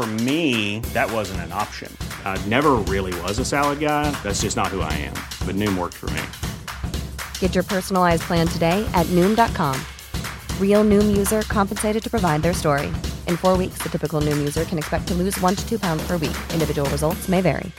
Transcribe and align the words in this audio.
For 0.00 0.06
me, 0.06 0.80
that 0.94 1.12
wasn't 1.12 1.40
an 1.40 1.52
option. 1.52 1.94
I 2.24 2.42
never 2.46 2.76
really 2.88 3.12
was 3.20 3.38
a 3.38 3.44
salad 3.44 3.80
guy. 3.80 4.10
That's 4.22 4.40
just 4.40 4.56
not 4.56 4.68
who 4.68 4.80
I 4.80 4.90
am. 4.94 5.12
But 5.44 5.56
Noom 5.56 5.76
worked 5.76 5.96
for 6.00 6.08
me. 6.16 6.22
Get 7.38 7.54
your 7.54 7.64
personalized 7.64 8.22
plan 8.22 8.46
today 8.46 8.82
at 8.94 9.04
Noom.com. 9.08 9.78
Real 10.58 10.84
Noom 10.84 11.14
user 11.14 11.42
compensated 11.42 12.02
to 12.02 12.08
provide 12.08 12.40
their 12.40 12.54
story. 12.54 12.86
In 13.26 13.36
four 13.36 13.58
weeks, 13.58 13.82
the 13.82 13.90
typical 13.90 14.22
Noom 14.22 14.38
user 14.38 14.64
can 14.64 14.78
expect 14.78 15.06
to 15.08 15.14
lose 15.14 15.38
one 15.38 15.54
to 15.54 15.68
two 15.68 15.78
pounds 15.78 16.02
per 16.06 16.16
week. 16.16 16.38
Individual 16.54 16.88
results 16.88 17.28
may 17.28 17.42
vary. 17.42 17.70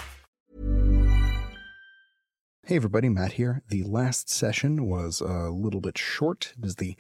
Hey 2.68 2.76
everybody, 2.76 3.10
Matt 3.10 3.34
here. 3.34 3.64
The 3.68 3.84
last 3.84 4.30
session 4.30 4.88
was 4.88 5.20
a 5.22 5.50
little 5.50 5.82
bit 5.82 5.98
short. 5.98 6.54
It 6.60 6.66
is 6.68 6.76
the 6.76 6.96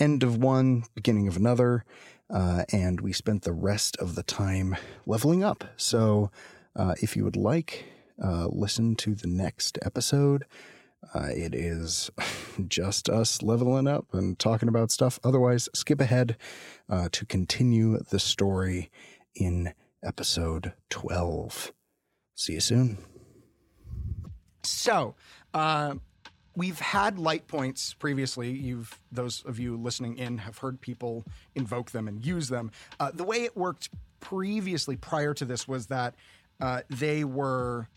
end 0.00 0.24
of 0.24 0.36
one, 0.36 0.82
beginning 0.96 1.28
of 1.28 1.36
another, 1.36 1.84
uh, 2.30 2.64
and 2.72 3.00
we 3.00 3.12
spent 3.12 3.42
the 3.42 3.52
rest 3.52 3.96
of 3.98 4.14
the 4.14 4.22
time 4.22 4.76
leveling 5.06 5.44
up. 5.44 5.64
So 5.76 6.30
uh, 6.74 6.94
if 7.00 7.16
you 7.16 7.24
would 7.24 7.36
like, 7.36 7.86
uh, 8.22 8.48
listen 8.50 8.96
to 8.96 9.14
the 9.14 9.28
next 9.28 9.78
episode. 9.82 10.44
Uh, 11.14 11.28
it 11.30 11.54
is 11.54 12.10
just 12.68 13.08
us 13.08 13.42
leveling 13.42 13.86
up 13.86 14.06
and 14.12 14.38
talking 14.38 14.68
about 14.68 14.90
stuff. 14.90 15.20
Otherwise, 15.22 15.68
skip 15.74 16.00
ahead 16.00 16.36
uh, 16.88 17.08
to 17.12 17.24
continue 17.26 17.98
the 18.10 18.18
story 18.18 18.90
in 19.34 19.72
episode 20.02 20.72
12. 20.90 21.72
See 22.34 22.54
you 22.54 22.60
soon. 22.60 22.98
So, 24.62 25.14
we've 26.56 26.80
had 26.80 27.18
light 27.18 27.46
points 27.46 27.94
previously. 27.94 28.50
You've 28.50 28.98
those 29.12 29.44
of 29.44 29.60
you 29.60 29.76
listening 29.76 30.18
in 30.18 30.38
have 30.38 30.58
heard 30.58 30.80
people 30.80 31.24
invoke 31.54 31.92
them 31.92 32.08
and 32.08 32.24
use 32.24 32.48
them. 32.48 32.72
Uh, 32.98 33.10
the 33.12 33.24
way 33.24 33.44
it 33.44 33.56
worked 33.56 33.90
previously, 34.20 34.96
prior 34.96 35.34
to 35.34 35.44
this, 35.44 35.68
was 35.68 35.86
that 35.86 36.14
uh, 36.60 36.80
they 36.88 37.22
were 37.22 37.88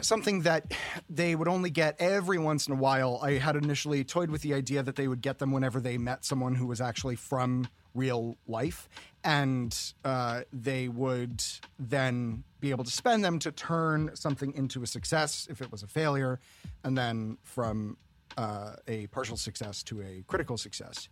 something 0.00 0.42
that 0.42 0.72
they 1.08 1.34
would 1.34 1.48
only 1.48 1.70
get 1.70 1.96
every 1.98 2.38
once 2.38 2.66
in 2.66 2.74
a 2.74 2.76
while. 2.76 3.18
I 3.22 3.32
had 3.32 3.56
initially 3.56 4.04
toyed 4.04 4.30
with 4.30 4.42
the 4.42 4.54
idea 4.54 4.82
that 4.82 4.96
they 4.96 5.08
would 5.08 5.20
get 5.20 5.38
them 5.38 5.52
whenever 5.52 5.80
they 5.80 5.98
met 5.98 6.24
someone 6.24 6.54
who 6.56 6.66
was 6.66 6.80
actually 6.80 7.16
from 7.16 7.68
real 7.94 8.36
life, 8.46 8.88
and 9.22 9.94
uh, 10.04 10.42
they 10.52 10.88
would 10.88 11.42
then 11.78 12.44
be 12.60 12.70
able 12.70 12.84
to 12.84 12.90
spend 12.90 13.24
them 13.24 13.38
to 13.38 13.52
turn 13.52 14.10
something 14.14 14.52
into 14.54 14.82
a 14.82 14.86
success 14.86 15.46
if 15.50 15.60
it 15.60 15.70
was 15.70 15.82
a 15.82 15.86
failure, 15.86 16.40
and 16.82 16.98
then 16.98 17.38
from 17.42 17.96
uh, 18.36 18.72
a 18.88 19.06
partial 19.08 19.36
success 19.36 19.82
to 19.84 20.02
a 20.02 20.24
critical 20.26 20.58
success. 20.58 21.08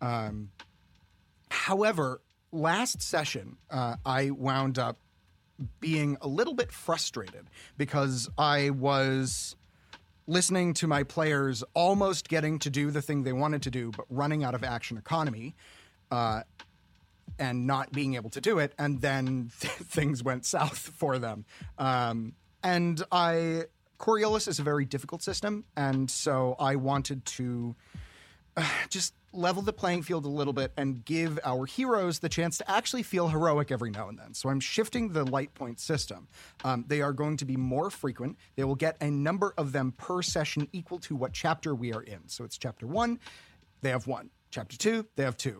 Um, 0.00 0.50
however, 1.50 2.20
last 2.52 3.02
session, 3.02 3.56
uh, 3.70 3.96
I 4.04 4.30
wound 4.30 4.78
up 4.78 4.98
being 5.80 6.16
a 6.20 6.28
little 6.28 6.54
bit 6.54 6.72
frustrated 6.72 7.46
because 7.76 8.28
I 8.36 8.70
was 8.70 9.56
listening 10.26 10.72
to 10.74 10.86
my 10.86 11.02
players 11.02 11.62
almost 11.74 12.28
getting 12.28 12.58
to 12.60 12.70
do 12.70 12.90
the 12.90 13.02
thing 13.02 13.22
they 13.22 13.32
wanted 13.32 13.62
to 13.62 13.70
do, 13.70 13.90
but 13.90 14.06
running 14.08 14.42
out 14.42 14.54
of 14.54 14.64
action 14.64 14.96
economy 14.96 15.54
uh, 16.14 16.42
and 17.40 17.66
not 17.66 17.90
being 17.90 18.14
able 18.14 18.30
to 18.30 18.40
do 18.40 18.60
it. 18.60 18.72
And 18.78 19.00
then 19.00 19.48
things 19.54 20.22
went 20.22 20.46
south 20.46 20.78
for 20.78 21.18
them. 21.18 21.44
Um, 21.76 22.34
and 22.62 23.02
I, 23.10 23.64
Coriolis 23.98 24.46
is 24.46 24.60
a 24.60 24.62
very 24.62 24.84
difficult 24.84 25.22
system. 25.22 25.64
And 25.76 26.08
so 26.08 26.54
I 26.60 26.76
wanted 26.76 27.24
to 27.26 27.74
uh, 28.56 28.64
just 28.88 29.14
level 29.32 29.62
the 29.62 29.72
playing 29.72 30.02
field 30.02 30.24
a 30.24 30.28
little 30.28 30.52
bit 30.52 30.70
and 30.76 31.04
give 31.04 31.40
our 31.42 31.66
heroes 31.66 32.20
the 32.20 32.28
chance 32.28 32.58
to 32.58 32.70
actually 32.70 33.02
feel 33.02 33.26
heroic 33.26 33.72
every 33.72 33.90
now 33.90 34.08
and 34.08 34.16
then. 34.16 34.32
So 34.32 34.48
I'm 34.48 34.60
shifting 34.60 35.08
the 35.08 35.24
light 35.24 35.52
point 35.54 35.80
system. 35.80 36.28
Um, 36.62 36.84
they 36.86 37.00
are 37.00 37.12
going 37.12 37.36
to 37.38 37.44
be 37.44 37.56
more 37.56 37.90
frequent. 37.90 38.38
They 38.54 38.62
will 38.62 38.76
get 38.76 38.96
a 39.00 39.10
number 39.10 39.52
of 39.58 39.72
them 39.72 39.92
per 39.96 40.22
session 40.22 40.68
equal 40.72 41.00
to 41.00 41.16
what 41.16 41.32
chapter 41.32 41.74
we 41.74 41.92
are 41.92 42.02
in. 42.02 42.28
So 42.28 42.44
it's 42.44 42.56
chapter 42.56 42.86
one, 42.86 43.18
they 43.82 43.90
have 43.90 44.06
one. 44.06 44.30
Chapter 44.54 44.78
two, 44.78 45.04
they 45.16 45.24
have 45.24 45.36
two. 45.36 45.58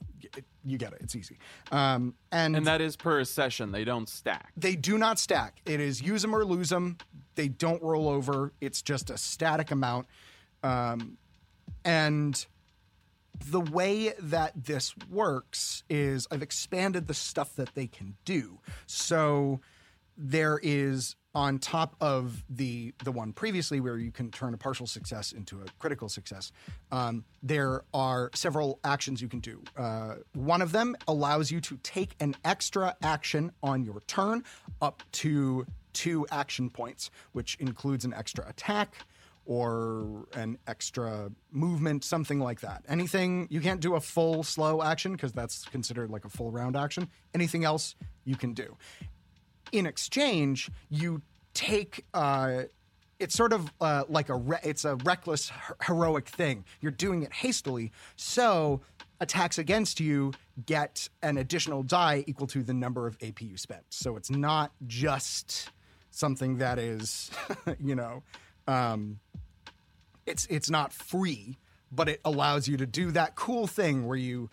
You 0.64 0.78
get 0.78 0.92
it. 0.92 1.00
It's 1.00 1.16
easy. 1.16 1.36
Um, 1.72 2.14
and 2.30 2.54
And 2.54 2.64
that 2.68 2.80
is 2.80 2.94
per 2.94 3.24
session. 3.24 3.72
They 3.72 3.82
don't 3.82 4.08
stack. 4.08 4.52
they 4.56 4.76
do 4.76 4.98
not 4.98 5.18
stack. 5.18 5.60
It 5.66 5.80
is 5.80 6.00
use 6.00 6.22
them 6.22 6.32
or 6.32 6.44
lose 6.44 6.68
them. 6.68 6.98
They 7.34 7.48
don't 7.48 7.82
roll 7.82 8.08
over. 8.08 8.52
It's 8.60 8.82
just 8.82 9.10
a 9.10 9.18
static 9.18 9.72
amount. 9.72 10.06
Um, 10.62 11.18
and 11.84 12.46
the 13.50 13.60
way 13.60 14.12
that 14.20 14.52
this 14.54 14.94
works 15.10 15.82
is 15.90 16.28
I've 16.30 16.42
expanded 16.42 17.08
the 17.08 17.14
stuff 17.14 17.56
that 17.56 17.74
they 17.74 17.88
can 17.88 18.14
do. 18.24 18.60
So 18.86 19.58
there 20.16 20.60
is 20.62 21.16
on 21.34 21.58
top 21.58 21.96
of 22.00 22.44
the 22.48 22.92
the 23.02 23.12
one 23.12 23.32
previously 23.32 23.80
where 23.80 23.98
you 23.98 24.10
can 24.10 24.30
turn 24.30 24.54
a 24.54 24.56
partial 24.56 24.86
success 24.86 25.32
into 25.32 25.60
a 25.60 25.64
critical 25.78 26.08
success 26.08 26.52
um, 26.92 27.24
there 27.42 27.82
are 27.92 28.30
several 28.34 28.78
actions 28.84 29.20
you 29.20 29.28
can 29.28 29.40
do. 29.40 29.62
Uh, 29.76 30.16
one 30.34 30.62
of 30.62 30.72
them 30.72 30.96
allows 31.08 31.50
you 31.50 31.60
to 31.60 31.76
take 31.82 32.14
an 32.20 32.36
extra 32.44 32.94
action 33.02 33.50
on 33.62 33.84
your 33.84 34.00
turn 34.06 34.44
up 34.80 35.02
to 35.12 35.66
two 35.92 36.26
action 36.30 36.70
points 36.70 37.10
which 37.32 37.56
includes 37.60 38.04
an 38.04 38.14
extra 38.14 38.48
attack 38.48 38.96
or 39.46 40.26
an 40.34 40.56
extra 40.66 41.30
movement 41.50 42.04
something 42.04 42.40
like 42.40 42.60
that. 42.60 42.84
Anything 42.88 43.46
you 43.50 43.60
can't 43.60 43.80
do 43.80 43.94
a 43.94 44.00
full 44.00 44.42
slow 44.42 44.82
action 44.82 45.12
because 45.12 45.32
that's 45.32 45.64
considered 45.66 46.10
like 46.10 46.24
a 46.24 46.30
full 46.30 46.50
round 46.50 46.76
action. 46.76 47.08
Anything 47.34 47.64
else 47.64 47.94
you 48.24 48.36
can 48.36 48.54
do 48.54 48.76
in 49.74 49.86
exchange, 49.86 50.70
you 50.88 51.22
take. 51.52 52.04
Uh, 52.14 52.64
it's 53.18 53.34
sort 53.34 53.52
of 53.52 53.72
uh, 53.80 54.04
like 54.08 54.28
a 54.28 54.34
re- 54.34 54.58
it's 54.62 54.84
a 54.84 54.96
reckless 54.96 55.48
her- 55.48 55.76
heroic 55.82 56.28
thing. 56.28 56.64
You're 56.80 56.92
doing 56.92 57.22
it 57.22 57.32
hastily, 57.32 57.92
so 58.16 58.80
attacks 59.20 59.58
against 59.58 60.00
you 60.00 60.32
get 60.66 61.08
an 61.22 61.38
additional 61.38 61.82
die 61.82 62.24
equal 62.26 62.46
to 62.48 62.62
the 62.62 62.74
number 62.74 63.06
of 63.06 63.16
AP 63.22 63.40
you 63.42 63.56
spent. 63.56 63.84
So 63.90 64.16
it's 64.16 64.30
not 64.30 64.72
just 64.86 65.70
something 66.10 66.58
that 66.58 66.78
is, 66.78 67.30
you 67.80 67.94
know, 67.94 68.22
um, 68.66 69.20
it's 70.26 70.46
it's 70.46 70.70
not 70.70 70.92
free, 70.92 71.58
but 71.92 72.08
it 72.08 72.20
allows 72.24 72.68
you 72.68 72.76
to 72.76 72.86
do 72.86 73.10
that 73.12 73.34
cool 73.36 73.66
thing 73.66 74.06
where 74.06 74.16
you 74.16 74.50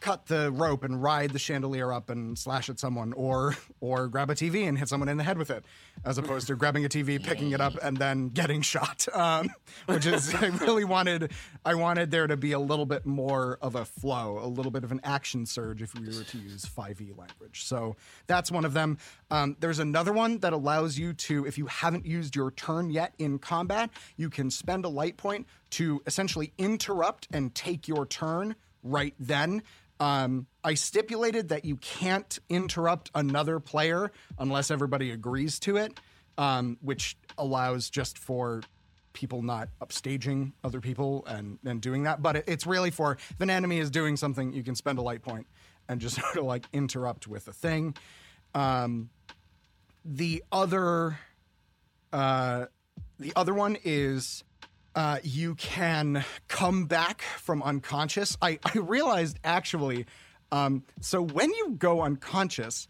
cut 0.00 0.26
the 0.26 0.50
rope 0.50 0.84
and 0.84 1.02
ride 1.02 1.30
the 1.30 1.38
chandelier 1.38 1.92
up 1.92 2.10
and 2.10 2.38
slash 2.38 2.68
at 2.68 2.78
someone, 2.78 3.12
or 3.12 3.56
or 3.80 4.08
grab 4.08 4.30
a 4.30 4.34
TV 4.34 4.68
and 4.68 4.78
hit 4.78 4.88
someone 4.88 5.08
in 5.08 5.16
the 5.16 5.24
head 5.24 5.38
with 5.38 5.50
it, 5.50 5.64
as 6.04 6.18
opposed 6.18 6.46
to 6.48 6.56
grabbing 6.56 6.84
a 6.84 6.88
TV, 6.88 7.22
picking 7.22 7.52
it 7.52 7.60
up, 7.60 7.74
and 7.82 7.96
then 7.96 8.28
getting 8.28 8.62
shot. 8.62 9.06
Um, 9.14 9.50
which 9.86 10.06
is 10.06 10.34
I 10.42 10.46
really 10.46 10.84
wanted 10.84 11.32
I 11.64 11.74
wanted 11.74 12.10
there 12.10 12.26
to 12.26 12.36
be 12.36 12.52
a 12.52 12.58
little 12.58 12.86
bit 12.86 13.06
more 13.06 13.58
of 13.60 13.74
a 13.74 13.84
flow, 13.84 14.38
a 14.42 14.46
little 14.46 14.72
bit 14.72 14.84
of 14.84 14.92
an 14.92 15.00
action 15.04 15.46
surge 15.46 15.82
if 15.82 15.94
we 15.94 16.06
were 16.06 16.24
to 16.24 16.38
use 16.38 16.64
5e 16.64 17.16
language. 17.16 17.64
So 17.64 17.96
that's 18.26 18.50
one 18.50 18.64
of 18.64 18.72
them. 18.72 18.98
Um, 19.30 19.56
there's 19.60 19.78
another 19.78 20.12
one 20.12 20.38
that 20.38 20.52
allows 20.52 20.98
you 20.98 21.12
to, 21.12 21.46
if 21.46 21.58
you 21.58 21.66
haven't 21.66 22.06
used 22.06 22.34
your 22.34 22.50
turn 22.52 22.90
yet 22.90 23.14
in 23.18 23.38
combat, 23.38 23.90
you 24.16 24.30
can 24.30 24.50
spend 24.50 24.84
a 24.84 24.88
light 24.88 25.16
point 25.16 25.46
to 25.70 26.02
essentially 26.06 26.52
interrupt 26.58 27.28
and 27.32 27.54
take 27.54 27.86
your 27.86 28.06
turn 28.06 28.56
right 28.82 29.14
then. 29.18 29.62
Um, 30.00 30.46
I 30.64 30.74
stipulated 30.74 31.50
that 31.50 31.66
you 31.66 31.76
can't 31.76 32.38
interrupt 32.48 33.10
another 33.14 33.60
player 33.60 34.10
unless 34.38 34.70
everybody 34.70 35.10
agrees 35.10 35.60
to 35.60 35.76
it, 35.76 36.00
um, 36.38 36.78
which 36.80 37.18
allows 37.36 37.90
just 37.90 38.18
for 38.18 38.62
people 39.12 39.42
not 39.42 39.68
upstaging 39.82 40.52
other 40.64 40.80
people 40.80 41.24
and, 41.26 41.58
and 41.64 41.82
doing 41.82 42.04
that. 42.04 42.22
But 42.22 42.36
it, 42.36 42.44
it's 42.46 42.66
really 42.66 42.90
for 42.90 43.12
if 43.12 43.40
an 43.40 43.50
enemy 43.50 43.78
is 43.78 43.90
doing 43.90 44.16
something, 44.16 44.52
you 44.54 44.62
can 44.62 44.74
spend 44.74 44.98
a 44.98 45.02
light 45.02 45.20
point 45.22 45.46
and 45.88 46.00
just 46.00 46.16
sort 46.20 46.36
of 46.36 46.44
like 46.44 46.64
interrupt 46.72 47.26
with 47.26 47.46
a 47.46 47.52
thing. 47.52 47.94
Um, 48.54 49.10
the 50.04 50.42
other, 50.50 51.18
uh, 52.12 52.66
the 53.18 53.32
other 53.36 53.52
one 53.52 53.76
is 53.84 54.44
uh, 54.94 55.18
you 55.22 55.54
can 55.54 56.24
come 56.48 56.86
back 56.86 57.22
from 57.22 57.62
unconscious. 57.62 58.36
I, 58.42 58.58
I 58.64 58.78
realized 58.78 59.38
actually, 59.44 60.06
um, 60.52 60.82
so 61.00 61.22
when 61.22 61.50
you 61.50 61.76
go 61.78 62.02
unconscious, 62.02 62.88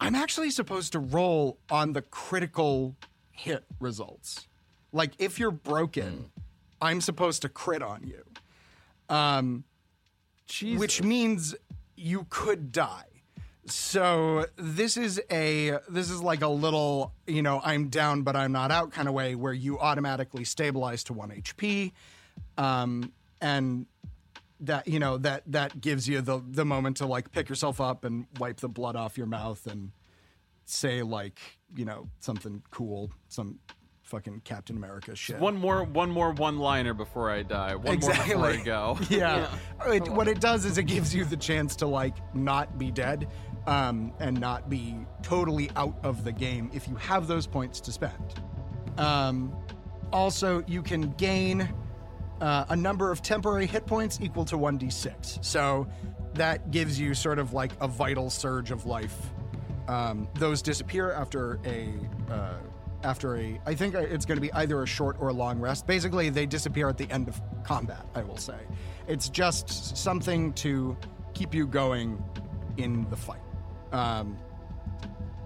I'm 0.00 0.14
actually 0.14 0.50
supposed 0.50 0.92
to 0.92 0.98
roll 0.98 1.58
on 1.70 1.92
the 1.92 2.02
critical 2.02 2.96
hit 3.30 3.64
results. 3.78 4.48
Like 4.92 5.12
if 5.18 5.38
you're 5.38 5.50
broken, 5.50 6.30
I'm 6.80 7.00
supposed 7.00 7.42
to 7.42 7.48
crit 7.48 7.82
on 7.82 8.06
you. 8.06 8.24
Um, 9.14 9.64
which 10.78 11.02
means 11.02 11.54
you 11.96 12.26
could 12.28 12.72
die. 12.72 13.09
So 13.66 14.46
this 14.56 14.96
is 14.96 15.20
a 15.30 15.78
this 15.88 16.10
is 16.10 16.22
like 16.22 16.42
a 16.42 16.48
little 16.48 17.12
you 17.26 17.42
know 17.42 17.60
I'm 17.62 17.88
down 17.88 18.22
but 18.22 18.34
I'm 18.36 18.52
not 18.52 18.70
out 18.70 18.92
kind 18.92 19.06
of 19.06 19.14
way 19.14 19.34
where 19.34 19.52
you 19.52 19.78
automatically 19.78 20.44
stabilize 20.44 21.04
to 21.04 21.12
one 21.12 21.30
HP, 21.30 21.92
um, 22.56 23.12
and 23.40 23.86
that 24.60 24.88
you 24.88 24.98
know 24.98 25.18
that 25.18 25.42
that 25.46 25.80
gives 25.80 26.08
you 26.08 26.20
the 26.20 26.42
the 26.48 26.64
moment 26.64 26.98
to 26.98 27.06
like 27.06 27.32
pick 27.32 27.48
yourself 27.48 27.80
up 27.80 28.04
and 28.04 28.26
wipe 28.38 28.60
the 28.60 28.68
blood 28.68 28.96
off 28.96 29.18
your 29.18 29.26
mouth 29.26 29.66
and 29.66 29.92
say 30.64 31.02
like 31.02 31.38
you 31.74 31.84
know 31.84 32.08
something 32.20 32.62
cool 32.70 33.10
some 33.28 33.58
fucking 34.10 34.40
Captain 34.44 34.76
America 34.76 35.14
shit. 35.14 35.38
One 35.38 35.56
more, 35.56 35.84
one 35.84 36.10
more 36.10 36.32
one-liner 36.32 36.94
before 36.94 37.30
I 37.30 37.42
die. 37.42 37.76
One 37.76 38.00
more 38.00 38.10
before 38.10 38.46
I 38.46 38.56
go. 38.56 38.98
yeah. 39.08 39.48
It, 39.86 40.08
what 40.08 40.26
it 40.26 40.40
does 40.40 40.64
is 40.64 40.78
it 40.78 40.82
gives 40.84 41.14
you 41.14 41.24
the 41.24 41.36
chance 41.36 41.76
to 41.76 41.86
like 41.86 42.16
not 42.34 42.76
be 42.76 42.90
dead 42.90 43.28
um, 43.66 44.12
and 44.20 44.40
not 44.40 44.68
be 44.68 44.96
totally 45.22 45.70
out 45.76 45.98
of 46.02 46.24
the 46.24 46.32
game 46.32 46.70
if 46.72 46.88
you 46.88 46.94
have 46.96 47.26
those 47.26 47.46
points 47.46 47.80
to 47.82 47.92
spend. 47.92 48.34
Um, 48.98 49.54
also, 50.12 50.64
you 50.66 50.82
can 50.82 51.12
gain 51.12 51.72
uh, 52.40 52.64
a 52.68 52.76
number 52.76 53.10
of 53.10 53.22
temporary 53.22 53.66
hit 53.66 53.86
points 53.86 54.18
equal 54.20 54.44
to 54.46 54.56
1d6. 54.56 55.44
So 55.44 55.86
that 56.34 56.70
gives 56.70 56.98
you 56.98 57.14
sort 57.14 57.38
of 57.38 57.52
like 57.52 57.72
a 57.80 57.88
vital 57.88 58.30
surge 58.30 58.70
of 58.70 58.86
life. 58.86 59.16
Um, 59.88 60.28
those 60.34 60.62
disappear 60.62 61.12
after 61.12 61.58
a. 61.64 61.92
Uh, 62.30 62.54
after 63.02 63.38
a, 63.38 63.58
I 63.64 63.74
think 63.74 63.94
it's 63.94 64.26
going 64.26 64.36
to 64.36 64.42
be 64.42 64.52
either 64.52 64.82
a 64.82 64.86
short 64.86 65.16
or 65.20 65.28
a 65.28 65.32
long 65.32 65.58
rest. 65.58 65.86
Basically, 65.86 66.28
they 66.28 66.44
disappear 66.44 66.86
at 66.86 66.98
the 66.98 67.10
end 67.10 67.28
of 67.28 67.40
combat, 67.64 68.04
I 68.14 68.22
will 68.22 68.36
say. 68.36 68.58
It's 69.08 69.30
just 69.30 69.96
something 69.96 70.52
to 70.54 70.98
keep 71.32 71.54
you 71.54 71.66
going 71.66 72.22
in 72.76 73.08
the 73.08 73.16
fight. 73.16 73.40
Um, 73.92 74.38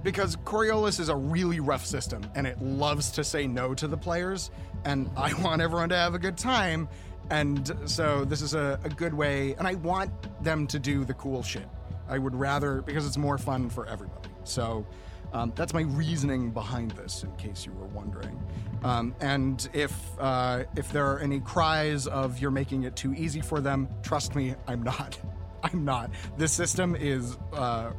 because 0.03 0.37
Coriolis 0.37 1.01
is 1.01 1.09
a 1.09 1.17
really 1.17 1.61
rough 1.61 1.87
system 1.87 2.31
and 2.35 2.47
it 2.47 2.61
loves 2.61 3.11
to 3.13 3.25
say 3.25 3.47
no 3.47 3.75
to 3.75 3.89
the 3.89 3.97
players, 3.97 4.51
and 4.85 5.11
I 5.17 5.33
want 5.43 5.63
everyone 5.63 5.89
to 5.89 5.97
have 5.97 6.15
a 6.15 6.19
good 6.19 6.37
time. 6.37 6.89
And 7.31 7.75
so 7.87 8.25
this 8.25 8.43
is 8.43 8.53
a, 8.53 8.79
a 8.85 8.91
good 8.91 9.15
way, 9.15 9.55
and 9.55 9.67
I 9.67 9.77
want 9.77 10.11
them 10.45 10.67
to 10.67 10.79
do 10.79 11.05
the 11.05 11.15
cool 11.15 11.43
shit. 11.43 11.67
I 12.07 12.19
would 12.19 12.35
rather, 12.35 12.83
because 12.83 13.07
it's 13.07 13.17
more 13.17 13.39
fun 13.39 13.71
for 13.71 13.87
everybody. 13.87 14.29
So 14.45 14.87
um, 15.33 15.53
that's 15.57 15.73
my 15.73 15.83
reasoning 15.83 16.51
behind 16.51 16.93
this, 16.93 17.25
in 17.25 17.35
case 17.37 17.65
you 17.65 17.73
were 17.73 17.87
wondering. 17.87 18.41
Um, 18.85 19.15
and 19.21 19.67
if 19.73 19.93
uh, 20.21 20.65
if 20.77 20.93
there 20.93 21.07
are 21.07 21.19
any 21.19 21.41
cries 21.41 22.07
of 22.07 22.39
you're 22.39 22.51
making 22.51 22.85
it 22.85 22.95
too 22.95 23.15
easy 23.15 23.41
for 23.41 23.61
them, 23.61 23.89
trust 24.03 24.35
me, 24.35 24.55
I'm 24.69 24.83
not. 24.83 25.19
I'm 25.63 25.85
not. 25.85 26.11
This 26.37 26.53
system 26.53 26.95
is 26.95 27.39
uh, 27.55 27.93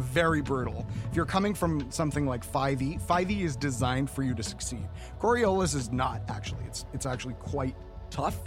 very 0.00 0.40
brutal. 0.42 0.86
If 1.10 1.16
you're 1.16 1.24
coming 1.26 1.54
from 1.54 1.90
something 1.90 2.26
like 2.26 2.44
5e, 2.46 3.00
5e 3.00 3.40
is 3.42 3.56
designed 3.56 4.10
for 4.10 4.22
you 4.22 4.34
to 4.34 4.42
succeed. 4.42 4.88
Coriolis 5.20 5.74
is 5.74 5.90
not 5.92 6.22
actually. 6.28 6.64
It's 6.66 6.84
it's 6.92 7.06
actually 7.06 7.34
quite 7.34 7.76
tough. 8.10 8.38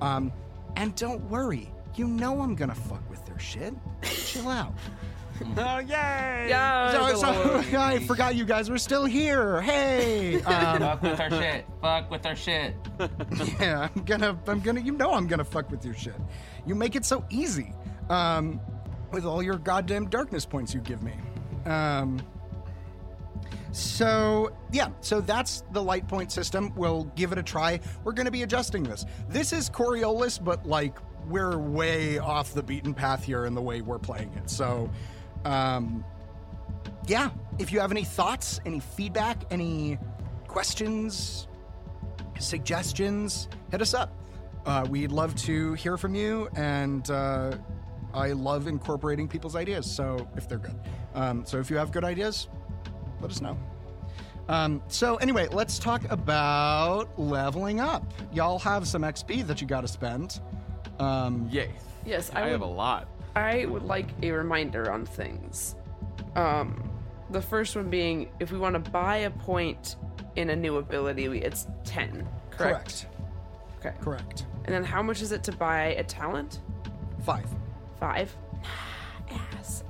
Um, 0.00 0.32
and 0.76 0.94
don't 0.94 1.22
worry, 1.30 1.70
you 1.94 2.06
know 2.06 2.40
I'm 2.40 2.54
gonna 2.54 2.74
fuck 2.74 3.08
with 3.10 3.24
their 3.26 3.38
shit. 3.38 3.74
Chill 4.02 4.48
out. 4.48 4.74
oh 5.58 5.78
yay! 5.78 6.46
Yeah. 6.48 6.92
So, 6.92 7.20
so 7.20 7.62
I 7.78 7.98
forgot 8.00 8.34
you 8.34 8.44
guys 8.44 8.70
were 8.70 8.78
still 8.78 9.04
here. 9.04 9.60
Hey. 9.60 10.42
Um, 10.46 10.78
Fuck 10.78 11.02
with 11.02 11.20
our 11.20 11.30
shit. 11.30 11.66
Fuck 11.82 12.10
with 12.10 12.26
our 12.26 12.36
shit. 12.36 12.74
yeah, 13.60 13.88
I'm 13.94 14.04
gonna, 14.04 14.38
I'm 14.46 14.60
gonna, 14.60 14.80
you 14.80 14.92
know, 14.92 15.12
I'm 15.12 15.26
gonna 15.26 15.44
fuck 15.44 15.70
with 15.70 15.84
your 15.84 15.94
shit. 15.94 16.14
You 16.66 16.74
make 16.74 16.94
it 16.94 17.04
so 17.04 17.24
easy, 17.30 17.72
um, 18.08 18.60
with 19.12 19.24
all 19.24 19.42
your 19.42 19.58
goddamn 19.58 20.08
darkness 20.08 20.44
points 20.44 20.74
you 20.74 20.80
give 20.80 21.02
me. 21.02 21.14
Um, 21.64 22.20
so 23.72 24.50
yeah, 24.72 24.88
so 25.00 25.20
that's 25.20 25.62
the 25.72 25.82
light 25.82 26.08
point 26.08 26.32
system. 26.32 26.72
We'll 26.76 27.04
give 27.16 27.32
it 27.32 27.38
a 27.38 27.42
try. 27.42 27.80
We're 28.04 28.12
gonna 28.12 28.30
be 28.30 28.42
adjusting 28.42 28.82
this. 28.82 29.04
This 29.28 29.52
is 29.52 29.68
Coriolis, 29.68 30.42
but 30.42 30.66
like 30.66 30.98
we're 31.28 31.58
way 31.58 32.18
off 32.18 32.54
the 32.54 32.62
beaten 32.62 32.94
path 32.94 33.24
here 33.24 33.46
in 33.46 33.54
the 33.54 33.60
way 33.60 33.80
we're 33.80 33.98
playing 33.98 34.32
it. 34.34 34.48
So, 34.48 34.90
um, 35.44 36.04
yeah, 37.06 37.30
if 37.58 37.72
you 37.72 37.80
have 37.80 37.90
any 37.90 38.04
thoughts, 38.04 38.60
any 38.64 38.80
feedback, 38.80 39.42
any 39.50 39.98
questions, 40.46 41.48
suggestions, 42.38 43.48
hit 43.70 43.82
us 43.82 43.94
up. 43.94 44.12
Uh, 44.64 44.86
we'd 44.88 45.12
love 45.12 45.34
to 45.36 45.74
hear 45.74 45.96
from 45.96 46.14
you, 46.14 46.48
and 46.56 47.10
uh, 47.10 47.52
I 48.16 48.32
love 48.32 48.66
incorporating 48.66 49.28
people's 49.28 49.54
ideas. 49.54 49.90
So 49.90 50.26
if 50.36 50.48
they're 50.48 50.58
good, 50.58 50.78
um, 51.14 51.44
so 51.44 51.58
if 51.58 51.70
you 51.70 51.76
have 51.76 51.92
good 51.92 52.04
ideas, 52.04 52.48
let 53.20 53.30
us 53.30 53.40
know. 53.40 53.56
Um, 54.48 54.82
so 54.88 55.16
anyway, 55.16 55.48
let's 55.50 55.78
talk 55.78 56.02
about 56.10 57.18
leveling 57.18 57.80
up. 57.80 58.04
Y'all 58.32 58.58
have 58.60 58.86
some 58.86 59.02
XP 59.02 59.46
that 59.46 59.60
you 59.60 59.66
got 59.66 59.82
to 59.82 59.88
spend. 59.88 60.40
Um, 60.98 61.48
Yay. 61.50 61.70
Yes, 62.04 62.30
I, 62.34 62.40
I, 62.40 62.42
would, 62.44 62.52
have 62.52 62.60
a 62.62 62.66
lot. 62.66 63.08
I 63.34 63.66
would 63.66 63.82
like 63.82 64.08
a 64.22 64.30
reminder 64.30 64.90
on 64.90 65.04
things. 65.04 65.74
Um, 66.36 66.88
the 67.30 67.42
first 67.42 67.74
one 67.74 67.90
being 67.90 68.30
if 68.38 68.52
we 68.52 68.58
want 68.58 68.82
to 68.82 68.90
buy 68.90 69.18
a 69.18 69.30
point 69.30 69.96
in 70.36 70.50
a 70.50 70.56
new 70.56 70.76
ability, 70.76 71.28
we- 71.28 71.42
it's 71.42 71.66
10, 71.84 72.26
correct? 72.50 72.58
correct. 72.58 73.06
Okay. 73.80 73.94
Correct. 74.00 74.46
And 74.64 74.74
then 74.74 74.84
how 74.84 75.02
much 75.02 75.22
is 75.22 75.32
it 75.32 75.42
to 75.44 75.52
buy 75.52 75.94
a 75.94 76.04
talent? 76.04 76.60
Five. 77.24 77.46
Five. 78.00 78.36
Ass. 79.30 79.84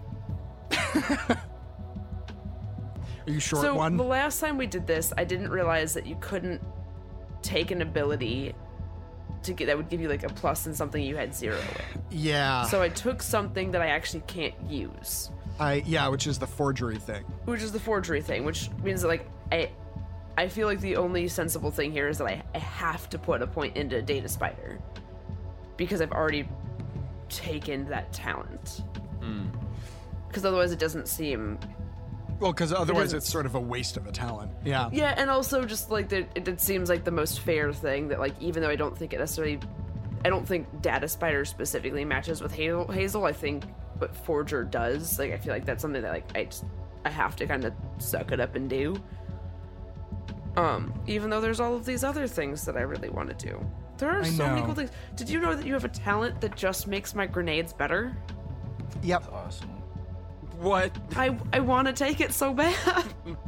Are 3.27 3.33
you 3.33 3.41
short 3.41 3.63
so 3.63 3.75
one? 3.75 3.97
the 3.97 4.05
last 4.05 4.41
time 4.41 4.57
we 4.57 4.67
did 4.67 4.87
this, 4.87 5.13
I 5.17 5.25
didn't 5.25 5.51
realize 5.51 5.95
that 5.95 6.07
you 6.07 6.17
couldn't 6.21 6.63
take 7.43 7.71
an 7.71 7.83
ability 7.83 8.55
to 9.43 9.53
get 9.53 9.67
that 9.67 9.77
would 9.77 9.89
give 9.89 10.01
you 10.01 10.09
like 10.09 10.23
a 10.23 10.29
plus 10.29 10.67
in 10.67 10.75
something 10.75 11.03
you 11.03 11.17
had 11.17 11.35
zero 11.35 11.59
in. 11.59 12.03
yeah. 12.11 12.65
So 12.65 12.83
I 12.83 12.89
took 12.89 13.23
something 13.23 13.73
that 13.73 13.83
I 13.83 13.89
actually 13.89 14.23
can't 14.27 14.55
use, 14.69 15.31
I 15.59 15.83
yeah, 15.87 16.09
which 16.09 16.27
is 16.27 16.39
the 16.39 16.47
forgery 16.47 16.99
thing. 16.99 17.25
which 17.45 17.63
is 17.63 17.73
the 17.73 17.81
forgery 17.81 18.23
thing, 18.23 18.45
which 18.45 18.71
means 18.83 19.03
that 19.03 19.09
like 19.09 19.29
I 19.53 19.71
I 20.39 20.49
feel 20.49 20.67
like 20.67 20.81
the 20.81 20.97
only 20.97 21.29
sensible 21.29 21.71
thing 21.71 21.93
here 21.93 22.09
is 22.09 22.19
that 22.19 22.27
I, 22.27 22.43
I 22.55 22.59
have 22.59 23.09
to 23.11 23.19
put 23.19 23.43
a 23.43 23.47
point 23.47 23.77
into 23.77 24.03
Data 24.03 24.29
Spider 24.29 24.79
because 25.77 26.01
I've 26.01 26.13
already 26.13 26.49
taken 27.29 27.87
that 27.89 28.13
talent. 28.13 28.83
Because 30.29 30.45
otherwise, 30.45 30.73
it 30.73 30.79
doesn't 30.79 31.09
seem 31.09 31.59
Well, 32.41 32.53
because 32.53 32.73
otherwise 32.73 33.05
doesn't- 33.05 33.17
it's 33.19 33.29
sort 33.33 33.47
of 33.47 33.55
a 33.55 33.61
waste 33.61 33.97
of 33.97 34.07
a 34.07 34.13
talent. 34.13 34.53
Yeah. 34.65 34.91
Yeah, 34.93 35.15
and 35.17 35.31
also 35.31 35.65
just 35.65 35.91
like 35.91 36.09
that, 36.11 36.29
it, 36.35 36.47
it 36.49 36.61
seems 36.61 36.89
like 36.91 37.05
the 37.05 37.11
most 37.11 37.41
fair 37.41 37.73
thing 37.73 38.09
that 38.09 38.21
like 38.21 38.35
even 38.41 38.63
though 38.63 38.69
I 38.69 38.77
don't 38.77 38.97
think 38.97 39.13
it 39.15 39.19
necessarily 39.19 39.59
I 40.25 40.29
don't 40.29 40.47
think 40.47 40.83
Data 40.83 41.09
Spider 41.09 41.45
specifically 41.45 42.05
matches 42.05 42.41
with 42.41 42.53
Hazel. 42.53 42.91
Hazel, 42.91 43.25
I 43.25 43.33
think, 43.33 43.65
but 43.99 44.15
Forger 44.17 44.65
does. 44.65 45.19
Like, 45.19 45.33
I 45.33 45.37
feel 45.39 45.53
like 45.53 45.65
that's 45.65 45.81
something 45.83 46.03
that 46.03 46.13
like 46.13 46.37
I 46.37 46.45
just 46.45 46.65
I 47.05 47.11
have 47.11 47.37
to 47.37 47.47
kind 47.47 47.65
of 47.65 47.73
suck 47.99 48.33
it 48.33 48.41
up 48.41 48.57
and 48.57 48.69
do. 48.69 48.97
Um, 50.57 50.93
even 51.07 51.31
though 51.31 51.41
there's 51.41 51.61
all 51.61 51.75
of 51.75 51.85
these 51.85 52.03
other 52.03 52.27
things 52.27 52.65
that 52.65 52.77
I 52.77 52.81
really 52.81 53.09
want 53.11 53.37
to 53.39 53.47
do. 53.47 53.65
There 53.99 54.11
are 54.11 54.21
I 54.23 54.25
so 54.25 54.47
many 54.49 54.63
cool 54.63 54.75
things. 54.75 54.91
Did 55.15 55.29
you 55.31 55.41
know 55.41 55.55
that 55.55 55.65
you 55.67 55.73
have 55.73 55.85
a 55.85 55.89
talent 55.89 56.41
that 56.41 56.55
just 56.57 56.87
makes 56.87 57.15
my 57.15 57.27
grenades 57.27 57.73
better? 57.73 58.17
Yep. 59.03 59.33
Awesome. 59.33 59.69
What? 60.59 60.97
I 61.17 61.37
I 61.53 61.61
want 61.61 61.87
to 61.89 61.93
take 61.93 62.21
it 62.21 62.33
so 62.33 62.53
bad. 62.55 63.05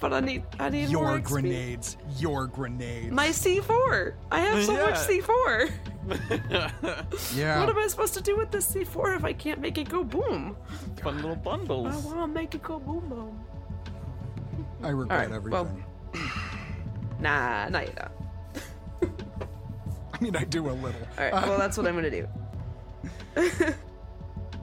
but 0.00 0.12
I 0.14 0.20
need 0.20 0.42
I 0.58 0.68
need 0.70 0.90
more 0.92 1.02
Your 1.12 1.18
XP. 1.20 1.24
grenades. 1.24 1.96
Your 2.18 2.46
grenades. 2.46 3.12
My 3.12 3.28
C4. 3.28 4.14
I 4.30 4.40
have 4.40 4.64
so 4.64 4.72
much 4.74 4.94
C4. 4.94 5.70
yeah. 7.36 7.60
What 7.60 7.68
am 7.68 7.78
I 7.78 7.86
supposed 7.88 8.14
to 8.14 8.22
do 8.22 8.36
with 8.36 8.50
this 8.50 8.70
C4 8.72 9.16
if 9.16 9.24
I 9.24 9.32
can't 9.34 9.60
make 9.60 9.76
it 9.78 9.88
go 9.88 10.02
boom? 10.04 10.56
Fun 11.02 11.16
little 11.16 11.36
bundles. 11.36 11.86
I 11.86 11.90
bundles. 11.90 12.04
want 12.14 12.20
to 12.34 12.40
make 12.40 12.54
it 12.54 12.62
go 12.62 12.78
boom 12.78 13.08
boom. 13.08 13.38
I 14.82 14.88
regret 14.88 15.20
Alright, 15.20 15.34
everything. 15.34 15.50
well- 15.50 15.70
Nah, 17.20 17.68
not 17.68 17.86
yet. 17.86 18.12
I 20.12 20.18
mean, 20.22 20.36
I 20.36 20.44
do 20.44 20.68
a 20.68 20.72
little. 20.72 21.00
All 21.18 21.24
right, 21.24 21.32
well 21.32 21.58
that's 21.58 21.76
what 21.76 21.86
I'm 21.86 21.94
gonna 21.94 22.10
do. 22.10 22.28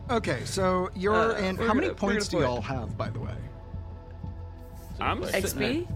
Okay, 0.10 0.46
so 0.46 0.90
you're 0.96 1.14
Uh, 1.14 1.34
and 1.36 1.58
how 1.60 1.74
many 1.74 1.88
gonna- 1.88 1.88
we're 1.90 2.14
points 2.14 2.30
do 2.30 2.40
y'all 2.40 2.62
have, 2.62 2.98
by 2.98 3.10
the 3.10 3.20
way? 3.20 3.36
I'm 5.02 5.22
sitting 5.26 5.86
XP. 5.86 5.88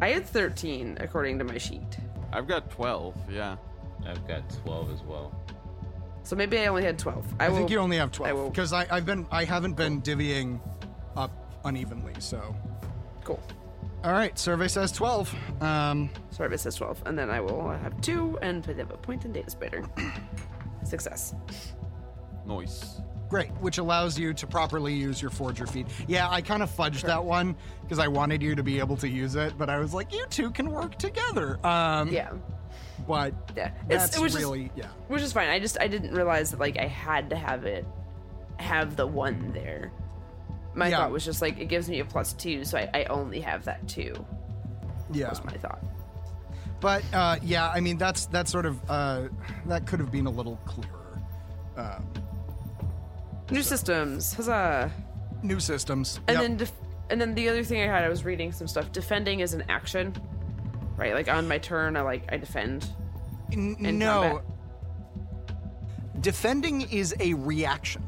I 0.00 0.10
had 0.10 0.24
13 0.24 0.98
according 1.00 1.38
to 1.40 1.44
my 1.44 1.58
sheet, 1.58 1.98
I've 2.32 2.46
got 2.46 2.70
12, 2.70 3.16
yeah. 3.28 3.56
I've 4.06 4.24
got 4.28 4.48
12 4.62 4.92
as 4.92 5.02
well. 5.02 5.34
so 6.22 6.36
maybe 6.36 6.58
I 6.60 6.66
only 6.66 6.84
had 6.84 6.96
12. 6.96 7.26
I, 7.40 7.46
I, 7.46 7.48
will, 7.48 7.56
think 7.56 7.70
you 7.70 7.78
only 7.78 7.96
have 7.96 8.12
twelve 8.12 8.36
will- 8.38 8.50
because 8.50 8.72
I, 8.72 8.86
I've 8.88 9.04
been 9.06 9.26
I 9.32 9.42
haven't 9.44 9.74
been 9.74 10.00
divvying 10.00 10.60
up 11.16 11.32
unevenly. 11.64 12.14
So, 12.20 12.54
Cool. 13.24 13.42
All 14.06 14.12
right, 14.12 14.38
survey 14.38 14.68
says 14.68 14.92
twelve. 14.92 15.34
Um, 15.60 16.08
Sorry, 16.30 16.54
it 16.54 16.58
says 16.58 16.76
12, 16.76 17.02
and 17.06 17.18
then 17.18 17.28
I 17.30 17.40
will 17.40 17.68
have 17.70 18.00
two 18.00 18.38
and 18.42 18.62
put 18.62 18.78
up 18.78 18.92
a 18.92 18.96
point 18.96 19.24
in 19.24 19.32
Data 19.32 19.50
Spider. 19.50 19.84
Success. 20.84 21.34
Nice. 22.46 23.00
great, 23.28 23.50
which 23.60 23.78
allows 23.78 24.16
you 24.18 24.32
to 24.34 24.46
properly 24.46 24.94
use 24.94 25.20
your 25.20 25.30
forger 25.32 25.66
feat. 25.66 25.88
Yeah, 26.06 26.30
I 26.30 26.40
kind 26.40 26.62
of 26.62 26.70
fudged 26.70 27.02
that 27.02 27.24
one 27.24 27.56
because 27.82 27.98
I 27.98 28.06
wanted 28.06 28.40
you 28.42 28.54
to 28.54 28.62
be 28.62 28.78
able 28.78 28.96
to 28.98 29.08
use 29.08 29.34
it, 29.34 29.58
but 29.58 29.68
I 29.68 29.78
was 29.80 29.92
like, 29.92 30.12
you 30.12 30.24
two 30.30 30.50
can 30.52 30.70
work 30.70 30.96
together. 30.98 31.58
Um, 31.66 32.08
Yeah. 32.12 32.30
but 33.08 33.34
Yeah. 33.56 33.72
It's, 33.88 34.04
that's 34.04 34.16
it 34.18 34.22
was 34.22 34.32
just- 34.34 34.44
really 34.44 34.70
yeah. 34.76 34.86
which 35.08 35.22
is 35.22 35.32
fine. 35.32 35.48
I 35.48 35.58
just 35.58 35.76
I 35.80 35.88
didn't 35.88 36.14
realize 36.14 36.52
that 36.52 36.60
like 36.60 36.78
I 36.78 36.86
had 36.86 37.30
to 37.30 37.36
have 37.36 37.64
it 37.64 37.84
have 38.58 38.94
the 38.94 39.06
one 39.06 39.50
there. 39.52 39.90
My 40.76 40.88
Yeah. 40.88 40.98
thought 40.98 41.10
was 41.10 41.24
just 41.24 41.40
like 41.42 41.58
it 41.58 41.66
gives 41.66 41.88
me 41.88 42.00
a 42.00 42.04
plus 42.04 42.32
two, 42.34 42.64
so 42.64 42.78
I, 42.78 42.90
I 42.94 43.04
only 43.04 43.40
have 43.40 43.64
that 43.64 43.86
two. 43.88 44.14
Yeah. 45.12 45.30
Was 45.30 45.42
my 45.44 45.52
thought. 45.52 45.82
But 46.80 47.02
uh, 47.12 47.36
yeah, 47.42 47.68
I 47.70 47.80
mean 47.80 47.96
that's 47.96 48.26
that's 48.26 48.50
sort 48.52 48.66
of 48.66 48.78
uh, 48.90 49.28
that 49.66 49.86
could 49.86 49.98
have 50.00 50.12
been 50.12 50.26
a 50.26 50.30
little 50.30 50.56
clearer. 50.66 51.20
Um, 51.76 52.06
New 53.50 53.62
systems, 53.62 54.34
huzzah! 54.34 54.90
new 55.42 55.60
systems. 55.60 56.18
And 56.28 56.34
Yep. 56.36 56.42
then 56.42 56.56
def- 56.56 56.72
and 57.10 57.20
then 57.20 57.34
the 57.34 57.48
other 57.48 57.62
thing 57.62 57.80
I 57.80 57.86
had, 57.86 58.02
I 58.02 58.08
was 58.08 58.24
reading 58.24 58.50
some 58.52 58.66
stuff. 58.66 58.90
Defending 58.92 59.40
is 59.40 59.54
an 59.54 59.62
action, 59.68 60.12
right? 60.96 61.14
Like 61.14 61.28
on 61.28 61.46
my 61.48 61.58
turn, 61.58 61.96
I 61.96 62.00
like 62.02 62.24
I 62.32 62.36
defend. 62.36 62.86
N- 63.52 63.76
no, 63.80 64.42
combat. 64.42 64.44
defending 66.20 66.82
is 66.90 67.14
a 67.20 67.34
reaction. 67.34 68.02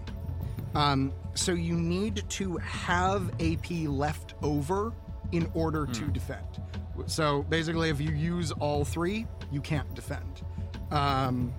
Um, 0.75 1.13
so 1.39 1.53
you 1.53 1.75
need 1.75 2.25
to 2.29 2.57
have 2.57 3.31
AP 3.41 3.71
left 3.87 4.35
over 4.43 4.93
in 5.33 5.49
order 5.55 5.87
to 5.87 6.05
defend. 6.07 6.61
So 7.07 7.43
basically, 7.45 7.91
if 7.91 8.01
you 8.01 8.11
use 8.11 8.51
all 8.53 8.85
three, 8.85 9.27
you 9.53 9.61
can't 9.61 9.93
defend. 9.95 10.43
Um, 10.91 11.53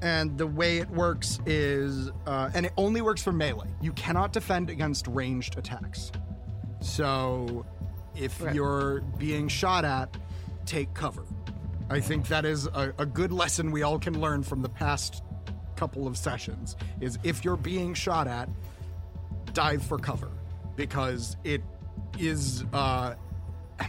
and 0.00 0.38
the 0.38 0.46
way 0.46 0.78
it 0.78 0.88
works 0.90 1.40
is, 1.44 2.10
uh, 2.26 2.50
and 2.54 2.66
it 2.66 2.72
only 2.76 3.00
works 3.00 3.20
for 3.22 3.32
melee. 3.32 3.66
You 3.80 3.92
cannot 3.94 4.32
defend 4.32 4.70
against 4.70 5.08
ranged 5.08 5.58
attacks. 5.58 6.12
So 6.80 7.66
if 8.14 8.40
Okay. 8.40 8.54
you're 8.54 9.00
being 9.18 9.48
shot 9.48 9.84
at, 9.84 10.16
take 10.66 10.94
cover. 10.94 11.24
I 11.90 11.98
think 12.00 12.28
that 12.28 12.44
is 12.44 12.66
a, 12.66 12.92
a 12.98 13.06
good 13.06 13.32
lesson 13.32 13.72
we 13.72 13.82
all 13.82 13.98
can 13.98 14.20
learn 14.20 14.42
from 14.44 14.62
the 14.62 14.68
past 14.68 15.24
couple 15.78 16.08
of 16.08 16.16
sessions 16.16 16.74
is 17.00 17.18
if 17.22 17.44
you're 17.44 17.56
being 17.56 17.94
shot 17.94 18.26
at, 18.26 18.48
dive 19.54 19.82
for 19.82 19.96
cover 19.98 20.30
because 20.76 21.36
it 21.44 21.62
is 22.18 22.64
uh 22.72 23.14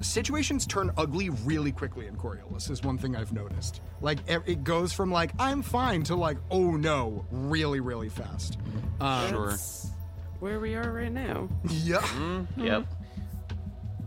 situations 0.00 0.66
turn 0.66 0.90
ugly 0.96 1.30
really 1.30 1.70
quickly 1.72 2.06
in 2.06 2.16
Coriolis 2.16 2.68
is 2.70 2.82
one 2.82 2.98
thing 2.98 3.14
I've 3.16 3.32
noticed. 3.32 3.80
Like 4.00 4.18
it 4.28 4.64
goes 4.64 4.92
from 4.92 5.10
like 5.10 5.30
I'm 5.38 5.62
fine 5.62 6.02
to 6.04 6.16
like 6.16 6.36
oh 6.50 6.72
no 6.72 7.24
really 7.30 7.80
really 7.80 8.08
fast. 8.08 8.58
Um, 9.00 9.28
Sure. 9.30 9.56
Where 10.40 10.60
we 10.60 10.74
are 10.74 10.92
right 10.92 11.12
now. 11.12 11.48
yeah. 11.70 12.04
Yep. 12.56 12.86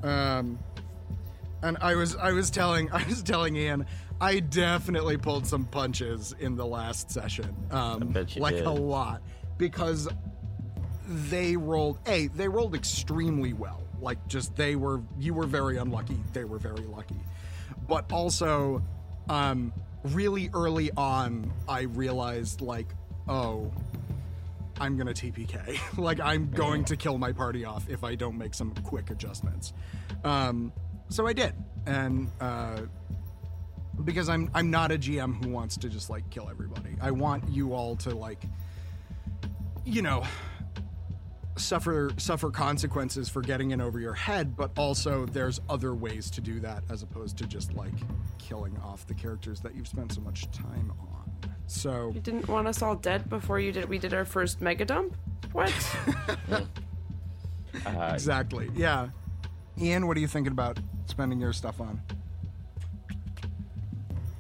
Um, 0.04 0.60
and 1.64 1.78
I 1.82 1.96
was 1.96 2.16
I 2.16 2.32
was 2.34 2.52
telling 2.52 2.92
I 2.94 3.04
was 3.08 3.24
telling 3.24 3.56
Ian 3.56 3.86
I 4.20 4.40
definitely 4.40 5.18
pulled 5.18 5.46
some 5.46 5.66
punches 5.66 6.34
in 6.40 6.56
the 6.56 6.66
last 6.66 7.12
session. 7.12 7.56
Um, 7.72 8.08
bet 8.08 8.36
you 8.36 8.42
like 8.42 8.56
did. 8.56 8.66
a 8.66 8.72
lot 8.72 9.22
because 9.58 10.08
they 11.08 11.56
rolled 11.56 12.00
a 12.08 12.28
they 12.28 12.48
rolled 12.48 12.76
extremely 12.76 13.54
well. 13.54 13.84
Like 14.02 14.26
just 14.28 14.56
they 14.56 14.76
were 14.76 15.02
you 15.20 15.34
were 15.34 15.46
very 15.46 15.78
unlucky. 15.78 16.20
They 16.34 16.44
were 16.44 16.58
very 16.58 16.86
lucky, 16.86 17.20
but 17.88 18.12
also 18.12 18.82
um, 19.30 19.72
really 20.04 20.50
early 20.54 20.92
on 20.98 21.52
I 21.68 21.82
realized 21.82 22.62
like 22.62 22.88
oh 23.28 23.72
I'm 24.80 24.98
gonna 24.98 25.14
TPK. 25.14 25.80
like 25.98 26.20
I'm 26.20 26.50
going 26.50 26.86
to 26.86 26.98
kill 26.98 27.18
my 27.18 27.32
party 27.32 27.66
off 27.66 27.90
if 27.90 28.04
I 28.04 28.16
don't 28.16 28.38
make 28.38 28.54
some 28.54 28.74
quick 28.84 29.10
adjustments. 29.12 29.74
Um, 30.24 30.72
so 31.10 31.26
I 31.28 31.34
did, 31.34 31.54
and 31.86 32.30
uh, 32.42 32.82
because 34.04 34.30
I'm 34.30 34.50
I'm 34.54 34.70
not 34.70 34.92
a 34.92 34.98
GM 34.98 35.44
who 35.44 35.52
wants 35.52 35.78
to 35.78 35.90
just 35.90 36.10
like 36.10 36.30
kill 36.30 36.50
everybody. 36.50 36.96
I 37.02 37.12
want 37.12 37.48
you 37.50 37.74
all 37.74 37.96
to 37.98 38.16
like, 38.16 38.44
you 39.86 40.02
know, 40.02 40.24
suffer 41.58 42.12
suffer 42.18 42.52
consequences 42.52 43.30
for 43.30 43.42
getting 43.42 43.72
in 43.72 43.82
over 43.82 44.00
your 44.00 44.14
head, 44.14 44.56
but 44.56 44.72
also 44.78 45.26
there's 45.26 45.60
other 45.70 45.94
ways 45.96 46.30
to 46.32 46.42
do 46.42 46.60
that 46.60 46.84
as 46.90 47.04
opposed 47.04 47.38
to 47.40 47.46
just 47.48 47.74
like 47.74 47.94
killing 48.38 48.78
off 48.84 49.06
the 49.08 49.14
characters 49.14 49.60
that 49.62 49.76
you've 49.76 49.88
spent 49.88 50.14
so 50.14 50.22
much 50.22 50.50
time 50.52 50.92
on. 51.00 51.32
So 51.68 52.12
You 52.14 52.22
didn't 52.22 52.48
want 52.48 52.68
us 52.68 52.82
all 52.82 52.96
dead 52.96 53.30
before 53.30 53.60
you 53.60 53.72
did. 53.72 53.90
We 53.90 53.98
did 53.98 54.14
our 54.14 54.26
first 54.26 54.62
mega 54.62 54.86
dump. 54.86 55.16
What? 55.52 55.74
Uh, 57.86 58.12
Exactly. 58.14 58.72
Yeah. 58.74 59.10
Ian, 59.80 60.08
what 60.08 60.18
are 60.18 60.20
you 60.20 60.28
thinking 60.28 60.52
about 60.52 60.80
spending 61.06 61.40
your 61.40 61.54
stuff 61.54 61.80
on? 61.80 62.02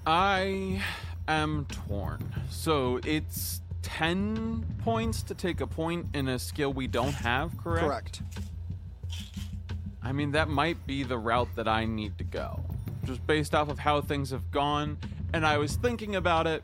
I 0.09 0.81
am 1.27 1.65
torn. 1.65 2.33
So 2.49 3.01
it's 3.03 3.59
10 3.81 4.65
points 4.81 5.21
to 5.23 5.35
take 5.35 5.59
a 5.59 5.67
point 5.67 6.05
in 6.13 6.29
a 6.29 6.39
skill 6.39 6.71
we 6.71 6.87
don't 6.87 7.13
have, 7.13 7.57
correct? 7.57 7.85
Correct. 7.85 8.21
I 10.01 10.13
mean, 10.13 10.31
that 10.31 10.47
might 10.47 10.87
be 10.87 11.03
the 11.03 11.17
route 11.17 11.49
that 11.57 11.67
I 11.67 11.83
need 11.83 12.17
to 12.19 12.23
go, 12.23 12.61
just 13.03 13.27
based 13.27 13.53
off 13.53 13.67
of 13.67 13.79
how 13.79 13.99
things 13.99 14.31
have 14.31 14.49
gone. 14.49 14.97
And 15.33 15.45
I 15.45 15.57
was 15.57 15.75
thinking 15.75 16.15
about 16.15 16.47
it, 16.47 16.63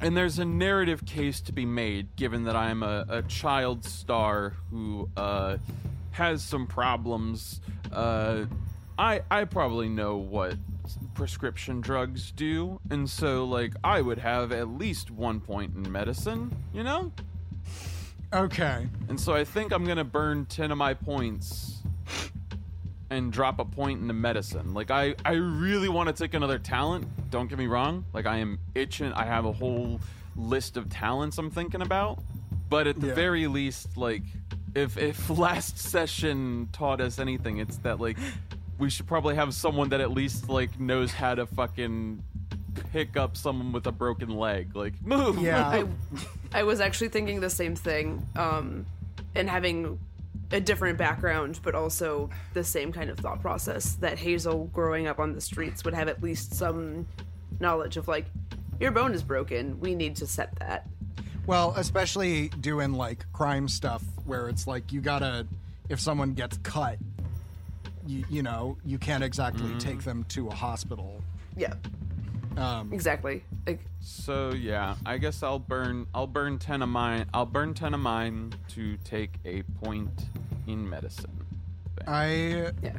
and 0.00 0.16
there's 0.16 0.38
a 0.38 0.44
narrative 0.44 1.04
case 1.04 1.40
to 1.40 1.52
be 1.52 1.66
made, 1.66 2.14
given 2.14 2.44
that 2.44 2.54
I'm 2.54 2.84
a, 2.84 3.04
a 3.08 3.22
child 3.22 3.84
star 3.84 4.54
who 4.70 5.08
uh, 5.16 5.56
has 6.12 6.44
some 6.44 6.68
problems. 6.68 7.60
Uh, 7.92 8.44
I 8.96 9.22
I 9.28 9.44
probably 9.44 9.88
know 9.88 10.18
what 10.18 10.54
prescription 11.14 11.80
drugs 11.80 12.30
do, 12.32 12.80
and 12.90 13.08
so 13.08 13.44
like 13.44 13.74
I 13.84 14.00
would 14.00 14.18
have 14.18 14.52
at 14.52 14.68
least 14.68 15.10
one 15.10 15.40
point 15.40 15.74
in 15.76 15.90
medicine, 15.90 16.54
you 16.72 16.82
know. 16.84 17.12
Okay. 18.32 18.88
And 19.08 19.20
so 19.20 19.34
I 19.34 19.44
think 19.44 19.72
I'm 19.72 19.84
gonna 19.84 20.04
burn 20.04 20.46
ten 20.46 20.70
of 20.70 20.78
my 20.78 20.94
points 20.94 21.78
and 23.10 23.30
drop 23.30 23.58
a 23.58 23.64
point 23.64 24.00
into 24.00 24.14
medicine. 24.14 24.72
Like 24.72 24.90
I, 24.90 25.14
I 25.24 25.32
really 25.32 25.88
want 25.90 26.08
to 26.08 26.14
take 26.14 26.32
another 26.34 26.58
talent. 26.58 27.06
Don't 27.30 27.48
get 27.48 27.58
me 27.58 27.66
wrong. 27.66 28.04
Like 28.14 28.24
I 28.26 28.38
am 28.38 28.58
itching. 28.74 29.12
I 29.12 29.24
have 29.26 29.44
a 29.44 29.52
whole 29.52 30.00
list 30.34 30.78
of 30.78 30.88
talents 30.88 31.36
I'm 31.36 31.50
thinking 31.50 31.82
about. 31.82 32.20
But 32.70 32.86
at 32.86 32.98
the 32.98 33.08
Yeah. 33.08 33.14
very 33.14 33.46
least, 33.48 33.98
like 33.98 34.22
if 34.74 34.96
if 34.96 35.28
last 35.28 35.76
session 35.76 36.70
taught 36.72 37.02
us 37.02 37.18
anything, 37.18 37.58
it's 37.58 37.76
that 37.78 38.00
like 38.00 38.16
we 38.82 38.90
should 38.90 39.06
probably 39.06 39.36
have 39.36 39.54
someone 39.54 39.90
that 39.90 40.00
at 40.00 40.10
least 40.10 40.48
like 40.48 40.78
knows 40.80 41.12
how 41.12 41.36
to 41.36 41.46
fucking 41.46 42.20
pick 42.92 43.16
up 43.16 43.36
someone 43.36 43.70
with 43.70 43.86
a 43.86 43.92
broken 43.92 44.36
leg. 44.36 44.74
Like 44.74 44.94
move. 45.06 45.38
Yeah. 45.38 45.68
I, 45.68 45.84
I 46.52 46.62
was 46.64 46.80
actually 46.80 47.08
thinking 47.08 47.38
the 47.38 47.48
same 47.48 47.76
thing, 47.76 48.26
um, 48.34 48.84
and 49.36 49.48
having 49.48 50.00
a 50.50 50.60
different 50.60 50.98
background, 50.98 51.60
but 51.62 51.76
also 51.76 52.28
the 52.54 52.64
same 52.64 52.92
kind 52.92 53.08
of 53.08 53.18
thought 53.18 53.40
process 53.40 53.94
that 54.00 54.18
Hazel, 54.18 54.64
growing 54.72 55.06
up 55.06 55.20
on 55.20 55.32
the 55.32 55.40
streets, 55.40 55.84
would 55.84 55.94
have 55.94 56.08
at 56.08 56.20
least 56.20 56.52
some 56.52 57.06
knowledge 57.60 57.96
of 57.96 58.08
like, 58.08 58.26
your 58.80 58.90
bone 58.90 59.14
is 59.14 59.22
broken. 59.22 59.78
We 59.78 59.94
need 59.94 60.16
to 60.16 60.26
set 60.26 60.54
that. 60.56 60.88
Well, 61.46 61.72
especially 61.76 62.48
doing 62.48 62.94
like 62.94 63.24
crime 63.32 63.68
stuff 63.68 64.02
where 64.24 64.48
it's 64.48 64.66
like 64.66 64.92
you 64.92 65.00
gotta, 65.00 65.46
if 65.88 66.00
someone 66.00 66.34
gets 66.34 66.58
cut, 66.58 66.98
you, 68.06 68.24
you 68.28 68.42
know, 68.42 68.76
you 68.84 68.98
can't 68.98 69.22
exactly 69.24 69.62
Mm-hmm. 69.68 69.78
take 69.78 70.02
them 70.02 70.24
to 70.30 70.48
a 70.48 70.54
hospital. 70.54 71.22
Yeah, 71.56 71.74
Um, 72.56 72.92
exactly. 72.92 73.44
Like, 73.66 73.80
So 74.00 74.50
yeah, 74.52 74.96
I 75.06 75.18
guess 75.18 75.42
I'll 75.42 75.58
burn. 75.58 76.06
I'll 76.14 76.26
burn 76.26 76.58
ten 76.58 76.82
of 76.82 76.88
mine. 76.88 77.26
I'll 77.34 77.46
burn 77.46 77.74
ten 77.74 77.94
of 77.94 78.00
mine 78.00 78.54
to 78.70 78.96
take 79.04 79.34
a 79.44 79.62
point 79.82 80.26
in 80.66 80.88
medicine. 80.88 81.44
I 82.06 82.72
yeah, 82.82 82.96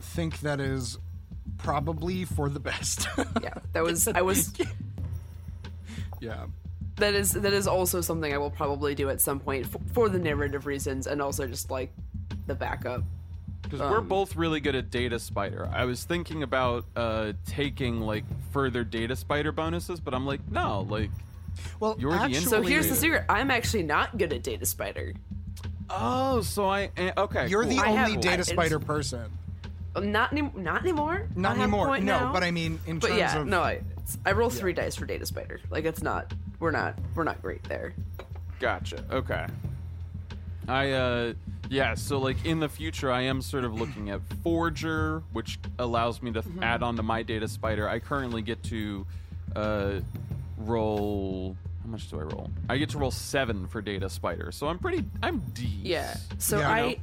think 0.00 0.40
that 0.40 0.60
is 0.60 0.98
probably 1.58 2.24
for 2.24 2.48
the 2.48 2.60
best. 2.60 3.08
yeah. 3.42 3.54
That 3.72 3.82
was 3.82 4.06
I 4.08 4.22
was. 4.22 4.52
yeah. 6.20 6.46
That 6.96 7.14
is 7.14 7.32
that 7.32 7.52
is 7.52 7.66
also 7.68 8.00
something 8.00 8.32
I 8.32 8.38
will 8.38 8.50
probably 8.50 8.94
do 8.94 9.08
at 9.10 9.20
some 9.20 9.38
point 9.38 9.66
for, 9.66 9.80
for 9.92 10.08
the 10.08 10.18
narrative 10.18 10.66
reasons, 10.66 11.06
and 11.06 11.20
also 11.22 11.46
just 11.46 11.70
like 11.70 11.92
the 12.46 12.54
backup. 12.54 13.02
Because 13.68 13.80
we're 13.90 13.98
Um, 13.98 14.08
both 14.08 14.36
really 14.36 14.60
good 14.60 14.74
at 14.74 14.90
Data 14.90 15.18
Spider. 15.18 15.68
I 15.72 15.84
was 15.84 16.04
thinking 16.04 16.42
about 16.42 16.84
uh, 16.96 17.32
taking 17.46 18.00
like 18.00 18.24
further 18.52 18.84
Data 18.84 19.14
Spider 19.16 19.52
bonuses, 19.52 20.00
but 20.00 20.14
I'm 20.14 20.24
like, 20.26 20.40
no, 20.50 20.86
like 20.88 21.10
Well, 21.80 21.96
You're 21.98 22.12
the 22.12 22.18
actually, 22.18 22.40
So 22.46 22.62
here's 22.62 22.88
the 22.88 22.94
secret: 22.94 23.24
I'm 23.28 23.50
actually 23.50 23.82
not 23.82 24.16
good 24.16 24.32
at 24.32 24.42
Data 24.42 24.64
Spider. 24.66 25.12
oh, 25.90 26.40
so 26.40 26.68
I 26.68 26.90
eh, 26.96 27.12
okay. 27.16 27.48
You're 27.48 27.64
cool. 27.64 27.70
the 27.72 27.78
I 27.80 27.88
only 27.88 28.12
have- 28.12 28.20
data 28.20 28.38
I- 28.40 28.42
spider 28.42 28.78
person. 28.78 29.30
Uh, 29.96 30.00
Not 30.00 30.32
any, 30.32 30.42
not 30.54 30.82
anymore. 30.82 31.26
Not 31.34 31.52
I 31.52 31.54
have 31.54 31.60
a 31.60 31.62
anymore. 31.62 31.98
No, 31.98 32.18
now. 32.20 32.32
but 32.32 32.44
I 32.44 32.50
mean, 32.50 32.78
in 32.86 32.98
But 32.98 33.08
terms 33.08 33.18
yeah, 33.18 33.38
of 33.40 33.46
no, 33.46 33.62
I, 33.62 33.80
I 34.26 34.32
roll 34.32 34.50
three 34.50 34.74
dice 34.74 34.94
for 34.96 35.06
Data 35.06 35.24
Spider. 35.26 35.60
Like 35.70 35.84
it's 35.86 36.02
not. 36.02 36.32
We're 36.60 36.70
not. 36.72 36.98
We're 37.14 37.24
not 37.24 37.40
great 37.42 37.64
there. 37.64 37.94
Gotcha. 38.60 39.02
Okay. 39.10 39.46
I 40.68 40.90
uh 40.92 41.32
yeah, 41.68 41.94
so 41.94 42.18
like 42.18 42.44
in 42.44 42.60
the 42.60 42.68
future 42.68 43.10
I 43.10 43.22
am 43.22 43.42
sort 43.42 43.64
of 43.64 43.74
looking 43.74 44.10
at 44.10 44.20
Forger, 44.42 45.22
which 45.32 45.58
allows 45.78 46.22
me 46.22 46.32
to 46.32 46.42
th- 46.42 46.54
add 46.62 46.82
on 46.82 46.96
to 46.96 47.02
my 47.02 47.22
data 47.22 47.48
spider. 47.48 47.88
I 47.88 47.98
currently 47.98 48.42
get 48.42 48.62
to 48.64 49.06
uh 49.56 50.00
roll 50.56 51.56
how 51.82 51.92
much 51.92 52.10
do 52.10 52.18
I 52.20 52.24
roll? 52.24 52.50
I 52.68 52.76
get 52.76 52.90
to 52.90 52.98
roll 52.98 53.10
7 53.10 53.66
for 53.68 53.80
data 53.80 54.10
spider. 54.10 54.52
So 54.52 54.68
I'm 54.68 54.78
pretty 54.78 55.04
I'm 55.22 55.38
D. 55.54 55.66
Yeah. 55.82 56.16
So 56.38 56.58
Yeah, 56.58 56.70
I. 56.70 56.98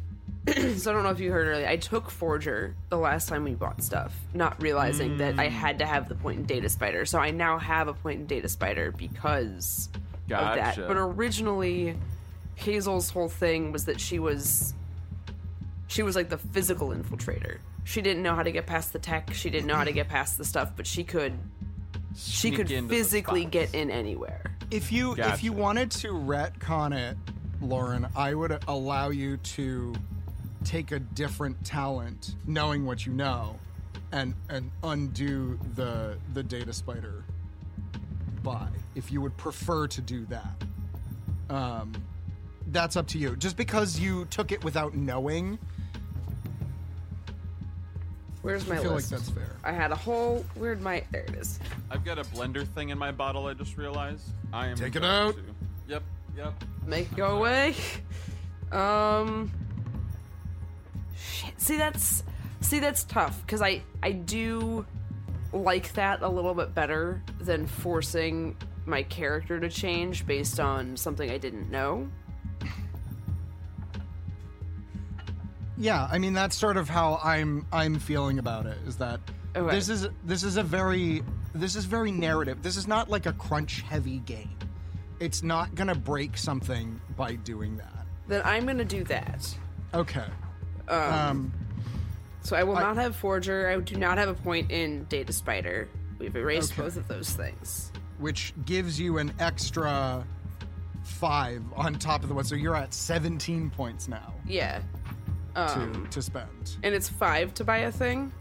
so 0.77 0.91
I 0.91 0.93
don't 0.93 1.01
know 1.01 1.09
if 1.09 1.19
you 1.19 1.31
heard 1.31 1.47
earlier. 1.47 1.67
I 1.67 1.77
took 1.77 2.11
Forger 2.11 2.75
the 2.89 2.97
last 2.99 3.27
time 3.29 3.43
we 3.43 3.55
bought 3.55 3.81
stuff, 3.81 4.13
not 4.35 4.61
realizing 4.61 5.17
that 5.17 5.35
Mm. 5.35 5.39
I 5.39 5.47
had 5.47 5.79
to 5.79 5.87
have 5.87 6.07
the 6.07 6.13
point 6.13 6.39
in 6.41 6.45
Data 6.45 6.69
Spider. 6.69 7.03
So 7.05 7.17
I 7.17 7.31
now 7.31 7.57
have 7.57 7.87
a 7.87 7.93
point 7.95 8.19
in 8.19 8.25
Data 8.27 8.47
Spider 8.47 8.91
because 8.91 9.89
of 10.29 10.55
that. 10.55 10.75
But 10.87 10.97
originally, 10.97 11.95
Hazel's 12.55 13.09
whole 13.09 13.29
thing 13.29 13.71
was 13.71 13.85
that 13.85 13.99
she 13.99 14.19
was 14.19 14.73
she 15.87 16.03
was 16.03 16.15
like 16.15 16.29
the 16.29 16.37
physical 16.37 16.89
infiltrator. 16.89 17.59
She 17.83 18.01
didn't 18.01 18.23
know 18.23 18.35
how 18.35 18.43
to 18.43 18.51
get 18.51 18.65
past 18.65 18.93
the 18.93 18.99
tech. 18.99 19.33
She 19.33 19.49
didn't 19.49 19.67
know 19.67 19.75
how 19.75 19.83
to 19.83 19.91
get 19.91 20.07
past 20.07 20.37
the 20.37 20.45
stuff, 20.45 20.71
but 20.75 20.87
she 20.87 21.03
could 21.03 21.33
she 22.15 22.49
Sneak 22.49 22.55
could 22.55 22.89
physically 22.89 23.45
get 23.45 23.75
in 23.75 23.91
anywhere. 23.91 24.55
if 24.71 24.91
you 24.91 25.15
if 25.17 25.43
you 25.43 25.53
wanted 25.53 25.91
to 25.91 26.09
retcon 26.09 26.95
it, 26.97 27.17
Lauren, 27.61 28.07
I 28.15 28.33
would 28.33 28.63
allow 28.67 29.09
you 29.09 29.37
to 29.37 29.93
take 30.63 30.91
a 30.91 30.99
different 30.99 31.63
talent, 31.65 32.35
knowing 32.47 32.85
what 32.85 33.05
you 33.05 33.13
know, 33.13 33.59
and 34.11 34.33
and 34.49 34.71
undo 34.83 35.59
the 35.75 36.17
the 36.33 36.41
data 36.41 36.73
spider 36.73 37.23
buy. 38.43 38.69
If 38.95 39.11
you 39.11 39.21
would 39.21 39.35
prefer 39.37 39.87
to 39.87 40.01
do 40.01 40.25
that, 40.27 40.63
um, 41.49 41.93
that's 42.67 42.95
up 42.95 43.07
to 43.07 43.17
you. 43.17 43.35
Just 43.35 43.57
because 43.57 43.99
you 43.99 44.25
took 44.25 44.51
it 44.51 44.63
without 44.63 44.95
knowing, 44.95 45.57
Where's 48.41 48.67
my 48.67 48.75
I 48.77 48.79
feel 48.81 48.93
list? 48.93 49.11
like 49.11 49.19
that's 49.21 49.31
fair. 49.31 49.55
I 49.63 49.71
had 49.71 49.91
a 49.91 49.95
whole 49.95 50.45
where'd 50.55 50.81
my 50.81 51.03
there 51.11 51.23
it 51.23 51.33
is. 51.35 51.59
I've 51.89 52.05
got 52.05 52.19
a 52.19 52.23
blender 52.23 52.67
thing 52.67 52.89
in 52.89 52.97
my 52.97 53.11
bottle 53.11 53.47
I 53.47 53.55
just 53.55 53.75
realized. 53.75 54.29
I 54.53 54.67
am 54.67 54.75
Take 54.77 54.95
it 54.95 54.99
going 54.99 55.05
out. 55.05 55.35
to- 55.35 55.41
Yep, 55.87 56.03
yep. 56.37 56.63
Make 56.85 57.11
it 57.11 57.15
go 57.15 57.37
away. 57.37 57.75
Um 58.71 59.51
shit. 61.15 61.59
See 61.59 61.77
that's 61.77 62.23
see 62.61 62.79
that's 62.79 63.03
tough 63.05 63.41
because 63.41 63.61
I 63.63 63.81
I 64.03 64.11
do 64.11 64.85
like 65.51 65.93
that 65.93 66.21
a 66.21 66.27
little 66.29 66.53
bit 66.53 66.75
better 66.75 67.21
than 67.39 67.65
forcing 67.65 68.57
my 68.85 69.01
character 69.03 69.59
to 69.59 69.69
change 69.69 70.27
based 70.27 70.59
on 70.59 70.97
something 70.97 71.31
I 71.31 71.37
didn't 71.39 71.71
know. 71.71 72.09
Yeah, 75.77 76.07
I 76.09 76.17
mean 76.19 76.33
that's 76.33 76.55
sort 76.55 76.77
of 76.77 76.87
how 76.89 77.19
I'm 77.23 77.65
I'm 77.71 77.99
feeling 77.99 78.39
about 78.39 78.65
it. 78.65 78.77
Is 78.87 78.97
that 78.97 79.19
Okay. 79.55 79.75
this 79.75 79.89
is 79.89 80.07
this 80.23 80.43
is 80.43 80.57
a 80.57 80.63
very 80.63 81.23
this 81.53 81.75
is 81.75 81.85
very 81.85 82.11
narrative. 82.11 82.61
This 82.61 82.77
is 82.77 82.87
not 82.87 83.09
like 83.09 83.25
a 83.25 83.33
crunch 83.33 83.81
heavy 83.81 84.19
game. 84.19 84.57
It's 85.19 85.43
not 85.43 85.75
gonna 85.75 85.95
break 85.95 86.37
something 86.37 86.99
by 87.15 87.35
doing 87.35 87.77
that. 87.77 88.05
Then 88.27 88.41
I'm 88.45 88.65
gonna 88.65 88.85
do 88.85 89.03
that. 89.05 89.57
Okay. 89.93 90.25
Um, 90.87 91.51
So 92.41 92.55
I 92.55 92.63
will 92.63 92.77
I- 92.77 92.81
not 92.81 92.97
have 92.97 93.15
Forger. 93.15 93.69
I 93.69 93.79
do 93.79 93.95
not 93.95 94.17
have 94.17 94.29
a 94.29 94.33
point 94.33 94.69
in 94.71 95.05
Data 95.05 95.33
Spider. 95.33 95.87
We've 96.19 96.35
erased 96.35 96.73
Okay. 96.73 96.83
both 96.83 96.97
of 96.97 97.07
those 97.07 97.29
things. 97.31 97.91
which 98.17 98.53
gives 98.65 98.97
you 98.97 99.17
an 99.17 99.33
extra 99.39 100.25
five 101.03 101.61
on 101.75 101.95
top 101.95 102.23
of 102.23 102.29
the 102.29 102.33
one. 102.35 102.45
So 102.45 102.55
you're 102.55 102.75
at 102.75 102.93
17 102.93 103.69
points 103.69 104.07
now 104.07 104.33
Yeah. 104.45 104.79
To, 105.55 105.61
Um, 105.61 106.07
to 106.11 106.21
spend. 106.21 106.77
and 106.83 106.93
it's 106.93 107.07
five 107.09 107.53
to 107.55 107.63
buy 107.63 107.77
a 107.79 107.91
thing 107.91 108.31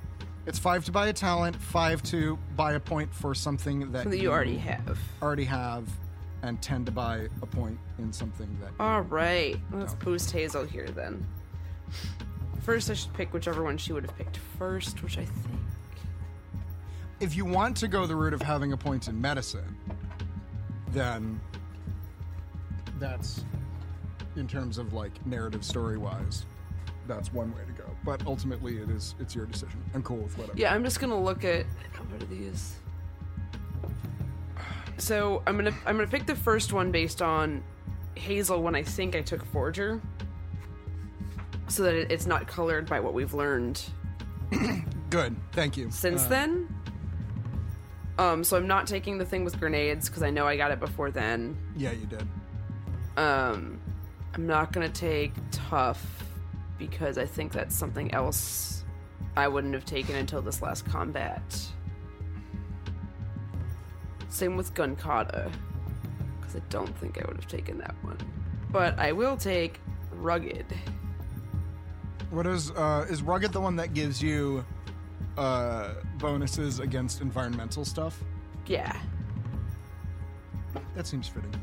It's 0.46 0.59
five 0.59 0.85
to 0.85 0.92
buy 0.92 1.09
a 1.09 1.12
talent, 1.12 1.57
five 1.57 2.03
to 2.05 2.38
buy 2.57 2.72
a 2.74 2.81
point 2.81 3.14
for 3.14 3.35
something 3.35 3.90
that, 3.92 4.11
that 4.11 4.18
you 4.18 4.31
already 4.31 4.59
have. 4.59 4.98
already 5.22 5.44
have, 5.44 5.88
and 6.42 6.61
10 6.61 6.85
to 6.85 6.90
buy 6.92 7.29
a 7.40 7.46
point 7.46 7.79
in 7.98 8.12
something 8.12 8.55
that. 8.61 8.72
All 8.79 9.00
right, 9.03 9.57
let's 9.72 9.94
boost 9.94 10.31
Hazel 10.33 10.64
here 10.66 10.87
then. 10.88 11.27
First, 12.62 12.90
I 12.90 12.94
should 12.94 13.12
pick 13.14 13.33
whichever 13.33 13.62
one 13.62 13.79
she 13.79 13.92
would 13.94 14.03
have 14.05 14.14
picked 14.18 14.37
first, 14.59 15.03
which 15.03 15.16
I 15.18 15.24
think. 15.24 15.61
if 17.20 17.35
you 17.37 17.44
want 17.46 17.74
to 17.79 17.88
go 17.88 18.07
the 18.07 18.14
route 18.16 18.35
of 18.35 18.42
having 18.42 18.72
a 18.72 18.77
point 18.77 19.09
in 19.09 19.18
medicine, 19.18 19.77
then 20.90 21.40
that's 22.98 23.44
in 24.37 24.46
terms 24.46 24.77
of 24.79 24.92
like 24.92 25.24
narrative 25.27 25.64
story 25.64 25.96
wise, 25.96 26.44
that's 27.07 27.33
one 27.33 27.53
way 27.55 27.61
to 27.67 27.73
go. 27.83 27.88
But 28.05 28.27
ultimately, 28.27 28.79
it 28.79 28.90
is 28.90 29.14
it's 29.21 29.35
your 29.35 29.47
decision. 29.47 29.83
I'm 29.95 30.03
cool 30.03 30.19
with 30.19 30.37
whatever. 30.38 30.59
Yeah, 30.59 30.75
I'm 30.75 30.85
just 30.85 31.01
gonna 31.01 31.21
look 31.21 31.45
at 31.45 31.67
what 32.11 32.23
are 32.23 32.27
these. 32.27 32.75
So 34.99 35.43
I'm 35.47 35.57
gonna 35.57 35.75
I'm 35.87 35.97
gonna 35.97 36.09
pick 36.09 36.27
the 36.27 36.37
first 36.37 36.73
one 36.73 36.90
based 36.93 37.21
on 37.23 37.62
Hazel 38.14 38.62
when 38.62 38.75
I 38.75 38.83
think 38.83 39.17
I 39.17 39.23
took 39.23 39.45
Forger, 39.47 40.01
so 41.69 41.83
that 41.83 41.95
it- 41.95 42.12
it's 42.12 42.27
not 42.27 42.47
colored 42.47 42.87
by 42.88 43.01
what 43.01 43.12
we've 43.14 43.35
learned 43.35 43.83
Good. 45.11 45.37
Thank 45.53 45.77
you. 45.77 45.90
since 45.90 46.25
Uh, 46.25 46.29
then. 46.29 46.69
Um, 48.17 48.45
so 48.45 48.57
I'm 48.57 48.69
not 48.69 48.87
taking 48.87 49.19
the 49.19 49.25
thing 49.25 49.45
with 49.45 49.59
grenades 49.59 50.09
because 50.09 50.23
I 50.23 50.31
know 50.31 50.47
I 50.47 50.57
got 50.57 50.71
it 50.71 50.79
before 50.79 51.11
then. 51.11 51.57
Yeah, 51.77 51.90
you 51.90 52.07
did. 52.07 52.23
Um, 53.17 53.81
I'm 54.35 54.47
not 54.47 54.73
gonna 54.73 54.88
take 54.88 55.33
tough 55.51 56.25
because 56.79 57.19
I 57.19 57.27
think 57.27 57.53
that's 57.53 57.75
something 57.75 58.13
else 58.13 58.85
I 59.37 59.49
wouldn't 59.49 59.75
have 59.75 59.85
taken 59.85 60.17
until 60.17 60.43
this 60.43 60.63
last 60.63 60.85
combat. 60.87 61.43
Same 64.29 64.57
with 64.57 64.75
gun 64.75 64.97
kata 64.97 65.51
because 66.41 66.57
I 66.57 66.61
don't 66.71 66.97
think 66.99 67.19
I 67.23 67.27
would 67.27 67.37
have 67.37 67.47
taken 67.47 67.79
that 67.79 67.95
one, 68.03 68.19
but 68.71 68.99
I 68.99 69.13
will 69.13 69.37
take 69.37 69.81
rugged. 70.13 70.67
What 72.31 72.47
is 72.47 72.71
uh 72.73 73.07
is 73.09 73.23
rugged 73.23 73.53
the 73.53 73.61
one 73.61 73.77
that 73.77 73.95
gives 73.95 74.21
you 74.23 74.65
uh 75.39 75.95
bonuses 76.19 76.81
against 76.81 77.21
environmental 77.21 77.85
stuff? 77.85 78.23
Yeah, 78.67 78.97
That 80.97 81.07
seems 81.07 81.29
fitting. 81.29 81.55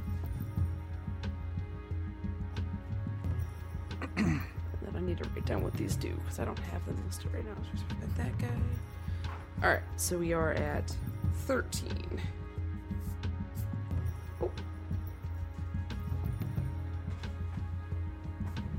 Need 5.11 5.23
to 5.23 5.29
write 5.29 5.45
down 5.45 5.61
what 5.63 5.73
these 5.73 5.95
do 5.95 6.13
because 6.23 6.39
I 6.39 6.45
don't 6.45 6.59
have 6.59 6.85
them 6.85 7.01
listed 7.05 7.33
right 7.33 7.45
now. 7.45 7.53
Just 7.71 7.83
like 7.89 8.15
that 8.15 8.37
guy. 8.37 8.47
All 9.63 9.69
right, 9.69 9.81
so 9.97 10.17
we 10.17 10.33
are 10.33 10.53
at 10.53 10.95
thirteen. 11.45 12.21
Oh. 14.41 14.49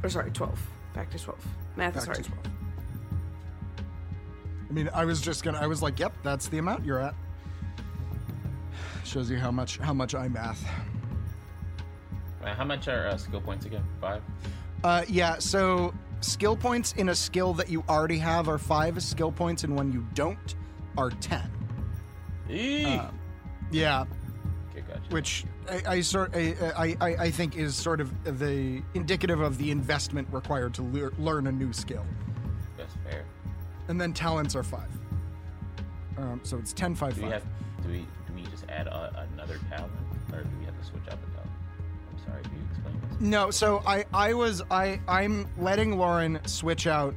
Or 0.03 0.09
sorry, 0.09 0.31
twelve. 0.31 0.59
Back 0.95 1.11
to 1.11 1.18
twelve. 1.18 1.45
Math 1.77 1.97
is 1.97 2.05
hard. 2.05 2.25
12. 2.25 2.38
I 4.68 4.73
mean, 4.73 4.90
I 4.95 5.05
was 5.05 5.21
just 5.21 5.45
gonna. 5.45 5.59
I 5.59 5.66
was 5.66 5.83
like, 5.83 5.99
"Yep, 5.99 6.14
that's 6.23 6.49
the 6.49 6.59
amount 6.59 6.85
you're 6.85 6.99
at." 6.99 7.14
Shows 9.05 9.31
you 9.31 9.37
how 9.37 9.51
much 9.51 9.77
how 9.79 9.92
much 9.92 10.14
I 10.14 10.29
math. 10.29 10.64
Uh, 12.42 12.55
how 12.55 12.64
much 12.64 12.88
are 12.88 13.09
uh, 13.09 13.16
skill 13.16 13.40
points 13.40 13.66
again? 13.66 13.85
Five. 14.01 14.23
Uh, 14.83 15.05
yeah. 15.09 15.38
So 15.38 15.92
skill 16.22 16.56
points 16.56 16.92
in 16.94 17.08
a 17.11 17.14
skill 17.14 17.52
that 17.54 17.68
you 17.68 17.85
already 17.88 18.18
have 18.18 18.48
are 18.48 18.58
five 18.58 19.02
skill 19.02 19.32
points, 19.32 19.64
and 19.64 19.76
when 19.76 19.92
you 19.92 20.06
don't, 20.14 20.54
are 20.96 21.11
ten. 21.11 21.50
Um, 22.48 23.18
yeah. 23.70 24.04
Okay, 24.70 24.82
gotcha. 24.87 25.00
Which 25.11 25.44
I, 25.70 25.82
I 25.87 26.00
sort 26.00 26.35
I, 26.35 26.96
I 27.00 27.06
I 27.24 27.30
think 27.30 27.56
is 27.56 27.74
sort 27.74 28.00
of 28.00 28.12
the 28.38 28.82
indicative 28.94 29.40
of 29.40 29.58
the 29.58 29.70
investment 29.70 30.28
required 30.32 30.74
to 30.74 30.82
lear, 30.82 31.12
learn 31.18 31.46
a 31.46 31.52
new 31.52 31.72
skill. 31.72 32.04
That's 32.76 32.94
fair. 33.04 33.24
And 33.88 34.00
then 34.00 34.12
talents 34.12 34.54
are 34.56 34.62
five. 34.62 34.88
Um, 36.18 36.40
so 36.44 36.58
it's 36.58 36.72
10, 36.72 36.94
5, 36.94 37.14
Do 37.14 37.22
we 37.22 37.30
5. 37.30 37.32
have? 37.32 37.42
Do 37.82 37.88
we? 37.88 37.98
Do 37.98 38.35
we 38.35 38.42
just 38.44 38.64
add 38.68 38.87
a, 38.87 39.26
another 39.32 39.58
talent, 39.70 39.92
or 40.32 40.42
do 40.42 40.48
we 40.58 40.66
have 40.66 40.78
to 40.78 40.85
switch 40.85 41.02
out 41.11 41.18
No, 43.22 43.50
so 43.52 43.82
I 43.87 44.04
I 44.12 44.35
was 44.35 44.62
I 44.70 45.00
I'm 45.06 45.46
letting 45.56 45.96
Lauren 45.96 46.40
switch 46.44 46.87
out 46.88 47.14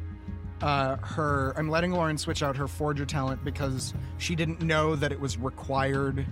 uh 0.61 0.97
her 0.97 1.53
I'm 1.57 1.67
letting 1.67 1.91
Lauren 1.91 2.17
switch 2.17 2.43
out 2.43 2.55
her 2.57 2.67
forger 2.67 3.05
talent 3.05 3.43
because 3.43 3.93
she 4.19 4.35
didn't 4.35 4.61
know 4.61 4.95
that 4.95 5.11
it 5.11 5.19
was 5.19 5.37
required 5.37 6.25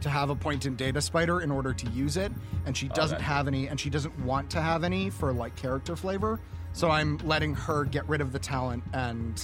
to 0.00 0.08
have 0.10 0.30
a 0.30 0.34
point 0.34 0.66
in 0.66 0.74
data 0.74 1.00
spider 1.00 1.42
in 1.42 1.50
order 1.50 1.72
to 1.72 1.86
use 1.90 2.16
it 2.16 2.32
and 2.66 2.76
she 2.76 2.88
doesn't 2.88 3.18
Okay. 3.18 3.24
have 3.24 3.46
any 3.46 3.68
and 3.68 3.78
she 3.78 3.88
doesn't 3.88 4.18
want 4.24 4.50
to 4.50 4.60
have 4.60 4.82
any 4.82 5.10
for 5.10 5.32
like 5.32 5.54
character 5.54 5.94
flavor. 5.94 6.40
So 6.72 6.90
I'm 6.90 7.18
letting 7.18 7.54
her 7.54 7.84
get 7.84 8.08
rid 8.08 8.20
of 8.20 8.32
the 8.32 8.38
talent 8.40 8.82
and 8.92 9.40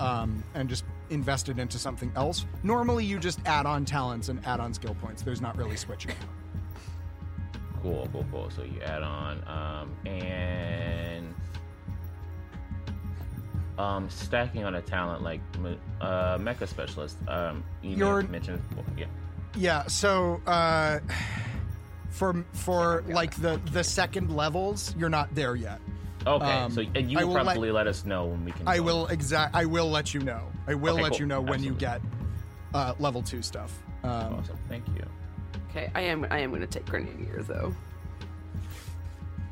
um 0.00 0.42
and 0.54 0.68
just 0.68 0.84
invest 1.10 1.48
it 1.48 1.58
into 1.60 1.78
something 1.78 2.10
else. 2.16 2.46
Normally 2.64 3.04
you 3.04 3.20
just 3.20 3.38
add 3.46 3.64
on 3.64 3.84
talents 3.84 4.28
and 4.28 4.44
add 4.44 4.58
on 4.58 4.74
skill 4.74 4.96
points. 5.00 5.22
There's 5.22 5.40
not 5.40 5.56
really 5.56 5.76
switching. 5.76 6.16
Cool, 7.88 8.06
cool, 8.12 8.26
cool. 8.30 8.50
So 8.50 8.64
you 8.64 8.82
add 8.82 9.02
on, 9.02 9.42
um, 9.48 9.96
and 10.06 11.34
um, 13.78 14.10
stacking 14.10 14.64
on 14.64 14.74
a 14.74 14.82
talent 14.82 15.22
like 15.22 15.40
uh, 16.02 16.36
mecha 16.36 16.68
specialist. 16.68 17.16
Um, 17.26 17.64
you 17.80 17.96
You're- 17.96 18.26
mentioned, 18.28 18.60
yeah. 18.98 19.06
Yeah, 19.56 19.86
so 19.86 20.42
uh 20.46 20.98
for 22.10 22.44
for 22.52 23.02
like 23.08 23.34
the 23.36 23.58
the 23.72 23.82
second 23.82 24.36
levels, 24.36 24.94
you're 24.98 25.08
not 25.08 25.34
there 25.34 25.56
yet. 25.56 25.80
Okay, 26.26 26.44
Um, 26.44 26.70
so 26.70 26.82
and 26.94 27.10
you 27.10 27.16
will 27.18 27.28
will 27.28 27.34
let- 27.36 27.44
probably 27.46 27.70
let, 27.70 27.86
us 27.86 28.04
know 28.04 28.26
when 28.26 28.44
we 28.44 28.52
can. 28.52 28.68
I 28.68 28.76
join. 28.76 28.84
will 28.84 29.06
exact 29.06 29.56
I 29.56 29.64
will 29.64 29.88
let 29.90 30.12
you 30.12 30.20
know. 30.20 30.42
I 30.66 30.74
will 30.74 30.92
Okay, 30.94 31.02
let 31.04 31.12
cool. 31.12 31.20
you 31.20 31.26
know 31.26 31.40
when 31.40 31.62
you 31.62 31.72
get 31.72 32.02
uh 32.74 32.92
level 32.98 33.22
2 33.22 33.40
stuff. 33.40 33.72
Um 34.04 34.34
Awesome, 34.34 34.58
thank 34.68 34.86
you. 34.88 35.04
Okay, 35.70 35.90
I 35.94 36.00
am 36.02 36.26
I 36.30 36.38
am 36.40 36.50
going 36.50 36.60
to 36.62 36.66
take 36.66 36.86
Grenadier 36.86 37.42
though. 37.42 37.74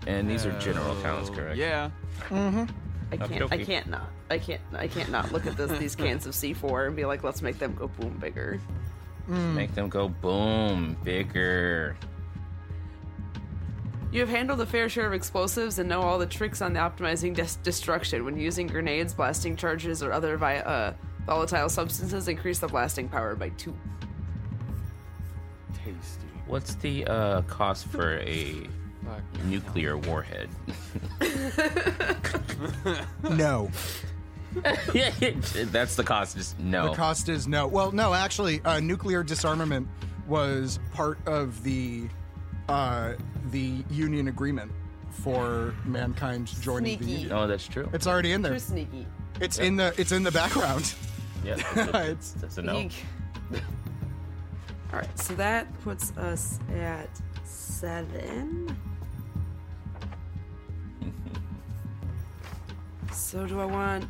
And 0.07 0.31
these 0.31 0.47
are 0.47 0.57
general 0.61 0.95
talents, 1.03 1.31
Oh, 1.31 1.35
correct? 1.35 1.57
Yeah. 1.57 1.91
Mm-hmm. 2.29 2.65
I 3.13 3.17
can't. 3.17 3.33
I 3.33 3.45
Okey-dokey. 3.47 3.67
can't 3.67 3.87
not. 3.89 4.11
I 4.31 4.39
can't. 4.39 4.61
I 4.75 4.87
can't 4.89 5.11
not 5.11 5.33
look 5.33 5.47
at 5.47 5.57
this 5.57 5.77
these 5.79 5.95
cans 5.97 6.27
of 6.27 6.33
C4 6.35 6.87
and 6.89 6.97
be 6.97 7.05
like, 7.05 7.23
let's 7.25 7.43
make 7.43 7.59
them 7.59 7.75
go 7.75 7.89
boom 7.89 8.17
bigger. 8.21 8.61
Make 9.29 9.75
them 9.75 9.89
go 9.89 10.09
boom, 10.09 10.97
bigger. 11.03 11.97
You 14.13 14.21
have 14.21 14.29
handled 14.29 14.61
a 14.61 14.67
fair 14.67 14.89
share 14.89 15.07
of 15.09 15.13
explosives 15.13 15.79
and 15.81 15.89
know 15.89 16.01
all 16.01 16.19
the 16.19 16.27
tricks 16.27 16.63
on 16.63 16.73
the 16.73 16.79
optimizing 16.79 17.35
des- 17.35 17.61
destruction. 17.65 18.25
When 18.25 18.37
using 18.39 18.69
grenades, 18.69 19.13
blasting 19.13 19.57
charges, 19.57 20.03
or 20.03 20.13
other 20.13 20.37
vi- 20.37 20.61
uh, 20.61 20.95
volatile 21.27 21.69
substances, 21.69 22.29
increase 22.29 22.61
the 22.61 22.69
blasting 22.69 23.09
power 23.09 23.35
by 23.35 23.49
two. 23.51 23.77
Tasty. 25.87 26.27
What's 26.47 26.75
the 26.77 27.05
uh, 27.07 27.43
cost 27.43 27.87
for 27.87 28.19
a 28.19 28.67
nuclear 29.45 29.97
warhead? 29.97 30.49
No. 33.31 33.71
yeah, 34.95 35.11
that's 35.71 35.97
the 35.97 36.05
cost. 36.05 36.37
Just 36.37 36.59
no. 36.59 36.91
The 36.91 36.97
cost 36.97 37.29
is 37.29 37.47
no. 37.47 37.67
Well, 37.67 37.93
no, 37.93 38.15
actually 38.15 38.61
uh 38.65 38.81
nuclear 38.81 39.23
disarmament 39.23 39.87
was 40.27 40.79
part 40.95 41.19
of 41.27 41.63
the 41.63 42.09
uh 42.69 43.13
the 43.51 43.85
union 43.91 44.29
agreement 44.29 44.73
for 45.11 45.75
mankind 45.85 46.47
joining 46.63 46.99
the 46.99 47.05
union. 47.05 47.33
oh, 47.33 47.47
that's 47.47 47.67
true. 47.69 47.89
It's 47.93 48.07
already 48.07 48.33
in 48.33 48.43
there. 48.43 48.55
Too 48.55 48.59
sneaky. 48.61 49.07
It's 49.41 49.59
in 49.59 49.77
the 49.77 49.93
it's 49.99 50.13
in 50.13 50.23
the 50.23 50.33
background. 50.33 50.95
Yeah, 51.45 51.57
that's 51.75 51.91
a, 51.95 52.03
It's- 52.11 52.35
that's 52.41 52.59
a 52.59 52.63
no. 52.63 52.89
Eek. 54.89 54.93
All 54.95 55.01
right, 55.01 55.19
so 55.19 55.35
that 55.35 55.67
puts 55.83 56.17
us 56.17 56.59
at 56.75 57.09
seven. 57.45 58.77
so 63.13 63.47
do 63.47 63.61
I 63.61 63.67
want? 63.67 64.09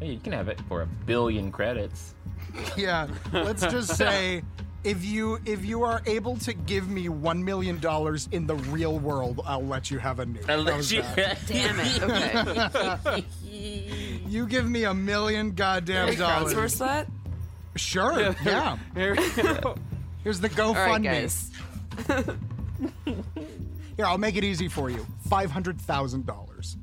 Hey, 0.00 0.08
you 0.12 0.18
can 0.18 0.32
have 0.32 0.48
it 0.48 0.60
for 0.68 0.82
a 0.82 0.86
billion 0.86 1.50
credits. 1.50 2.14
Yeah, 2.76 3.08
let's 3.32 3.62
just 3.62 3.96
say 3.96 4.42
if 4.84 5.04
you 5.04 5.38
if 5.46 5.64
you 5.64 5.82
are 5.82 6.00
able 6.06 6.36
to 6.38 6.52
give 6.52 6.88
me 6.88 7.08
one 7.08 7.44
million 7.44 7.78
dollars 7.80 8.28
in 8.30 8.46
the 8.46 8.54
real 8.54 8.98
world, 8.98 9.40
I'll 9.44 9.64
let 9.64 9.90
you 9.90 9.98
have 9.98 10.20
a 10.20 10.26
nuke. 10.26 10.46
How's 10.46 10.92
you. 10.92 11.02
Damn 11.46 11.80
it. 11.80 12.02
Okay. 12.02 13.24
You 14.26 14.46
give 14.46 14.68
me 14.68 14.84
a 14.84 14.92
million 14.92 15.52
goddamn 15.52 16.08
Can 16.08 16.14
we 16.14 16.16
dollars. 16.16 16.52
crowdsource 16.52 16.78
that? 16.80 17.08
Sure. 17.76 18.34
Yeah. 18.44 18.78
Here 18.94 19.14
we 19.14 19.42
go. 19.42 19.76
Here's 20.24 20.40
the 20.40 20.48
All 20.62 20.74
right, 20.74 21.00
GoFundMe. 21.00 21.04
guys. 21.04 21.50
Here, 23.96 24.04
I'll 24.04 24.18
make 24.18 24.36
it 24.36 24.44
easy 24.44 24.68
for 24.68 24.90
you. 24.90 25.06
Five 25.28 25.50
hundred 25.50 25.80
thousand 25.80 26.26
dollars. 26.26 26.76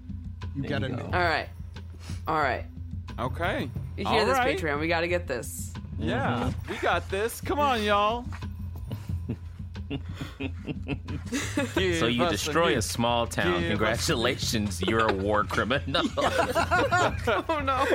You 0.56 0.64
get 0.64 0.82
you 0.82 0.88
a 0.88 0.90
go. 0.90 0.96
nuke. 0.96 1.14
All 1.14 1.22
right. 1.22 1.50
All 2.28 2.40
right. 2.40 2.66
Okay. 3.20 3.70
You 3.98 4.08
hear 4.08 4.22
All 4.22 4.26
this, 4.26 4.38
right. 4.38 4.58
Patreon? 4.58 4.80
We 4.80 4.88
got 4.88 5.02
to 5.02 5.08
get 5.08 5.28
this. 5.28 5.74
Yeah, 6.00 6.50
mm-hmm. 6.50 6.72
we 6.72 6.78
got 6.80 7.10
this. 7.10 7.40
Come 7.42 7.60
on, 7.60 7.84
y'all. 7.84 8.26
So 12.00 12.08
you 12.08 12.28
destroy 12.30 12.74
a 12.74 12.78
nuke. 12.78 12.84
small 12.84 13.28
town. 13.28 13.62
Give 13.62 13.62
us 13.62 13.64
a 13.64 13.70
Congratulations, 13.70 14.82
you're 14.82 15.08
a 15.08 15.14
war 15.14 15.44
criminal. 15.44 16.04
Oh 16.18 17.62
no. 17.64 17.86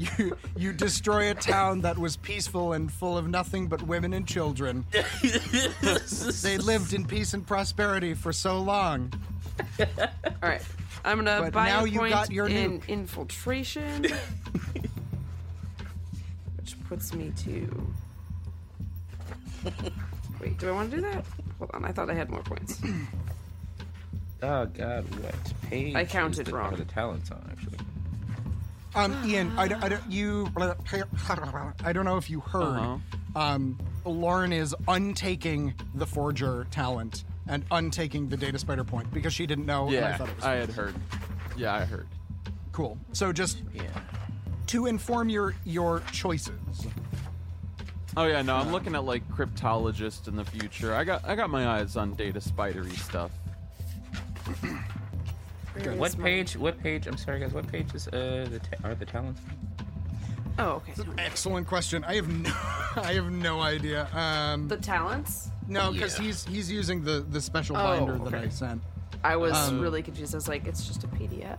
You, 0.00 0.34
you 0.56 0.72
destroy 0.72 1.30
a 1.30 1.34
town 1.34 1.82
that 1.82 1.98
was 1.98 2.16
peaceful 2.16 2.72
and 2.72 2.90
full 2.90 3.18
of 3.18 3.28
nothing 3.28 3.66
but 3.66 3.82
women 3.82 4.14
and 4.14 4.26
children. 4.26 4.86
They 6.42 6.56
lived 6.56 6.94
in 6.94 7.04
peace 7.04 7.34
and 7.34 7.46
prosperity 7.46 8.14
for 8.14 8.32
so 8.32 8.58
long. 8.60 9.12
All 9.78 9.86
right. 10.42 10.62
I'm 11.04 11.18
gonna 11.18 11.40
But 11.42 11.52
buy 11.52 11.68
now 11.68 11.84
a 11.84 11.88
you 11.88 11.98
point 11.98 12.12
got 12.12 12.30
your 12.30 12.48
in 12.48 12.80
nuke. 12.80 12.88
infiltration, 12.88 14.04
which 16.56 16.76
puts 16.88 17.12
me 17.14 17.32
to. 17.44 17.92
Wait, 20.40 20.58
do 20.58 20.68
I 20.68 20.72
want 20.72 20.90
to 20.90 20.96
do 20.96 21.02
that? 21.02 21.24
Hold 21.58 21.70
on, 21.74 21.84
I 21.84 21.92
thought 21.92 22.08
I 22.10 22.14
had 22.14 22.30
more 22.30 22.42
points. 22.42 22.80
oh 24.42 24.64
God, 24.66 25.04
what 25.22 25.34
page? 25.68 25.94
I 25.94 26.04
counted 26.06 26.40
is 26.40 26.46
the, 26.46 26.54
wrong. 26.56 26.72
Are 26.72 26.76
the 26.76 26.84
talents 26.86 27.30
on 27.30 27.46
actually? 27.50 27.78
Um, 28.94 29.22
Ian, 29.24 29.52
I, 29.56 29.68
don't- 29.68 29.84
I 29.84 29.88
don't, 29.88 30.10
you, 30.10 30.50
I 30.56 31.92
don't 31.92 32.04
know 32.04 32.16
if 32.16 32.28
you 32.28 32.40
heard. 32.40 32.62
Uh-huh. 32.78 32.96
Um, 33.40 33.78
Lauren 34.04 34.52
is 34.52 34.74
untaking 34.88 35.74
the 35.94 36.06
forger 36.06 36.66
talent 36.70 37.24
and 37.46 37.68
untaking 37.70 38.28
the 38.28 38.36
data 38.36 38.58
spider 38.58 38.82
point 38.84 39.12
because 39.12 39.32
she 39.32 39.46
didn't 39.46 39.66
know. 39.66 39.86
and 39.88 39.96
I 39.96 40.00
Yeah, 40.00 40.16
thought 40.16 40.28
it 40.28 40.36
was 40.36 40.44
I 40.44 40.54
had 40.54 40.70
heard. 40.70 40.94
Yeah, 41.56 41.74
I 41.74 41.84
heard. 41.84 42.08
cool. 42.72 42.98
So 43.12 43.32
just 43.32 43.62
Yeah. 43.72 43.82
to 44.68 44.86
inform 44.86 45.28
your 45.28 45.54
your 45.64 46.00
choices. 46.12 46.86
Oh 48.16 48.24
yeah, 48.24 48.42
no, 48.42 48.56
I'm 48.56 48.72
looking 48.72 48.94
at 48.96 49.04
like 49.04 49.28
cryptologist 49.28 50.26
in 50.26 50.34
the 50.36 50.44
future. 50.44 50.94
I 50.94 51.04
got 51.04 51.24
I 51.24 51.34
got 51.36 51.50
my 51.50 51.68
eyes 51.68 51.96
on 51.96 52.14
data 52.14 52.40
spidery 52.40 52.90
stuff. 52.96 53.30
Where 55.74 55.94
What 55.94 56.10
is 56.10 56.18
my- 56.18 56.24
page? 56.24 56.56
What 56.56 56.80
page? 56.82 57.06
I'm 57.06 57.16
sorry, 57.16 57.40
guys. 57.40 57.52
What 57.52 57.66
page 57.70 57.94
is 57.94 58.08
uh 58.08 58.46
the 58.50 58.58
ta- 58.58 58.88
are 58.88 58.94
the 58.94 59.06
talents? 59.06 59.40
Oh, 60.58 60.82
okay. 60.82 60.92
Excellent 61.18 61.66
question. 61.66 62.04
I 62.04 62.16
have 62.16 62.28
no, 62.28 62.50
I 62.96 63.12
have 63.14 63.30
no 63.30 63.60
idea. 63.60 64.08
Um, 64.12 64.68
The 64.68 64.76
talents. 64.76 65.50
No, 65.68 65.92
because 65.92 66.16
he's 66.18 66.44
he's 66.44 66.70
using 66.70 67.02
the 67.04 67.20
the 67.20 67.40
special 67.40 67.76
Oh, 67.76 67.82
binder 67.84 68.18
that 68.18 68.34
okay. 68.34 68.46
I 68.46 68.48
sent. 68.48 68.82
I 69.22 69.36
was 69.36 69.52
Um, 69.54 69.80
really 69.80 70.02
confused. 70.02 70.34
I 70.34 70.38
was 70.38 70.48
like, 70.48 70.66
it's 70.66 70.86
just 70.86 71.04
a 71.04 71.08
PDF. 71.08 71.58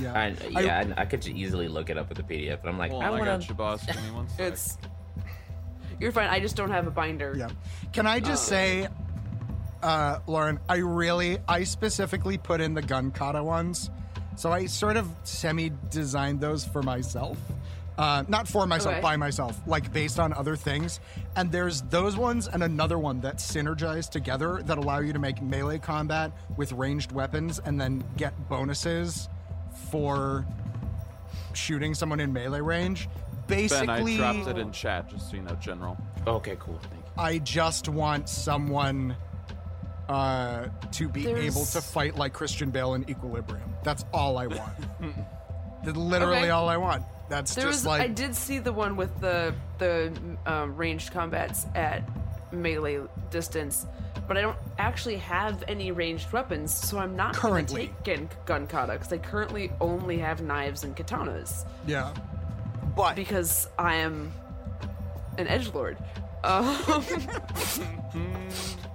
Yeah. 0.00 0.12
I, 0.12 0.26
yeah, 0.50 0.92
I, 0.96 1.02
I 1.02 1.04
could 1.06 1.24
easily 1.26 1.68
look 1.68 1.88
it 1.88 1.96
up 1.96 2.08
with 2.08 2.18
the 2.18 2.24
PDF, 2.24 2.58
but 2.62 2.68
I'm 2.68 2.78
like, 2.78 2.90
Hold 2.90 3.04
I 3.04 3.06
on, 3.06 3.12
I, 3.14 3.16
want 3.16 3.24
got 3.26 3.40
to. 3.42 3.48
you, 3.48 3.54
boss. 3.54 3.86
Give 3.86 3.96
me 4.04 4.10
one 4.10 4.28
sec. 4.36 4.40
It's. 4.40 4.76
You're 6.00 6.12
fine. 6.12 6.28
I 6.28 6.40
just 6.40 6.56
don't 6.56 6.70
have 6.70 6.86
a 6.86 6.90
binder. 6.90 7.34
Yeah. 7.36 7.48
Can 7.92 8.06
I 8.06 8.20
just 8.20 8.46
say, 8.46 8.88
uh, 9.82 10.18
Lauren, 10.26 10.60
I 10.68 10.76
really, 10.76 11.38
I 11.48 11.64
specifically 11.64 12.38
put 12.38 12.60
in 12.60 12.74
the 12.74 12.82
gun 12.82 13.10
kata 13.10 13.42
ones. 13.42 13.90
So 14.36 14.52
I 14.52 14.66
sort 14.66 14.96
of 14.96 15.08
semi 15.24 15.70
designed 15.90 16.40
those 16.40 16.64
for 16.64 16.82
myself. 16.82 17.38
Uh, 17.98 18.24
not 18.28 18.48
for 18.48 18.66
myself, 18.66 18.94
Okay. 18.94 19.02
by 19.02 19.16
myself, 19.16 19.60
like 19.66 19.92
based 19.92 20.18
on 20.18 20.32
other 20.32 20.56
things. 20.56 21.00
And 21.36 21.52
there's 21.52 21.82
those 21.82 22.16
ones 22.16 22.48
and 22.48 22.62
another 22.62 22.98
one 22.98 23.20
that 23.20 23.36
synergize 23.36 24.08
together 24.08 24.62
that 24.64 24.78
allow 24.78 25.00
you 25.00 25.12
to 25.12 25.18
make 25.18 25.42
melee 25.42 25.78
combat 25.78 26.32
with 26.56 26.72
ranged 26.72 27.12
weapons 27.12 27.58
and 27.62 27.78
then 27.78 28.02
get 28.16 28.48
bonuses 28.48 29.28
for 29.90 30.46
shooting 31.52 31.92
someone 31.92 32.20
in 32.20 32.32
melee 32.32 32.60
range. 32.60 33.08
Basically, 33.46 34.16
Ben, 34.16 34.24
I 34.24 34.32
dropped 34.34 34.48
it 34.56 34.58
in 34.58 34.72
chat, 34.72 35.10
just 35.10 35.28
so 35.30 35.36
you 35.36 35.42
know, 35.42 35.56
General. 35.56 35.98
Okay, 36.26 36.56
cool. 36.58 36.78
Thank 36.82 36.94
you. 36.94 37.10
I 37.18 37.38
just 37.38 37.88
want 37.88 38.30
someone 38.30 39.14
uh, 40.10 40.68
to 40.92 41.08
be 41.08 41.22
There's- 41.24 41.44
able 41.56 41.64
to 41.66 41.80
fight 41.80 42.16
like 42.16 42.32
Christian 42.32 42.70
Bale 42.70 42.94
in 42.94 43.08
Equilibrium. 43.08 43.72
That's 43.84 44.04
all 44.12 44.36
I 44.38 44.46
want. 44.48 44.72
That's 45.84 45.96
literally 45.96 46.36
Okay. 46.38 46.50
all 46.50 46.68
I 46.68 46.76
want. 46.76 47.04
That's 47.28 47.54
There 47.54 47.64
just 47.64 47.78
was. 47.80 47.86
like 47.86 48.02
I 48.02 48.08
did 48.08 48.34
see 48.34 48.58
the 48.58 48.72
one 48.72 48.96
with 48.96 49.18
the 49.20 49.54
the 49.78 50.12
um, 50.46 50.76
ranged 50.76 51.12
combats 51.12 51.64
at 51.76 52.02
melee 52.52 53.00
distance, 53.30 53.86
but 54.26 54.36
I 54.36 54.40
don't 54.40 54.58
actually 54.78 55.18
have 55.18 55.62
any 55.68 55.92
ranged 55.92 56.32
weapons, 56.32 56.74
so 56.74 56.98
I'm 56.98 57.14
not 57.14 57.34
gonna 57.40 57.54
Currently. 57.54 57.86
take 57.86 58.04
gun, 58.04 58.28
gun 58.46 58.66
kata 58.66 58.94
because 58.94 59.12
I 59.12 59.18
currently 59.18 59.70
only 59.80 60.18
have 60.18 60.42
knives 60.42 60.82
and 60.82 60.96
katanas 60.96 61.64
yeah. 61.86 62.12
But 62.96 63.14
because 63.14 63.68
I 63.78 63.94
am 63.96 64.32
an 65.38 65.46
edge 65.46 65.72
lord. 65.72 65.96
Um, 66.42 66.76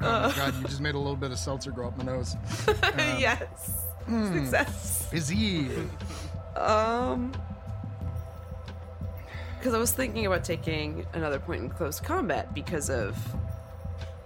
oh 0.00 0.28
my 0.28 0.34
god, 0.36 0.54
you 0.60 0.66
just 0.68 0.80
made 0.80 0.94
a 0.94 0.98
little 0.98 1.16
bit 1.16 1.30
of 1.32 1.38
seltzer 1.38 1.70
grow 1.70 1.88
up 1.88 1.96
my 1.98 2.04
nose. 2.04 2.36
yes, 3.18 3.84
Hmm. 4.06 4.32
success. 4.32 5.06
Fizzy. 5.10 5.68
Um, 6.56 7.32
because 9.58 9.74
I 9.74 9.78
was 9.78 9.92
thinking 9.92 10.24
about 10.26 10.44
taking 10.44 11.04
another 11.12 11.38
point 11.38 11.62
in 11.62 11.68
close 11.70 12.00
combat 12.00 12.54
because 12.54 12.90
of 12.90 13.16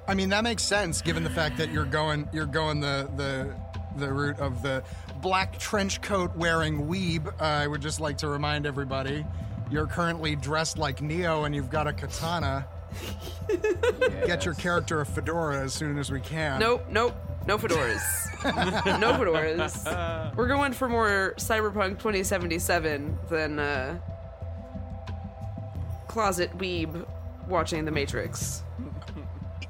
I 0.07 0.15
mean 0.15 0.29
that 0.31 0.45
makes 0.45 0.63
sense 0.63 1.01
given 1.01 1.25
the 1.25 1.31
fact 1.31 1.57
that 1.59 1.71
you're 1.73 1.85
going 1.85 2.29
you're 2.33 2.47
going 2.47 2.81
the 2.81 3.09
the 3.17 3.55
the 3.97 4.13
route 4.13 4.39
of 4.41 4.63
the 4.63 4.83
black 5.21 5.59
trench 5.59 6.01
coat 6.03 6.35
wearing 6.37 6.87
weeb. 6.87 7.27
Uh, 7.41 7.45
I 7.45 7.67
would 7.67 7.81
just 7.83 8.01
like 8.01 8.19
to 8.19 8.29
remind 8.29 8.67
everybody 8.67 9.25
you're 9.71 9.87
currently 9.87 10.37
dressed 10.37 10.77
like 10.79 11.01
Neo 11.01 11.45
and 11.45 11.55
you've 11.55 11.71
got 11.71 11.87
a 11.87 11.93
katana. 11.93 12.67
Get 14.27 14.45
your 14.45 14.55
character 14.55 15.01
a 15.01 15.07
fedora 15.07 15.63
as 15.63 15.73
soon 15.73 15.99
as 15.99 16.11
we 16.11 16.21
can. 16.21 16.61
Nope, 16.61 16.87
nope, 16.91 17.15
no 17.47 17.59
fedoras. 17.59 18.01
no 19.01 19.13
fedoras. 19.13 20.37
We're 20.37 20.49
going 20.49 20.73
for 20.73 20.89
more 20.89 21.35
Cyberpunk 21.37 21.99
2077 21.99 23.19
than 23.29 23.59
uh, 23.59 23.99
closet 26.09 26.57
weeb 26.59 27.07
watching 27.49 27.85
The 27.85 27.91
Matrix. 27.91 28.63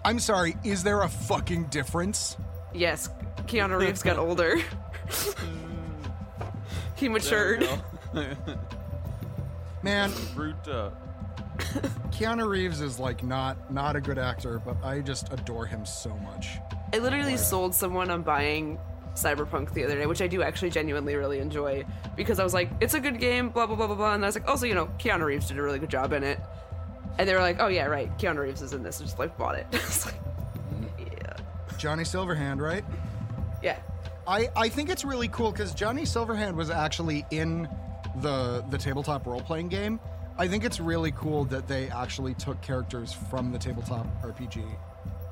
I'm 0.04 0.18
sorry, 0.18 0.56
is 0.64 0.82
there 0.82 1.02
a 1.02 1.08
fucking 1.08 1.66
difference? 1.66 2.36
Yes, 2.74 3.08
Keanu 3.46 3.78
Reeves 3.78 4.02
got 4.02 4.18
older. 4.18 4.60
he 6.96 7.08
matured. 7.08 7.68
Man, 9.82 10.12
Brute 10.34 10.68
up. 10.68 11.01
Keanu 12.10 12.48
Reeves 12.48 12.80
is 12.80 12.98
like 12.98 13.22
not 13.22 13.72
not 13.72 13.96
a 13.96 14.00
good 14.00 14.18
actor, 14.18 14.58
but 14.58 14.76
I 14.84 15.00
just 15.00 15.32
adore 15.32 15.66
him 15.66 15.84
so 15.84 16.10
much. 16.18 16.58
I 16.92 16.98
literally 16.98 17.36
sold 17.36 17.74
someone 17.74 18.10
on 18.10 18.22
buying 18.22 18.78
Cyberpunk 19.14 19.72
the 19.72 19.84
other 19.84 19.96
day, 19.96 20.06
which 20.06 20.22
I 20.22 20.26
do 20.26 20.42
actually 20.42 20.70
genuinely 20.70 21.14
really 21.16 21.38
enjoy 21.38 21.84
because 22.16 22.38
I 22.38 22.44
was 22.44 22.54
like, 22.54 22.70
it's 22.80 22.94
a 22.94 23.00
good 23.00 23.18
game, 23.18 23.48
blah 23.50 23.66
blah 23.66 23.76
blah 23.76 23.86
blah 23.86 23.96
blah, 23.96 24.14
and 24.14 24.24
I 24.24 24.28
was 24.28 24.36
like, 24.36 24.48
also 24.48 24.66
you 24.66 24.74
know, 24.74 24.86
Keanu 24.98 25.24
Reeves 25.24 25.48
did 25.48 25.58
a 25.58 25.62
really 25.62 25.78
good 25.78 25.90
job 25.90 26.12
in 26.12 26.22
it, 26.22 26.40
and 27.18 27.28
they 27.28 27.34
were 27.34 27.40
like, 27.40 27.56
oh 27.60 27.68
yeah, 27.68 27.86
right, 27.86 28.16
Keanu 28.18 28.38
Reeves 28.40 28.62
is 28.62 28.72
in 28.72 28.82
this, 28.82 28.98
and 29.00 29.06
just 29.06 29.18
like 29.18 29.36
bought 29.38 29.56
it. 29.56 29.66
I 29.72 29.76
was 29.76 30.06
like, 30.06 30.14
yeah, 30.98 31.36
Johnny 31.78 32.04
Silverhand, 32.04 32.60
right? 32.60 32.84
yeah. 33.62 33.78
I, 34.26 34.48
I 34.54 34.68
think 34.68 34.88
it's 34.88 35.04
really 35.04 35.28
cool 35.28 35.50
because 35.50 35.74
Johnny 35.74 36.02
Silverhand 36.02 36.54
was 36.54 36.70
actually 36.70 37.26
in 37.30 37.68
the 38.16 38.64
the 38.70 38.78
tabletop 38.78 39.26
role 39.26 39.40
playing 39.40 39.68
game. 39.68 39.98
I 40.38 40.48
think 40.48 40.64
it's 40.64 40.80
really 40.80 41.12
cool 41.12 41.44
that 41.46 41.68
they 41.68 41.88
actually 41.88 42.34
took 42.34 42.60
characters 42.62 43.12
from 43.12 43.52
the 43.52 43.58
tabletop 43.58 44.06
RPG 44.22 44.64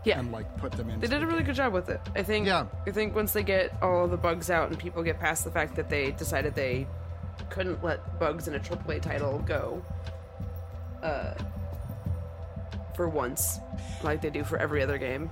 Yeah. 0.04 0.18
and 0.18 0.30
like 0.30 0.56
put 0.58 0.72
them 0.72 0.90
in. 0.90 1.00
They 1.00 1.06
did 1.06 1.22
a 1.22 1.26
really 1.26 1.42
good 1.42 1.54
job 1.54 1.72
with 1.72 1.88
it. 1.88 2.00
I 2.14 2.22
think. 2.22 2.46
Yeah. 2.46 2.66
I 2.86 2.90
think 2.90 3.14
once 3.14 3.32
they 3.32 3.42
get 3.42 3.72
all 3.82 4.06
the 4.08 4.16
bugs 4.18 4.50
out 4.50 4.68
and 4.68 4.78
people 4.78 5.02
get 5.02 5.18
past 5.18 5.44
the 5.44 5.50
fact 5.50 5.74
that 5.76 5.88
they 5.88 6.12
decided 6.12 6.54
they 6.54 6.86
couldn't 7.48 7.82
let 7.82 8.18
bugs 8.18 8.46
in 8.48 8.54
a 8.54 8.60
AAA 8.60 9.00
title 9.00 9.38
go, 9.46 9.82
uh, 11.02 11.34
for 12.94 13.08
once, 13.08 13.58
like 14.02 14.20
they 14.20 14.30
do 14.30 14.44
for 14.44 14.58
every 14.58 14.82
other 14.82 14.98
game. 14.98 15.30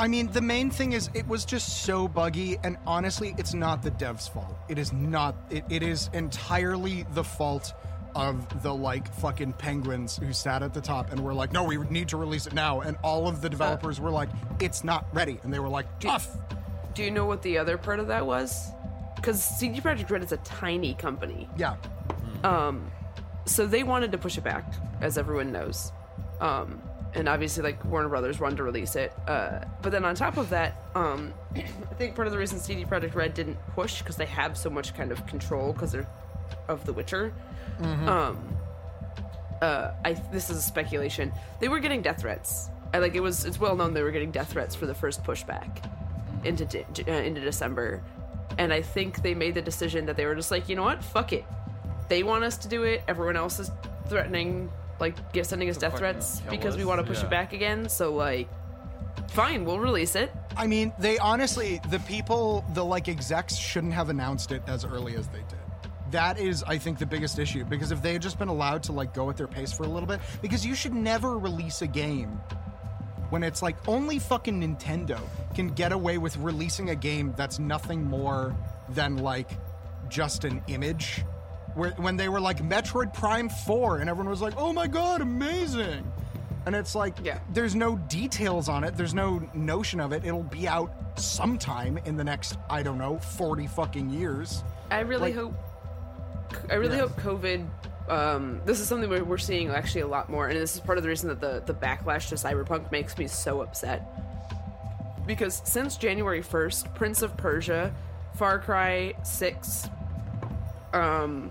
I 0.00 0.06
mean, 0.06 0.30
the 0.30 0.40
main 0.40 0.70
thing 0.70 0.92
is 0.92 1.10
it 1.12 1.26
was 1.26 1.44
just 1.44 1.82
so 1.82 2.06
buggy, 2.06 2.56
and 2.62 2.76
honestly, 2.86 3.34
it's 3.36 3.52
not 3.52 3.82
the 3.82 3.90
devs' 3.90 4.30
fault. 4.32 4.54
It 4.68 4.78
is 4.78 4.92
not. 4.92 5.34
It, 5.50 5.64
it 5.68 5.82
is 5.82 6.08
entirely 6.12 7.04
the 7.14 7.24
fault 7.24 7.72
of 8.14 8.62
the 8.62 8.74
like 8.74 9.12
fucking 9.14 9.52
penguins 9.54 10.16
who 10.16 10.32
sat 10.32 10.62
at 10.62 10.74
the 10.74 10.80
top 10.80 11.12
and 11.12 11.20
were 11.20 11.34
like, 11.34 11.52
"No, 11.52 11.64
we 11.64 11.76
need 11.76 12.08
to 12.08 12.16
release 12.16 12.46
it 12.46 12.52
now," 12.52 12.80
and 12.80 12.96
all 13.02 13.28
of 13.28 13.40
the 13.40 13.48
developers 13.48 14.00
were 14.00 14.10
like, 14.10 14.28
"It's 14.60 14.84
not 14.84 15.06
ready," 15.12 15.38
and 15.42 15.52
they 15.52 15.58
were 15.58 15.68
like, 15.68 16.00
"Tough." 16.00 16.28
Do 16.94 17.02
you 17.02 17.10
know 17.10 17.26
what 17.26 17.42
the 17.42 17.58
other 17.58 17.78
part 17.78 18.00
of 18.00 18.08
that 18.08 18.26
was? 18.26 18.70
Because 19.16 19.42
CD 19.42 19.80
Projekt 19.80 20.10
Red 20.10 20.22
is 20.22 20.32
a 20.32 20.36
tiny 20.38 20.94
company. 20.94 21.48
Yeah. 21.56 21.76
Um, 22.44 22.90
so 23.44 23.66
they 23.66 23.82
wanted 23.82 24.12
to 24.12 24.18
push 24.18 24.38
it 24.38 24.44
back, 24.44 24.72
as 25.00 25.18
everyone 25.18 25.52
knows. 25.52 25.92
Um, 26.40 26.82
and 27.14 27.28
obviously, 27.28 27.62
like 27.62 27.84
Warner 27.84 28.08
Brothers 28.08 28.38
wanted 28.38 28.56
to 28.56 28.62
release 28.62 28.94
it. 28.96 29.12
Uh, 29.26 29.60
but 29.82 29.92
then 29.92 30.04
on 30.04 30.14
top 30.14 30.36
of 30.36 30.50
that, 30.50 30.82
um, 30.94 31.32
I 31.56 31.94
think 31.94 32.14
part 32.14 32.26
of 32.26 32.32
the 32.32 32.38
reason 32.38 32.58
CD 32.58 32.84
Projekt 32.84 33.14
Red 33.14 33.34
didn't 33.34 33.58
push 33.74 34.00
because 34.00 34.16
they 34.16 34.26
have 34.26 34.56
so 34.56 34.70
much 34.70 34.94
kind 34.94 35.10
of 35.10 35.26
control 35.26 35.72
because 35.72 35.92
they're 35.92 36.08
of 36.68 36.84
The 36.84 36.92
Witcher. 36.92 37.32
Um, 37.80 38.38
uh, 39.62 39.92
I 40.04 40.12
this 40.32 40.50
is 40.50 40.58
a 40.58 40.62
speculation. 40.62 41.32
They 41.60 41.68
were 41.68 41.80
getting 41.80 42.02
death 42.02 42.20
threats. 42.20 42.70
I 42.92 42.98
like 42.98 43.14
it 43.14 43.20
was. 43.20 43.44
It's 43.44 43.60
well 43.60 43.76
known 43.76 43.94
they 43.94 44.02
were 44.02 44.10
getting 44.10 44.30
death 44.30 44.52
threats 44.52 44.74
for 44.74 44.86
the 44.86 44.94
first 44.94 45.22
pushback 45.24 45.84
into 46.44 46.64
de- 46.64 46.84
uh, 47.08 47.22
into 47.22 47.40
December, 47.40 48.02
and 48.58 48.72
I 48.72 48.82
think 48.82 49.22
they 49.22 49.34
made 49.34 49.54
the 49.54 49.62
decision 49.62 50.06
that 50.06 50.16
they 50.16 50.26
were 50.26 50.34
just 50.34 50.50
like, 50.50 50.68
you 50.68 50.76
know 50.76 50.84
what, 50.84 51.02
fuck 51.04 51.32
it. 51.32 51.44
They 52.08 52.22
want 52.22 52.44
us 52.44 52.56
to 52.58 52.68
do 52.68 52.84
it. 52.84 53.02
Everyone 53.08 53.36
else 53.36 53.58
is 53.58 53.70
threatening, 54.08 54.70
like, 55.00 55.32
get 55.32 55.46
sending 55.46 55.68
us 55.68 55.76
death 55.76 55.98
threats 55.98 56.40
kill 56.40 56.50
because 56.52 56.76
we 56.76 56.84
want 56.84 57.00
to 57.00 57.06
push 57.06 57.18
Yeah. 57.18 57.24
it 57.26 57.30
back 57.30 57.52
again. 57.52 57.88
So 57.88 58.14
like, 58.14 58.48
fine, 59.30 59.64
we'll 59.64 59.80
release 59.80 60.14
it. 60.14 60.32
I 60.56 60.66
mean, 60.66 60.92
they 60.98 61.18
honestly, 61.18 61.80
the 61.90 61.98
people, 62.00 62.64
the 62.74 62.84
like 62.84 63.08
execs 63.08 63.54
shouldn't 63.56 63.92
have 63.92 64.08
announced 64.08 64.50
it 64.52 64.62
as 64.66 64.84
early 64.84 65.14
as 65.16 65.26
they 65.28 65.38
did. 65.40 65.58
That 66.10 66.38
is, 66.38 66.62
I 66.62 66.78
think, 66.78 66.98
the 66.98 67.06
biggest 67.06 67.38
issue 67.38 67.64
because 67.64 67.92
if 67.92 68.00
they 68.02 68.12
had 68.14 68.22
just 68.22 68.38
been 68.38 68.48
allowed 68.48 68.82
to 68.84 68.92
like 68.92 69.12
go 69.14 69.28
at 69.30 69.36
their 69.36 69.46
pace 69.46 69.72
for 69.72 69.82
a 69.82 69.88
little 69.88 70.06
bit, 70.06 70.20
because 70.40 70.64
you 70.64 70.74
should 70.74 70.94
never 70.94 71.38
release 71.38 71.82
a 71.82 71.86
game 71.86 72.40
when 73.30 73.42
it's 73.42 73.60
like 73.60 73.76
only 73.86 74.18
fucking 74.18 74.58
Nintendo 74.60 75.20
can 75.54 75.68
get 75.68 75.92
away 75.92 76.16
with 76.16 76.36
releasing 76.38 76.90
a 76.90 76.94
game 76.94 77.34
that's 77.36 77.58
nothing 77.58 78.04
more 78.04 78.56
than 78.90 79.18
like 79.18 79.50
just 80.08 80.44
an 80.44 80.62
image. 80.68 81.22
Where 81.74 81.90
when 81.92 82.16
they 82.16 82.28
were 82.30 82.40
like 82.40 82.58
Metroid 82.62 83.12
Prime 83.12 83.50
4 83.50 83.98
and 83.98 84.08
everyone 84.08 84.30
was 84.30 84.40
like, 84.40 84.54
"Oh 84.56 84.72
my 84.72 84.86
god, 84.86 85.20
amazing." 85.20 86.10
And 86.66 86.74
it's 86.74 86.94
like 86.94 87.16
Yeah. 87.22 87.38
there's 87.52 87.74
no 87.74 87.96
details 87.96 88.68
on 88.68 88.82
it. 88.84 88.96
There's 88.96 89.14
no 89.14 89.42
notion 89.54 90.00
of 90.00 90.12
it. 90.12 90.24
It'll 90.24 90.42
be 90.42 90.66
out 90.66 90.92
sometime 91.20 91.98
in 92.04 92.16
the 92.16 92.24
next, 92.24 92.56
I 92.70 92.82
don't 92.82 92.98
know, 92.98 93.18
40 93.18 93.66
fucking 93.66 94.08
years. 94.10 94.64
I 94.90 95.00
really 95.00 95.32
Like- 95.32 95.34
hope. 95.34 95.54
I 96.70 96.74
really 96.74 96.96
Yeah. 96.96 97.02
hope 97.08 97.16
COVID. 97.20 97.66
Um, 98.08 98.60
this 98.64 98.80
is 98.80 98.88
something 98.88 99.10
we're, 99.10 99.22
we're 99.24 99.36
seeing 99.38 99.68
actually 99.70 100.00
a 100.00 100.06
lot 100.06 100.30
more, 100.30 100.48
and 100.48 100.58
this 100.58 100.74
is 100.74 100.80
part 100.80 100.96
of 100.96 101.02
the 101.04 101.08
reason 101.10 101.28
that 101.28 101.40
the 101.40 101.62
the 101.66 101.74
backlash 101.74 102.28
to 102.30 102.36
Cyberpunk 102.36 102.90
makes 102.90 103.16
me 103.18 103.26
so 103.26 103.60
upset. 103.60 104.02
Because 105.26 105.60
since 105.64 105.96
January 105.98 106.40
first, 106.40 106.92
Prince 106.94 107.20
of 107.20 107.36
Persia, 107.36 107.92
Far 108.36 108.58
Cry 108.60 109.12
Six, 109.24 109.88
um, 110.94 111.50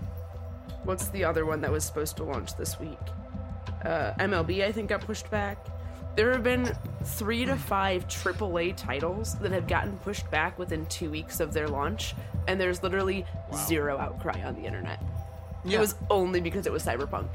what's 0.82 1.08
the 1.08 1.22
other 1.24 1.46
one 1.46 1.60
that 1.60 1.70
was 1.70 1.84
supposed 1.84 2.16
to 2.16 2.24
launch 2.24 2.56
this 2.56 2.80
week? 2.80 2.98
Uh, 3.84 4.12
MLB, 4.18 4.64
I 4.64 4.72
think, 4.72 4.88
got 4.88 5.00
pushed 5.02 5.30
back. 5.30 5.64
There 6.18 6.32
have 6.32 6.42
been 6.42 6.74
three 7.04 7.44
to 7.44 7.54
five 7.54 8.08
AAA 8.08 8.74
titles 8.76 9.36
that 9.36 9.52
have 9.52 9.68
gotten 9.68 9.96
pushed 9.98 10.28
back 10.32 10.58
within 10.58 10.84
two 10.86 11.12
weeks 11.12 11.38
of 11.38 11.52
their 11.52 11.68
launch, 11.68 12.12
and 12.48 12.60
there's 12.60 12.82
literally 12.82 13.24
zero 13.54 13.96
outcry 13.98 14.42
on 14.42 14.56
the 14.56 14.62
internet. 14.66 15.00
It 15.64 15.78
was 15.78 15.94
only 16.10 16.40
because 16.40 16.66
it 16.66 16.72
was 16.72 16.84
Cyberpunk. 16.84 17.28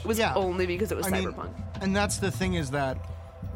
It 0.00 0.06
was 0.08 0.18
Yeah. 0.18 0.34
only 0.34 0.66
because 0.66 0.90
it 0.90 0.96
was 0.96 1.06
I 1.06 1.10
mean, 1.10 1.28
Cyberpunk. 1.30 1.50
and 1.80 1.94
that's 1.94 2.18
the 2.18 2.32
thing 2.32 2.54
is 2.54 2.72
that 2.72 2.98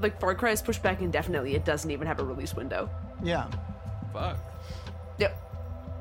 like 0.01 0.21
Far 0.21 0.37
Cry 0.37 0.51
is 0.53 0.63
pushed 0.63 0.85
back 0.85 1.03
indefinitely. 1.03 1.57
It 1.57 1.65
doesn't 1.65 1.91
even 1.91 2.07
have 2.07 2.21
a 2.21 2.25
release 2.25 2.55
window. 2.55 2.89
yeah, 3.25 3.49
Fuck. 4.13 4.39
Yep. 5.19 5.37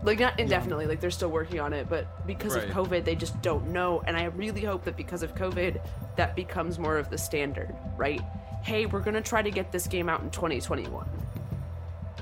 Like 0.04 0.20
not 0.20 0.40
indefinitely, 0.40 0.86
like 0.86 1.00
they're 1.00 1.10
still 1.10 1.32
working 1.32 1.60
on 1.60 1.74
it, 1.74 1.90
but 1.90 2.06
because 2.28 2.54
Right. 2.54 2.66
of 2.66 2.70
COVID, 2.70 3.04
they 3.04 3.16
just 3.16 3.42
don't 3.42 3.72
know. 3.72 4.04
And 4.06 4.16
I 4.16 4.26
really 4.26 4.62
hope 4.62 4.84
that 4.86 4.96
because 4.96 5.24
of 5.24 5.34
COVID, 5.34 5.82
that 6.18 6.36
becomes 6.36 6.78
more 6.78 6.98
of 7.00 7.10
the 7.10 7.18
standard, 7.18 7.76
right? 7.98 8.22
Hey, 8.64 8.86
we're 8.86 9.00
gonna 9.02 9.22
try 9.22 9.42
to 9.42 9.52
get 9.52 9.72
this 9.72 9.88
game 9.88 10.10
out 10.10 10.22
in 10.22 10.30
2021. 10.32 11.08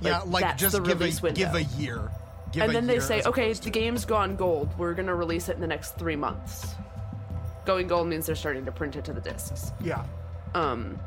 yeah, 0.02 0.22
Like, 0.26 0.58
just 0.58 0.82
give 0.84 1.02
a 1.02 1.32
give 1.32 1.56
a 1.56 1.64
year. 1.64 2.12
Give 2.52 2.64
and 2.64 2.72
a 2.72 2.74
then 2.74 2.88
they 2.88 3.00
say, 3.00 3.22
okay, 3.24 3.52
the 3.54 3.60
to- 3.64 3.70
game's 3.70 4.06
gone 4.06 4.36
gold. 4.36 4.70
We're 4.78 4.94
gonna 4.94 5.16
release 5.16 5.50
it 5.50 5.56
in 5.56 5.62
the 5.62 5.68
next 5.68 5.98
three 5.98 6.16
months. 6.16 6.76
Going 7.66 7.88
gold 7.88 8.08
means 8.08 8.26
they're 8.28 8.36
starting 8.36 8.64
to 8.66 8.72
print 8.72 8.96
it 8.96 9.04
to 9.06 9.14
the 9.14 9.20
discs. 9.22 9.72
Yeah, 9.82 10.06
Um, 10.56 10.98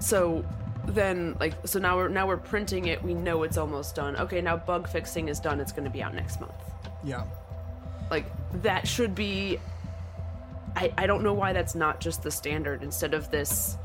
so 0.00 0.44
then 0.84 1.36
like 1.40 1.54
so 1.64 1.78
now 1.78 1.96
we're 1.96 2.08
now 2.08 2.26
we're 2.26 2.36
printing 2.36 2.86
it. 2.86 3.02
We 3.02 3.14
know 3.14 3.42
it's 3.44 3.56
almost 3.56 3.94
done. 3.94 4.16
Okay, 4.16 4.40
now 4.42 4.56
bug 4.58 4.88
fixing 4.88 5.28
is 5.28 5.40
done. 5.40 5.60
It's 5.60 5.72
going 5.72 5.84
to 5.84 5.90
be 5.90 6.02
out 6.02 6.14
next 6.14 6.40
month. 6.40 6.52
yeah. 7.04 7.24
Like 8.10 8.26
that 8.62 8.86
should 8.88 9.14
be. 9.14 9.58
I 10.76 10.92
I 10.98 11.06
don't 11.06 11.22
know 11.22 11.34
why 11.34 11.52
that's 11.52 11.74
not 11.74 12.00
just 12.00 12.22
the 12.22 12.30
standard 12.30 12.82
instead 12.82 13.12
of 13.14 13.30
this. 13.30 13.76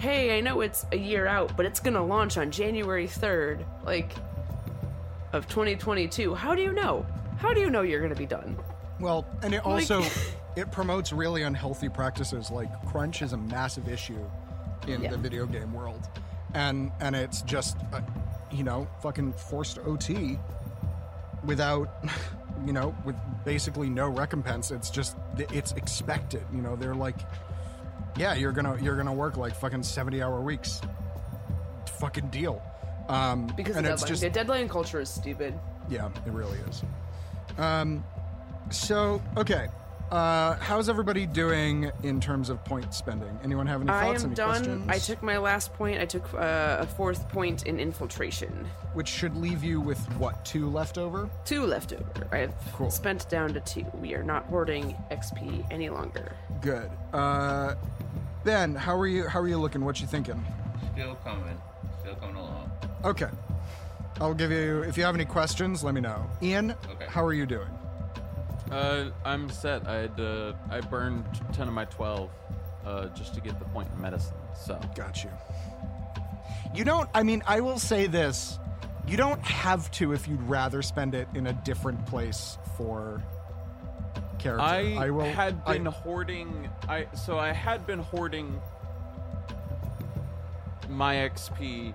Hey, 0.00 0.38
I 0.38 0.40
know 0.40 0.62
it's 0.62 0.86
a 0.92 0.96
year 0.96 1.26
out, 1.26 1.54
but 1.58 1.66
it's 1.66 1.78
going 1.78 1.92
to 1.92 2.00
launch 2.02 2.38
on 2.38 2.50
January 2.50 3.06
third, 3.06 3.62
like 3.84 4.10
of 5.34 5.46
2022. 5.48 6.34
How 6.34 6.54
do 6.54 6.62
you 6.62 6.72
know? 6.72 7.04
How 7.38 7.52
do 7.52 7.60
you 7.60 7.68
know 7.68 7.82
you're 7.82 8.00
going 8.00 8.12
to 8.12 8.18
be 8.18 8.24
done? 8.24 8.56
Well, 8.98 9.26
and 9.42 9.52
it 9.52 9.58
Like- 9.58 9.66
also 9.90 10.02
it 10.56 10.72
promotes 10.72 11.12
really 11.12 11.42
unhealthy 11.42 11.90
practices. 11.90 12.50
Like 12.50 12.70
crunch 12.86 13.20
is 13.20 13.34
a 13.34 13.36
massive 13.36 13.88
issue 13.88 14.24
in 14.88 15.02
Yeah. 15.02 15.10
the 15.10 15.18
video 15.18 15.44
game 15.44 15.70
world, 15.74 16.08
and 16.54 16.90
and 17.00 17.14
it's 17.14 17.42
just 17.42 17.76
uh, 17.92 18.00
you 18.50 18.64
know 18.64 18.88
fucking 19.02 19.34
forced 19.34 19.78
OT 19.80 20.38
without 21.44 21.90
you 22.66 22.72
know 22.72 22.94
with 23.04 23.16
basically 23.44 23.90
no 23.90 24.08
recompense. 24.08 24.70
It's 24.70 24.88
just 24.88 25.14
it's 25.36 25.72
expected. 25.72 26.42
You 26.54 26.62
know 26.62 26.74
they're 26.74 26.94
like, 26.94 27.16
yeah, 28.16 28.34
you're 28.34 28.52
gonna 28.52 28.76
you're 28.82 28.96
gonna 28.96 29.12
work 29.14 29.36
like 29.36 29.54
fucking 29.54 29.82
seventy 29.82 30.22
hour 30.22 30.40
weeks. 30.40 30.80
Fucking 31.98 32.28
deal. 32.28 32.62
Um, 33.08 33.48
Because 33.56 33.76
and 33.76 33.86
it's 33.86 34.02
deadline, 34.02 34.08
just 34.08 34.22
the 34.22 34.30
deadline 34.30 34.68
culture 34.68 35.00
is 35.00 35.08
stupid. 35.10 35.58
yeah, 35.88 36.08
it 36.26 36.32
really 36.32 36.58
is. 36.68 36.82
Um, 37.58 38.04
so 38.70 39.20
okay, 39.36 39.68
uh, 40.10 40.56
how's 40.56 40.88
everybody 40.88 41.24
doing 41.26 41.90
in 42.02 42.20
terms 42.20 42.50
of 42.50 42.64
point 42.64 42.92
spending? 42.92 43.38
Anyone 43.44 43.66
have 43.66 43.80
any 43.80 43.90
I 43.90 44.04
thoughts? 44.06 44.22
am 44.24 44.30
any 44.30 44.34
done. 44.34 44.48
questions? 44.48 44.84
I 44.88 44.98
took 44.98 45.22
my 45.22 45.38
last 45.38 45.72
point. 45.74 46.00
I 46.00 46.04
took 46.04 46.32
uh, 46.34 46.78
a 46.80 46.86
fourth 46.86 47.28
point 47.28 47.66
in 47.66 47.78
infiltration. 47.78 48.66
which 48.94 49.08
should 49.08 49.36
leave 49.36 49.62
you 49.62 49.80
with 49.80 49.98
what 50.18 50.44
two 50.44 50.68
left 50.68 50.98
over? 50.98 51.30
Two 51.44 51.64
left 51.64 51.92
over. 51.92 52.28
I 52.32 52.38
have 52.38 52.54
Cool. 52.74 52.90
spent 52.90 53.28
down 53.28 53.54
to 53.54 53.60
two. 53.60 53.86
We 54.00 54.14
are 54.14 54.22
not 54.24 54.44
hoarding 54.46 54.96
XP 55.12 55.64
any 55.70 55.90
longer. 55.90 56.32
Good. 56.60 56.90
Uh, 57.12 57.76
ben, 58.44 58.74
how 58.74 58.96
are 58.98 59.06
you? 59.06 59.28
How 59.28 59.40
are 59.40 59.48
you 59.48 59.58
looking? 59.58 59.84
What 59.84 60.00
you 60.00 60.06
thinking? 60.08 60.42
Still 60.94 61.14
coming. 61.24 61.56
Still 62.00 62.14
coming 62.16 62.36
along. 62.36 62.70
Okay, 63.04 63.28
I'll 64.20 64.34
give 64.34 64.50
you. 64.50 64.82
If 64.82 64.98
you 64.98 65.04
have 65.04 65.14
any 65.14 65.24
questions, 65.24 65.84
let 65.84 65.94
me 65.94 66.00
know. 66.00 66.26
Ian, 66.42 66.72
Okay. 66.72 67.06
how 67.08 67.24
are 67.24 67.32
you 67.32 67.46
doing? 67.46 67.68
Uh, 68.70 69.10
I'm 69.24 69.50
set. 69.50 69.86
I 69.86 69.94
had 69.96 70.20
uh, 70.20 70.52
I 70.70 70.80
burned 70.80 71.24
ten 71.52 71.66
of 71.68 71.74
my 71.74 71.86
twelve, 71.86 72.30
uh, 72.84 73.06
just 73.08 73.34
to 73.34 73.40
get 73.40 73.58
the 73.58 73.64
point 73.66 73.88
in 73.92 74.00
medicine. 74.00 74.36
So 74.54 74.78
Got 74.94 75.24
you. 75.24 75.30
You 76.74 76.84
don't. 76.84 77.10
I 77.14 77.22
mean, 77.22 77.42
I 77.46 77.60
will 77.60 77.78
say 77.78 78.06
this: 78.06 78.58
you 79.06 79.16
don't 79.16 79.42
have 79.42 79.90
to 79.92 80.12
if 80.12 80.28
you'd 80.28 80.42
rather 80.42 80.82
spend 80.82 81.14
it 81.14 81.26
in 81.34 81.48
a 81.48 81.52
different 81.52 82.06
place 82.06 82.58
for 82.76 83.22
character. 84.38 84.64
I, 84.64 85.10
will. 85.10 85.24
had 85.24 85.60
I- 85.66 85.74
been 85.74 85.86
hoarding. 85.86 86.68
I 86.88 87.06
so 87.14 87.38
I 87.38 87.52
had 87.52 87.86
been 87.86 87.98
hoarding 87.98 88.60
my 90.88 91.16
XP 91.16 91.94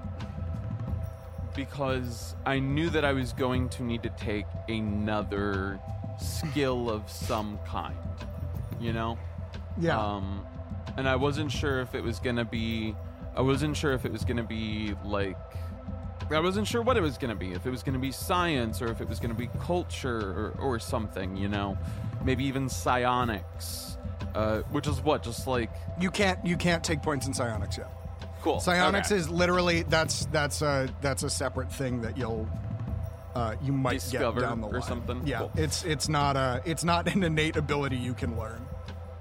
because 1.56 2.36
I 2.46 2.60
knew 2.60 2.90
that 2.90 3.06
I 3.06 3.14
was 3.14 3.34
going 3.34 3.70
to 3.70 3.84
need 3.84 4.04
to 4.04 4.10
take 4.10 4.46
another 4.68 5.80
skill 6.20 6.90
of 6.90 7.10
some 7.10 7.60
kind. 7.66 7.96
You 8.80 8.94
know. 8.94 9.18
yeah. 9.80 10.00
Um, 10.00 10.46
and 10.98 11.08
I 11.10 11.16
wasn't 11.16 11.52
sure 11.52 11.82
if 11.82 11.96
it 11.96 12.04
was 12.04 12.20
gonna 12.20 12.46
be. 12.46 12.96
I 13.36 13.42
wasn't 13.42 13.76
sure 13.76 13.94
if 13.94 14.06
it 14.06 14.12
was 14.12 14.24
gonna 14.26 14.44
be 14.44 14.94
like. 15.04 15.38
I 16.32 16.40
wasn't 16.40 16.68
sure 16.68 16.82
what 16.82 16.98
it 16.98 17.02
was 17.02 17.18
gonna 17.18 17.36
be. 17.36 17.52
If 17.54 17.66
it 17.66 17.70
was 17.70 17.84
gonna 17.84 18.00
be 18.00 18.12
science 18.12 18.82
or 18.82 18.88
if 18.92 19.00
it 19.02 19.08
was 19.10 19.20
gonna 19.20 19.34
be 19.36 19.48
culture 19.60 20.18
or, 20.20 20.56
or 20.60 20.80
something. 20.80 21.36
You 21.38 21.48
know, 21.50 21.78
maybe 22.24 22.46
even 22.46 22.68
psionics, 22.70 23.98
uh, 24.34 24.60
which 24.72 24.88
is 24.88 25.02
what 25.02 25.24
just 25.24 25.48
like 25.48 25.70
you 26.00 26.12
can't. 26.12 26.44
You 26.46 26.58
can't 26.58 26.84
take 26.84 27.02
points 27.02 27.28
in 27.28 27.34
psionics 27.34 27.78
yet. 27.78 27.92
cool. 28.42 28.60
Psionics 28.60 29.12
Okay. 29.12 29.20
is 29.20 29.30
literally 29.30 29.84
that's 29.84 30.26
that's 30.28 30.62
a 30.62 30.90
that's 31.02 31.24
a 31.24 31.30
separate 31.30 31.72
thing 31.72 32.02
that 32.02 32.18
you'll 32.18 32.48
uh, 33.36 33.56
you 33.62 33.74
might 33.74 33.94
Discover 34.00 34.40
get 34.42 34.48
down 34.48 34.62
the 34.62 34.68
line. 34.68 34.76
or 34.76 34.82
something? 34.82 35.22
Yeah, 35.26 35.40
Cool. 35.40 35.52
it's 35.56 35.84
it's 35.84 36.08
not 36.10 36.36
a 36.38 36.62
it's 36.66 36.84
not 36.84 37.08
an 37.14 37.24
innate 37.24 37.56
ability 37.58 37.98
you 37.98 38.14
can 38.14 38.38
learn. 38.38 38.66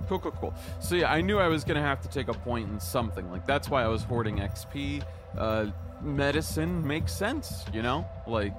Cool, 0.09 0.19
cool, 0.19 0.31
cool. 0.33 0.55
So 0.81 0.95
yeah, 0.97 1.13
I 1.13 1.21
knew 1.21 1.39
I 1.39 1.49
was 1.49 1.65
gonna 1.65 1.81
have 1.83 2.01
to 2.03 2.09
take 2.09 2.29
a 2.29 2.35
point 2.35 2.69
in 2.71 2.79
something. 2.81 3.31
Like 3.31 3.47
that's 3.47 3.69
why 3.69 3.83
I 3.83 3.89
was 3.89 4.03
hoarding 4.03 4.37
XP. 4.37 5.03
Uh, 5.37 5.67
medicine 6.03 6.87
makes 6.87 7.13
sense, 7.13 7.65
you 7.73 7.83
know. 7.83 8.07
Like 8.27 8.53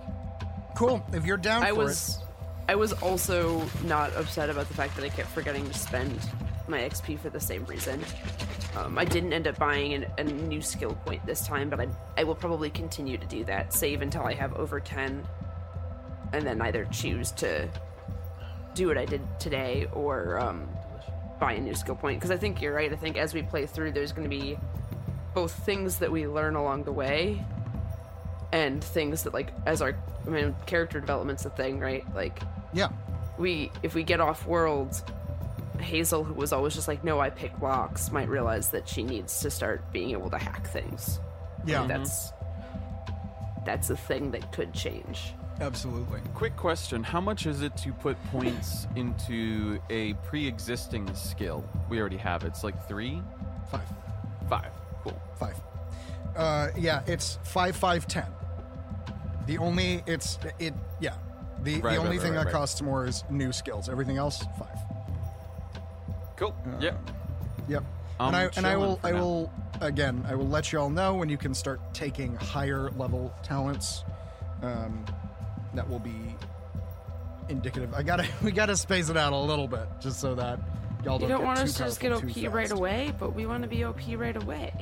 Cool. 0.75 1.05
If 1.13 1.25
you're 1.25 1.37
down 1.37 1.63
I 1.63 1.69
for 1.69 1.75
was, 1.75 2.19
I 2.67 2.75
was 2.75 2.91
also 2.93 3.63
not 3.85 4.13
upset 4.15 4.49
about 4.49 4.67
the 4.67 4.73
fact 4.73 4.95
that 4.97 5.05
I 5.05 5.09
kept 5.09 5.29
forgetting 5.29 5.65
to 5.65 5.73
spend 5.73 6.19
my 6.67 6.79
XP 6.79 7.17
for 7.19 7.29
the 7.29 7.39
same 7.39 7.63
reason. 7.65 8.03
Um, 8.75 8.97
I 8.97 9.05
didn't 9.05 9.31
end 9.31 9.47
up 9.47 9.57
buying 9.57 9.93
an, 9.93 10.05
a 10.17 10.23
new 10.25 10.61
skill 10.61 10.97
point 11.05 11.25
this 11.25 11.47
time, 11.47 11.69
but 11.69 11.79
I, 11.79 11.87
I 12.17 12.23
will 12.25 12.35
probably 12.35 12.69
continue 12.69 13.17
to 13.17 13.25
do 13.27 13.45
that. 13.45 13.71
Save 13.71 14.01
until 14.01 14.23
I 14.23 14.33
have 14.33 14.53
over 14.55 14.81
ten, 14.81 15.23
and 16.35 16.45
then 16.45 16.61
either 16.61 16.85
choose 16.91 17.31
to 17.31 17.67
do 18.73 18.87
what 18.87 18.97
I 18.97 19.05
did 19.05 19.21
today 19.39 19.87
or 19.93 20.39
um, 20.39 20.67
buy 21.39 21.53
a 21.53 21.59
new 21.59 21.75
skill 21.75 21.95
point. 21.95 22.19
Because 22.19 22.31
I 22.31 22.37
think 22.37 22.61
you're 22.61 22.73
right. 22.73 22.91
I 22.91 22.95
think 22.95 23.17
as 23.17 23.33
we 23.33 23.41
play 23.41 23.65
through, 23.65 23.91
there's 23.93 24.11
going 24.11 24.29
to 24.29 24.35
be 24.35 24.57
both 25.33 25.51
things 25.65 25.97
that 25.99 26.11
we 26.11 26.27
learn 26.27 26.55
along 26.55 26.83
the 26.83 26.91
way 26.91 27.43
and 28.51 28.83
things 28.83 29.23
that 29.23 29.33
like 29.33 29.51
as 29.65 29.81
our 29.81 29.95
I 30.25 30.29
mean 30.29 30.55
character 30.65 30.99
development's 30.99 31.45
a 31.45 31.49
thing, 31.49 31.79
right? 31.79 32.05
Like. 32.13 32.39
Yeah. 32.73 32.89
we 33.37 33.71
if 33.83 33.95
we 33.95 34.03
get 34.03 34.19
off 34.19 34.45
world 34.45 35.01
Hazel, 35.79 36.23
who 36.23 36.33
was 36.33 36.51
always 36.53 36.73
just 36.73 36.87
like, 36.87 37.03
no, 37.03 37.19
I 37.19 37.29
pick 37.29 37.61
locks, 37.61 38.11
might 38.11 38.27
realize 38.27 38.69
that 38.69 38.87
she 38.87 39.03
needs 39.03 39.39
to 39.41 39.51
start 39.51 39.91
being 39.91 40.11
able 40.11 40.29
to 40.29 40.37
hack 40.37 40.67
things. 40.67 41.19
Yeah. 41.65 41.81
Like, 41.81 41.89
that's 41.89 42.31
that's 43.65 43.89
a 43.89 43.97
thing 43.97 44.31
that 44.31 44.51
could 44.51 44.73
change. 44.73 45.33
Absolutely. 45.61 46.19
Quick 46.33 46.55
question: 46.57 47.03
How 47.03 47.21
much 47.21 47.45
is 47.45 47.61
it 47.61 47.75
to 47.77 47.93
put 47.93 48.21
points 48.25 48.87
into 48.95 49.79
a 49.89 50.13
pre-existing 50.25 51.13
skill? 51.15 51.63
We 51.89 51.99
already 51.99 52.17
have. 52.17 52.43
It's 52.43 52.63
like 52.63 52.87
three, 52.87 53.21
Five. 53.71 53.87
five. 54.49 54.71
Cool. 55.03 55.19
Five. 55.39 55.55
Uh, 56.35 56.69
yeah, 56.77 57.03
it's 57.07 57.39
five, 57.43 57.75
five, 57.75 58.05
ten. 58.07 58.25
The 59.47 59.57
only 59.59 60.03
it's 60.05 60.37
it 60.59 60.73
yeah. 60.99 61.13
The 61.63 61.79
Right, 61.79 61.93
the 61.93 61.97
only 61.97 62.17
right, 62.17 62.21
thing 62.21 62.33
right, 62.35 62.43
that 62.45 62.51
costs 62.51 62.81
more 62.81 63.05
is 63.07 63.23
new 63.29 63.51
skills. 63.53 63.87
Everything 63.87 64.17
else, 64.17 64.43
five. 64.59 64.77
Cool. 66.35 66.53
yep. 66.81 66.99
Yep. 67.69 67.83
I'm 68.19 68.27
and 68.27 68.35
I 68.35 68.49
and 68.57 68.67
I 68.67 68.75
will 68.75 68.99
I 69.03 69.11
now. 69.11 69.19
will 69.19 69.53
again 69.81 70.25
I 70.27 70.35
will 70.35 70.47
let 70.47 70.71
you 70.73 70.79
all 70.79 70.89
know 70.89 71.15
when 71.15 71.29
you 71.29 71.37
can 71.37 71.53
start 71.53 71.79
taking 71.93 72.35
higher 72.35 72.89
level 72.91 73.33
talents. 73.43 74.03
Um, 74.61 75.05
that 75.75 75.89
will 75.89 75.99
be 75.99 76.35
indicative. 77.49 77.93
I 77.93 78.03
gotta 78.03 78.27
we 78.43 78.51
gotta 78.51 78.75
space 78.77 79.09
it 79.09 79.17
out 79.17 79.33
a 79.33 79.37
little 79.37 79.67
bit 79.67 79.87
just 79.99 80.19
so 80.19 80.35
that 80.35 80.59
y'all 81.03 81.19
don't, 81.19 81.29
You 81.29 81.35
don't 81.35 81.45
want 81.45 81.59
us 81.59 81.73
to 81.73 81.83
just 81.83 81.99
get 81.99 82.11
OP 82.11 82.23
right 82.53 82.71
away, 82.71 83.13
but 83.19 83.35
we 83.35 83.45
want 83.45 83.63
to 83.63 83.69
be 83.69 83.83
OP 83.83 84.01
right 84.15 84.35
away. 84.41 84.73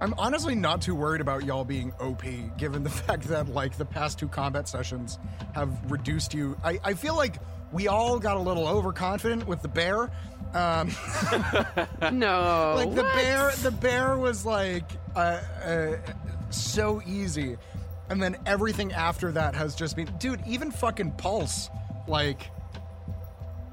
I'm 0.00 0.14
honestly 0.16 0.54
not 0.54 0.80
too 0.80 0.94
worried 0.94 1.20
about 1.20 1.44
y'all 1.44 1.64
being 1.64 1.92
OP, 2.00 2.22
given 2.56 2.84
the 2.84 2.90
fact 3.06 3.24
that 3.24 3.48
like 3.48 3.76
the 3.76 3.84
past 3.84 4.18
two 4.18 4.28
combat 4.28 4.68
sessions 4.68 5.18
have 5.54 5.70
reduced 5.90 6.32
you. 6.34 6.56
I, 6.62 6.78
I 6.84 6.94
feel 6.94 7.16
like 7.16 7.36
we 7.72 7.88
all 7.88 8.18
got 8.18 8.36
a 8.36 8.40
little 8.40 8.66
overconfident 8.66 9.46
with 9.46 9.60
the 9.60 9.68
bear, 9.68 10.10
Um, 10.54 10.90
no. 12.12 12.74
like 12.76 12.94
the 12.94 13.02
what? 13.02 13.14
bear, 13.14 13.50
the 13.62 13.70
bear 13.72 14.16
was 14.16 14.46
like 14.46 14.84
uh, 15.14 15.40
uh, 15.64 15.96
so 16.50 17.02
easy, 17.06 17.56
and 18.10 18.22
then 18.22 18.36
everything 18.46 18.92
after 18.92 19.32
that 19.32 19.54
has 19.54 19.74
just 19.74 19.96
been, 19.96 20.08
dude. 20.18 20.40
Even 20.46 20.70
fucking 20.70 21.12
Pulse, 21.12 21.68
like, 22.06 22.50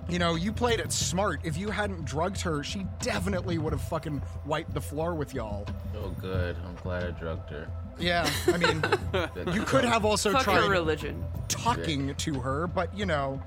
you 0.10 0.20
know, 0.20 0.36
you 0.36 0.52
played 0.52 0.80
it 0.80 0.92
smart. 0.92 1.40
If 1.44 1.58
you 1.58 1.70
hadn't 1.70 2.06
drugged 2.06 2.42
her, 2.42 2.64
she 2.64 2.86
definitely 3.02 3.58
would 3.58 3.74
have 3.74 3.82
fucking 3.82 4.22
wiped 4.46 4.74
the 4.74 4.82
floor 4.82 5.16
with 5.16 5.34
y'all. 5.34 5.66
Oh, 5.98 6.10
good. 6.22 6.56
I'm 6.66 6.76
glad 6.84 7.04
I 7.04 7.12
drugged 7.12 7.50
her. 7.50 7.68
Yeah, 7.98 8.30
I 8.48 8.58
mean, 8.58 8.84
you 9.56 9.64
could 9.64 9.86
have 9.86 10.04
also 10.06 10.32
Fuck 10.34 10.44
tried 10.44 10.60
your 10.62 10.70
religion. 10.70 11.24
talking 11.48 12.14
to 12.16 12.34
her, 12.42 12.68
but 12.68 12.96
you 12.96 13.06
know, 13.06 13.42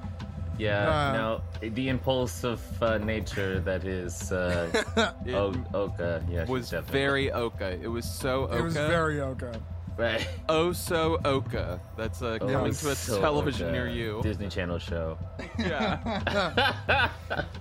Yeah, 0.56 0.88
Uh, 0.88 1.12
no, 1.12 1.68
the 1.68 1.88
impulsive 1.90 2.60
uh, 2.82 2.96
nature 2.98 3.60
that 3.60 3.84
is 3.84 4.32
uh, 4.32 5.12
o- 5.28 5.54
Oka. 5.74 6.24
Yeah, 6.30 6.40
she's 6.44 6.48
was 6.48 6.70
definitely- 6.70 6.98
very 6.98 7.30
Oka. 7.32 7.78
It 7.80 7.88
was 7.88 8.06
so 8.10 8.44
Oka. 8.44 8.56
it 8.58 8.62
was 8.62 8.74
very 8.74 9.20
okay. 9.20 9.52
Right. 9.98 10.26
oh 10.48 10.72
so 10.72 11.18
Oka. 11.26 11.78
That's 11.96 12.22
uh, 12.22 12.38
Oh, 12.40 12.46
coming 12.46 12.66
it's 12.70 12.80
to 12.82 12.90
a 12.90 12.94
so 12.94 13.20
television 13.20 13.66
Oka. 13.68 13.72
near 13.72 13.88
you. 13.88 14.20
Disney 14.22 14.48
Channel 14.48 14.78
show. 14.78 15.18
Yeah. 15.58 17.10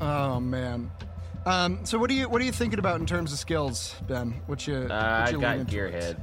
Oh 0.00 0.38
man. 0.40 0.90
Um, 1.44 1.84
so 1.84 1.98
what 1.98 2.10
are 2.10 2.14
you 2.14 2.28
what 2.28 2.40
are 2.40 2.44
you 2.44 2.52
thinking 2.52 2.78
about 2.78 3.00
in 3.00 3.06
terms 3.06 3.32
of 3.32 3.38
skills, 3.38 3.94
Ben? 4.06 4.30
What 4.46 4.66
you? 4.66 4.74
Uh, 4.76 4.78
what 4.86 4.90
I 4.92 5.32
got 5.32 5.40
leaning 5.40 5.66
towards? 5.66 5.72
Gearhead. 5.74 6.16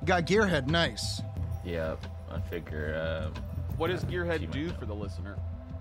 You 0.00 0.06
got 0.06 0.26
gearhead. 0.26 0.66
Nice. 0.66 1.22
Yep, 1.64 2.04
I 2.30 2.40
figure. 2.40 2.94
Uh, 2.94 3.40
what 3.76 3.88
does 3.88 4.04
Gearhead 4.04 4.50
do 4.50 4.66
know. 4.66 4.72
for 4.74 4.86
the 4.86 4.94
listener? 4.94 5.36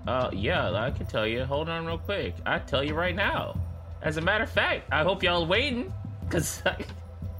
Uh, 0.08 0.30
yeah, 0.32 0.72
I 0.72 0.92
can 0.92 1.06
tell 1.08 1.28
you. 1.28 1.44
Hold 1.44 1.68
on, 1.68 1.86
real 1.86 1.98
quick. 1.98 2.36
I 2.46 2.60
tell 2.60 2.84
you 2.84 2.94
right 2.94 3.16
now. 3.16 3.60
As 4.02 4.16
a 4.16 4.22
matter 4.22 4.46
of 4.46 4.50
fact, 4.50 4.88
I 4.94 5.04
hope 5.04 5.24
y'all 5.24 5.46
waiting, 5.46 5.92
cause, 6.30 6.64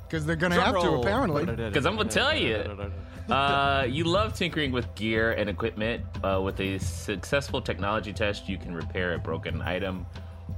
Because 0.10 0.26
they're 0.26 0.36
gonna 0.36 0.60
have 0.60 0.74
to 0.82 0.94
apparently. 0.96 1.46
cause 1.72 1.86
I'm 1.86 1.96
gonna 1.96 2.10
tell 2.10 2.36
you. 2.36 2.92
Uh, 3.30 3.86
you 3.88 4.06
love 4.06 4.34
tinkering 4.34 4.72
with 4.72 4.96
gear 4.96 5.34
and 5.34 5.52
equipment. 5.52 6.04
Uh, 6.24 6.42
with 6.44 6.60
a 6.60 6.80
successful 6.80 7.62
technology 7.62 8.12
test, 8.12 8.50
you 8.50 8.58
can 8.58 8.74
repair 8.74 9.14
a 9.14 9.20
broken 9.20 9.62
item 9.62 10.04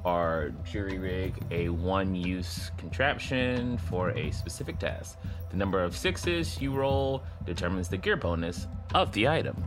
or 0.06 0.54
jury 0.64 0.98
rig 0.98 1.34
a 1.52 1.68
one-use 1.68 2.72
contraption 2.78 3.78
for 3.78 4.12
a 4.12 4.32
specific 4.32 4.80
task. 4.80 5.18
The 5.50 5.58
number 5.58 5.84
of 5.84 5.98
sixes 5.98 6.62
you 6.62 6.72
roll 6.74 7.24
determines 7.46 7.90
the 7.90 7.98
gear 7.98 8.16
bonus 8.16 8.68
of 8.96 9.12
the 9.12 9.28
item. 9.28 9.62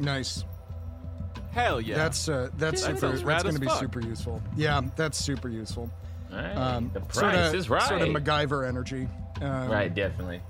Nice. 0.00 0.44
Hell 1.52 1.80
yeah. 1.80 1.94
That's 1.96 2.28
uh, 2.28 2.50
that's 2.58 2.84
That 2.84 2.98
super. 2.98 3.16
That's 3.16 3.44
gonna 3.44 3.60
be 3.60 3.66
fuck. 3.66 3.78
super 3.78 4.00
useful. 4.00 4.42
Yeah, 4.56 4.80
that's 4.96 5.18
super 5.18 5.48
useful. 5.48 5.88
All 6.32 6.36
right, 6.38 6.56
Um, 6.56 6.90
the 6.94 7.00
price 7.00 7.14
sorta, 7.14 7.56
is 7.56 7.68
right. 7.70 7.82
Sort 7.88 8.02
of 8.02 8.08
MacGyver 8.08 8.66
energy. 8.68 9.08
Um, 9.40 9.68
Right, 9.68 9.92
definitely. 9.94 10.40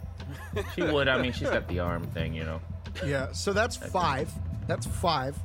She 0.74 0.83
would. 0.83 1.09
I 1.09 1.20
mean, 1.20 1.33
she's 1.33 1.49
got 1.49 1.66
the 1.68 1.81
arm 1.81 2.05
thing, 2.09 2.35
you 2.35 2.45
know. 2.45 2.61
Yeah. 3.05 3.33
So 3.33 3.53
that's 3.53 3.76
five. 3.76 4.31
That's 4.66 4.87
five. 4.87 5.37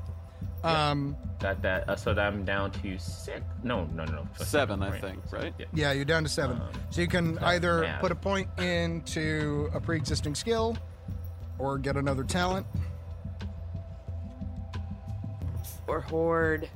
Um, 0.64 1.16
Got 1.40 1.62
that. 1.62 1.88
Uh, 1.90 1.96
so 1.96 2.14
that 2.14 2.26
I'm 2.26 2.44
down 2.44 2.72
to 2.72 2.98
six. 2.98 3.42
No, 3.64 3.86
no, 3.94 4.04
no, 4.06 4.14
no. 4.14 4.28
Seven, 4.44 4.82
I 4.82 5.00
think, 5.00 5.20
right? 5.32 5.54
Yeah. 5.60 5.66
yeah, 5.74 5.92
you're 5.92 6.06
down 6.06 6.24
to 6.24 6.30
seven. 6.30 6.58
Um, 6.58 6.70
so 6.90 7.02
you 7.02 7.08
can 7.08 7.38
either 7.40 7.82
math. 7.82 8.02
put 8.02 8.12
a 8.12 8.16
point 8.16 8.48
into 8.60 9.70
a 9.74 9.80
pre-existing 9.80 10.34
skill, 10.34 10.76
or 11.60 11.78
get 11.78 11.98
another 11.98 12.24
talent, 12.24 12.66
Or 15.88 16.02
horde. 16.02 16.68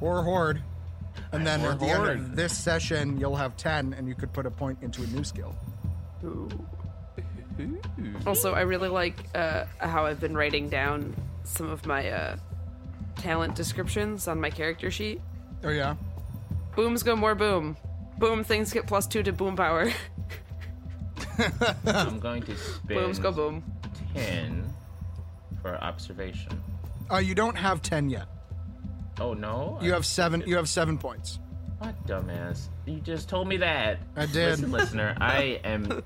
or 0.00 0.22
horde. 0.22 0.62
And 1.32 1.46
then 1.46 1.60
at 1.62 1.78
the 1.78 1.86
end 1.86 2.06
of 2.06 2.36
this 2.36 2.56
session, 2.56 3.18
you'll 3.18 3.36
have 3.36 3.56
ten, 3.56 3.92
and 3.92 4.08
you 4.08 4.14
could 4.14 4.32
put 4.32 4.46
a 4.46 4.50
point 4.50 4.78
into 4.82 5.02
a 5.02 5.06
new 5.08 5.24
skill. 5.24 5.54
Also, 8.26 8.54
I 8.54 8.60
really 8.60 8.88
like 8.88 9.14
uh, 9.34 9.64
how 9.78 10.06
I've 10.06 10.20
been 10.20 10.36
writing 10.36 10.68
down 10.68 11.14
some 11.44 11.68
of 11.70 11.86
my 11.86 12.08
uh, 12.08 12.36
talent 13.16 13.54
descriptions 13.54 14.28
on 14.28 14.40
my 14.40 14.50
character 14.50 14.90
sheet. 14.90 15.20
Oh 15.64 15.70
yeah. 15.70 15.96
Booms 16.76 17.02
go 17.02 17.16
more 17.16 17.34
boom. 17.34 17.76
Boom 18.18 18.44
things 18.44 18.72
get 18.72 18.86
plus 18.86 19.06
two 19.06 19.22
to 19.22 19.32
boom 19.32 19.56
power. 19.56 19.90
I'm 21.86 22.20
going 22.20 22.42
to 22.42 22.56
spend 22.56 22.88
Booms 22.88 23.18
go 23.18 23.32
boom. 23.32 23.64
ten 24.14 24.72
for 25.62 25.76
observation. 25.82 26.62
Uh, 27.10 27.18
you 27.18 27.34
don't 27.34 27.56
have 27.56 27.82
ten 27.82 28.08
yet. 28.08 28.26
Oh 29.20 29.34
no! 29.34 29.78
You 29.82 29.92
have 29.92 30.06
seven. 30.06 30.42
You 30.46 30.56
have 30.56 30.68
seven 30.68 30.98
points. 30.98 31.38
What 31.78 32.06
dumbass? 32.06 32.66
You 32.86 33.00
just 33.00 33.28
told 33.28 33.46
me 33.48 33.56
that. 33.58 33.98
I 34.16 34.26
did. 34.26 34.50
Listen, 34.50 34.72
listener, 34.72 35.16
I 35.20 35.60
am 35.64 36.02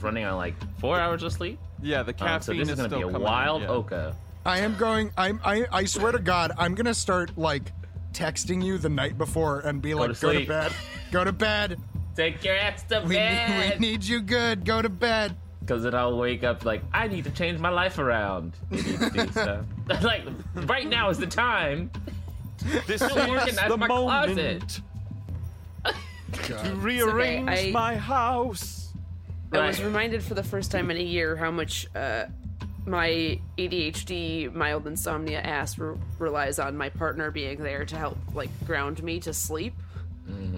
running 0.00 0.24
on 0.24 0.36
like 0.36 0.54
four 0.78 0.98
hours 0.98 1.22
of 1.22 1.32
sleep. 1.32 1.58
Yeah, 1.80 2.02
the 2.02 2.12
caffeine 2.12 2.26
Um, 2.28 2.38
caffeine 2.40 2.42
so 2.42 2.52
this 2.60 2.68
is 2.68 2.72
is 2.72 2.76
going 2.78 2.90
to 2.90 3.08
be 3.08 3.14
a 3.14 3.18
wild 3.18 3.62
in, 3.62 3.68
yeah. 3.68 3.74
Oka. 3.74 4.16
I 4.44 4.58
am 4.60 4.76
going. 4.76 5.12
I'm. 5.16 5.40
I. 5.44 5.66
I 5.70 5.84
swear 5.84 6.12
to 6.12 6.18
God, 6.18 6.52
I'm 6.58 6.74
gonna 6.74 6.94
start 6.94 7.36
like 7.38 7.70
texting 8.12 8.64
you 8.64 8.78
the 8.78 8.88
night 8.88 9.16
before 9.16 9.60
and 9.60 9.80
be 9.80 9.94
like, 9.94 10.12
to 10.14 10.20
"Go 10.20 10.32
to 10.32 10.44
bed. 10.46 10.72
Go 11.12 11.24
to 11.24 11.32
bed. 11.32 11.78
Take 12.16 12.44
your 12.44 12.56
ass 12.56 12.82
to 12.84 13.00
We, 13.06 13.14
bed. 13.14 13.78
we 13.80 13.86
need 13.88 14.04
you 14.04 14.20
good. 14.20 14.64
Go 14.64 14.82
to 14.82 14.88
bed." 14.88 15.36
Because 15.60 15.84
then 15.84 15.94
I'll 15.94 16.18
wake 16.18 16.42
up 16.42 16.64
like 16.64 16.82
I 16.92 17.06
need 17.06 17.22
to 17.24 17.30
change 17.30 17.60
my 17.60 17.68
life 17.70 17.98
around. 18.00 18.54
ADHD 18.72 19.30
stuff. 19.86 20.02
like 20.02 20.22
right 20.66 20.88
now 20.88 21.08
is 21.10 21.18
the 21.18 21.26
time. 21.28 21.88
This 22.86 23.02
is 23.02 23.12
organize 23.12 23.56
the 23.68 23.76
my 23.76 23.86
moment 23.86 24.80
to 26.32 26.74
rearrange 26.76 27.48
I- 27.48 27.70
my 27.72 27.96
house. 27.96 28.78
I 29.52 29.66
was 29.66 29.82
reminded 29.82 30.22
for 30.22 30.32
the 30.32 30.42
first 30.42 30.70
time 30.70 30.90
in 30.90 30.96
a 30.96 31.02
year 31.02 31.36
how 31.36 31.50
much 31.50 31.86
uh, 31.94 32.24
my 32.86 33.38
ADHD 33.58 34.52
mild 34.52 34.86
insomnia 34.86 35.40
ass 35.40 35.78
re- 35.78 35.96
relies 36.18 36.58
on 36.58 36.76
my 36.76 36.88
partner 36.88 37.30
being 37.30 37.62
there 37.62 37.84
to 37.84 37.96
help 37.96 38.16
like 38.34 38.48
ground 38.66 39.02
me 39.02 39.20
to 39.20 39.34
sleep. 39.34 39.74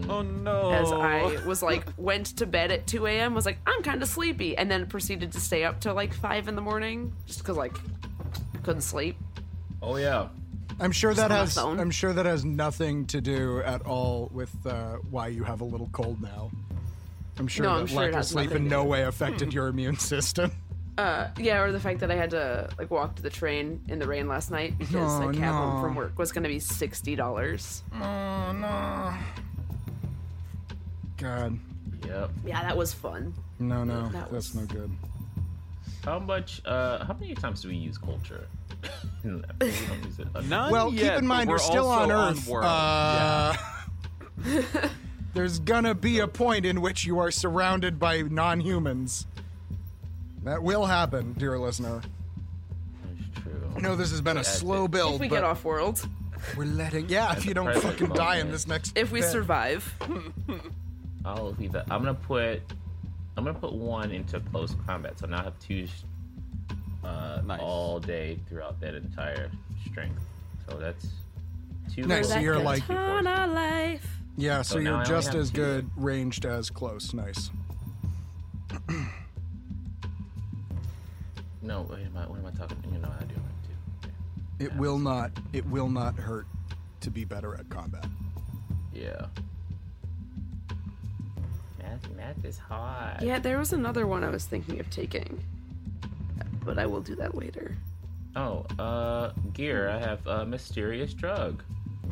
Oh 0.08 0.22
no! 0.22 0.70
As 0.70 0.92
I 0.92 1.42
was 1.46 1.62
like 1.62 1.84
went 1.96 2.36
to 2.36 2.46
bed 2.46 2.70
at 2.70 2.86
2 2.86 3.06
a.m. 3.06 3.34
was 3.34 3.46
like 3.46 3.58
I'm 3.66 3.82
kind 3.82 4.02
of 4.02 4.08
sleepy, 4.08 4.56
and 4.56 4.70
then 4.70 4.86
proceeded 4.86 5.32
to 5.32 5.40
stay 5.40 5.64
up 5.64 5.80
till 5.80 5.94
like 5.94 6.14
five 6.14 6.46
in 6.48 6.54
the 6.54 6.60
morning 6.60 7.14
just 7.26 7.40
because 7.40 7.56
like 7.56 7.76
I 8.54 8.58
couldn't 8.58 8.82
sleep. 8.82 9.16
Oh 9.82 9.96
yeah. 9.96 10.28
I'm 10.80 10.92
sure 10.92 11.14
that 11.14 11.30
has. 11.30 11.56
I'm 11.56 11.90
sure 11.90 12.12
that 12.12 12.26
has 12.26 12.44
nothing 12.44 13.06
to 13.06 13.20
do 13.20 13.60
at 13.62 13.82
all 13.82 14.28
with 14.32 14.54
uh, 14.66 14.96
why 15.10 15.28
you 15.28 15.44
have 15.44 15.60
a 15.60 15.64
little 15.64 15.88
cold 15.92 16.20
now. 16.20 16.50
I'm 17.38 17.48
sure 17.48 17.64
No, 17.66 17.74
that 17.74 17.80
I'm 17.80 17.86
sure 17.86 18.02
lack 18.02 18.14
of 18.14 18.24
sleep 18.24 18.52
in 18.52 18.68
no 18.68 18.84
way 18.84 19.02
affected 19.04 19.52
your 19.52 19.68
immune 19.68 19.96
system. 19.98 20.52
Uh, 20.96 21.28
yeah, 21.38 21.60
or 21.60 21.72
the 21.72 21.80
fact 21.80 21.98
that 22.00 22.10
I 22.12 22.14
had 22.14 22.30
to 22.30 22.68
like 22.78 22.90
walk 22.90 23.16
to 23.16 23.22
the 23.22 23.30
train 23.30 23.80
in 23.88 23.98
the 23.98 24.06
rain 24.06 24.28
last 24.28 24.52
night 24.52 24.78
because 24.78 25.20
Oh, 25.20 25.28
a 25.28 25.32
cab 25.34 25.52
home 25.52 25.82
from 25.82 25.94
work 25.96 26.16
was 26.18 26.30
going 26.30 26.44
to 26.44 26.48
be 26.48 26.60
sixty 26.60 27.16
dollars. 27.16 27.82
Oh 27.94 28.52
no. 28.52 29.12
God. 31.16 31.58
Yep. 32.06 32.30
Yeah, 32.46 32.62
that 32.62 32.76
was 32.76 32.92
fun. 32.92 33.34
No, 33.58 33.82
no, 33.84 34.08
That 34.10 34.30
that's 34.30 34.54
was- 34.54 34.54
no 34.54 34.62
good. 34.66 34.90
How 36.04 36.18
much? 36.18 36.60
Uh, 36.66 37.02
how 37.04 37.14
many 37.14 37.34
times 37.34 37.62
do 37.62 37.68
we 37.68 37.76
use 37.76 37.96
culture? 37.96 38.46
We 39.24 39.30
don't 39.30 39.44
use 40.04 40.18
it. 40.18 40.28
None 40.46 40.70
Well, 40.72 40.92
yet, 40.92 41.14
keep 41.14 41.18
in 41.22 41.26
mind 41.26 41.48
we're 41.48 41.54
you're 41.54 41.58
still 41.60 41.88
on 41.88 42.10
Earth. 42.10 42.46
World. 42.46 42.64
uh, 42.66 43.54
there's 45.34 45.58
gonna 45.60 45.94
be 45.94 46.18
a 46.20 46.28
point 46.28 46.66
in 46.66 46.80
which 46.80 47.04
you 47.04 47.18
are 47.18 47.30
surrounded 47.30 47.98
by 47.98 48.22
non-humans. 48.22 49.26
That 50.44 50.62
will 50.62 50.84
happen, 50.84 51.32
dear 51.34 51.58
listener. 51.58 52.02
That's 53.02 53.42
true. 53.42 53.72
I 53.76 53.80
know 53.80 53.96
this 53.96 54.10
has 54.10 54.20
been 54.20 54.36
a 54.36 54.44
slow 54.44 54.86
build, 54.88 55.14
If 55.14 55.20
we 55.22 55.28
but 55.28 55.36
get 55.36 55.44
off 55.44 55.64
world, 55.64 56.06
we're 56.56 56.64
letting. 56.66 57.08
Yeah, 57.08 57.32
if 57.36 57.46
you 57.46 57.54
don't 57.54 57.66
present 57.66 57.98
fucking 57.98 58.14
die 58.14 58.38
in 58.38 58.50
this 58.50 58.66
next. 58.66 58.96
if 58.98 59.10
we 59.10 59.20
bit. 59.20 59.30
survive, 59.30 59.94
I'll 61.24 61.54
leave 61.58 61.72
that. 61.72 61.86
I'm 61.90 62.00
gonna 62.02 62.14
put. 62.14 62.60
I'm 63.36 63.44
gonna 63.44 63.58
put 63.58 63.72
one 63.72 64.10
into 64.12 64.38
close 64.40 64.76
combat, 64.86 65.18
so 65.18 65.26
now 65.26 65.40
I 65.40 65.44
have 65.44 65.58
two. 65.58 65.86
Uh, 67.04 67.42
Nice. 67.44 67.60
all 67.60 68.00
day 68.00 68.38
throughout 68.48 68.80
that 68.80 68.94
entire 68.94 69.50
strength. 69.88 70.20
So 70.68 70.78
that's 70.78 71.06
two. 71.94 72.02
Nice, 72.04 72.28
so 72.30 72.38
you're 72.38 72.58
like- 72.58 72.86
two 72.86 72.94
force. 72.94 73.24
Life. 73.24 74.06
Yeah, 74.36 74.62
so, 74.62 74.74
So 74.74 74.78
you're 74.80 75.04
just 75.04 75.28
have 75.32 75.36
as 75.36 75.50
two. 75.50 75.56
good 75.56 75.90
ranged 75.96 76.44
as 76.46 76.70
close. 76.70 77.12
Nice. 77.14 77.50
No, 81.62 81.82
wait, 81.90 82.04
am 82.04 82.16
I, 82.16 82.26
what 82.26 82.38
am 82.38 82.46
I 82.46 82.50
talking? 82.50 82.76
You 82.92 82.98
know, 82.98 83.08
how 83.08 83.16
I 83.20 83.24
do 83.24 83.34
it 83.34 84.08
too. 84.58 84.64
It 84.66 84.76
will 84.76 84.98
not. 84.98 85.30
It 85.54 85.64
will 85.66 85.88
not 85.88 86.14
hurt 86.16 86.46
to 87.00 87.10
be 87.10 87.24
better 87.24 87.54
at 87.54 87.68
combat. 87.70 88.04
Yeah. 88.92 89.26
Math, 91.82 92.10
math 92.16 92.44
is 92.44 92.58
hard. 92.58 93.22
Yeah, 93.22 93.38
there 93.38 93.58
was 93.58 93.72
another 93.72 94.06
one 94.06 94.24
I 94.24 94.28
was 94.30 94.44
thinking 94.44 94.78
of 94.78 94.90
taking, 94.90 95.42
but 96.64 96.78
I 96.78 96.86
will 96.86 97.00
do 97.00 97.14
that 97.16 97.34
later. 97.34 97.76
Oh, 98.36 98.66
uh, 98.78 99.30
gear. 99.52 99.88
I 99.88 99.98
have 99.98 100.26
a 100.26 100.44
mysterious 100.44 101.12
drug. 101.14 101.62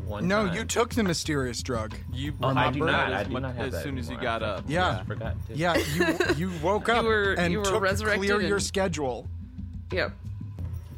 one 0.06 0.26
No, 0.28 0.46
time. 0.46 0.56
you 0.56 0.64
took 0.64 0.94
the 0.94 1.02
mysterious 1.02 1.62
drug. 1.62 1.94
You 2.12 2.32
Oh, 2.42 2.48
I 2.48 2.70
do 2.70 2.80
not. 2.80 3.12
as 3.12 3.26
I 3.26 3.28
do 3.28 3.40
not 3.40 3.54
have 3.56 3.66
as 3.66 3.72
that 3.72 3.82
soon 3.82 3.98
as 3.98 4.08
you 4.10 4.18
got 4.20 4.42
up. 4.42 4.64
Yeah. 4.68 4.98
I 5.00 5.04
forgot. 5.04 5.34
to- 5.48 5.54
Yeah, 5.56 5.76
you 5.76 6.16
you 6.36 6.50
woke 6.62 6.88
up 6.88 7.04
were- 7.04 7.34
and 7.34 7.52
you 7.52 7.58
were 7.58 7.64
took 7.64 7.82
resurrected 7.82 8.28
clear 8.30 8.40
your 8.40 8.60
schedule, 8.60 9.28
Yep. 9.92 10.12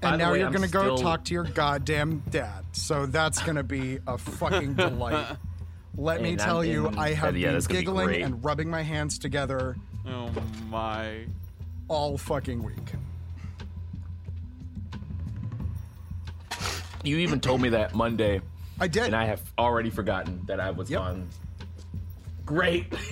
By 0.00 0.10
and 0.12 0.20
the 0.20 0.24
now 0.24 0.32
way, 0.32 0.40
you're 0.40 0.50
gonna 0.50 0.68
go 0.68 0.82
still- 0.96 0.98
talk 0.98 1.24
to 1.24 1.34
your 1.34 1.44
goddamn 1.44 2.22
dad. 2.30 2.64
So 2.72 3.06
that's 3.06 3.42
gonna 3.42 3.62
be 3.62 3.98
a 4.06 4.18
fucking 4.18 4.74
delight. 4.84 5.36
Let 5.96 6.20
me 6.22 6.32
And 6.32 6.40
I'm 6.40 6.46
tell 6.46 6.64
you, 6.64 6.90
I 6.96 7.12
have 7.14 7.36
yeah, 7.36 7.46
been 7.48 7.52
that's 7.54 7.66
gonna 7.66 7.80
be 7.80 7.84
giggling 7.86 8.22
and 8.22 8.44
rubbing 8.44 8.68
my 8.68 8.82
hands 8.82 9.18
together 9.18 9.76
Oh 10.06 10.30
my. 10.70 11.24
all 11.88 12.18
fucking 12.18 12.62
week. 12.62 12.92
You 17.04 17.18
even 17.18 17.40
told 17.40 17.60
me 17.60 17.68
that 17.70 17.94
Monday, 17.94 18.40
I 18.80 18.88
did. 18.88 19.04
and 19.04 19.14
I 19.16 19.26
have 19.26 19.40
already 19.58 19.90
forgotten 19.90 20.40
that 20.46 20.58
I 20.60 20.70
was 20.70 20.90
Yep. 20.90 21.00
on. 21.00 21.28
Great. 22.46 22.86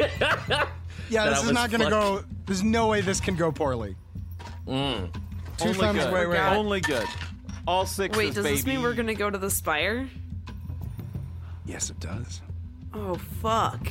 yeah, 1.08 1.28
this 1.28 1.44
is 1.44 1.52
not 1.52 1.70
gonna 1.70 1.88
go. 1.90 2.24
There's 2.46 2.62
no 2.62 2.88
way 2.88 3.00
this 3.00 3.20
can 3.20 3.36
go 3.36 3.52
poorly. 3.52 3.96
Mm. 4.66 5.12
Two 5.58 5.68
Only 5.68 5.74
thumbs. 5.78 5.98
good. 6.04 6.12
Wait, 6.12 6.26
wait. 6.28 6.38
Only 6.40 6.80
good. 6.80 7.06
All 7.66 7.86
six. 7.86 8.16
Wait, 8.16 8.34
does 8.34 8.44
baby. 8.44 8.56
this 8.56 8.66
mean 8.66 8.82
we're 8.82 8.94
gonna 8.94 9.14
go 9.14 9.30
to 9.30 9.38
the 9.38 9.50
spire? 9.50 10.08
Yes, 11.64 11.90
it 11.90 12.00
does. 12.00 12.40
Oh 12.92 13.14
fuck. 13.40 13.86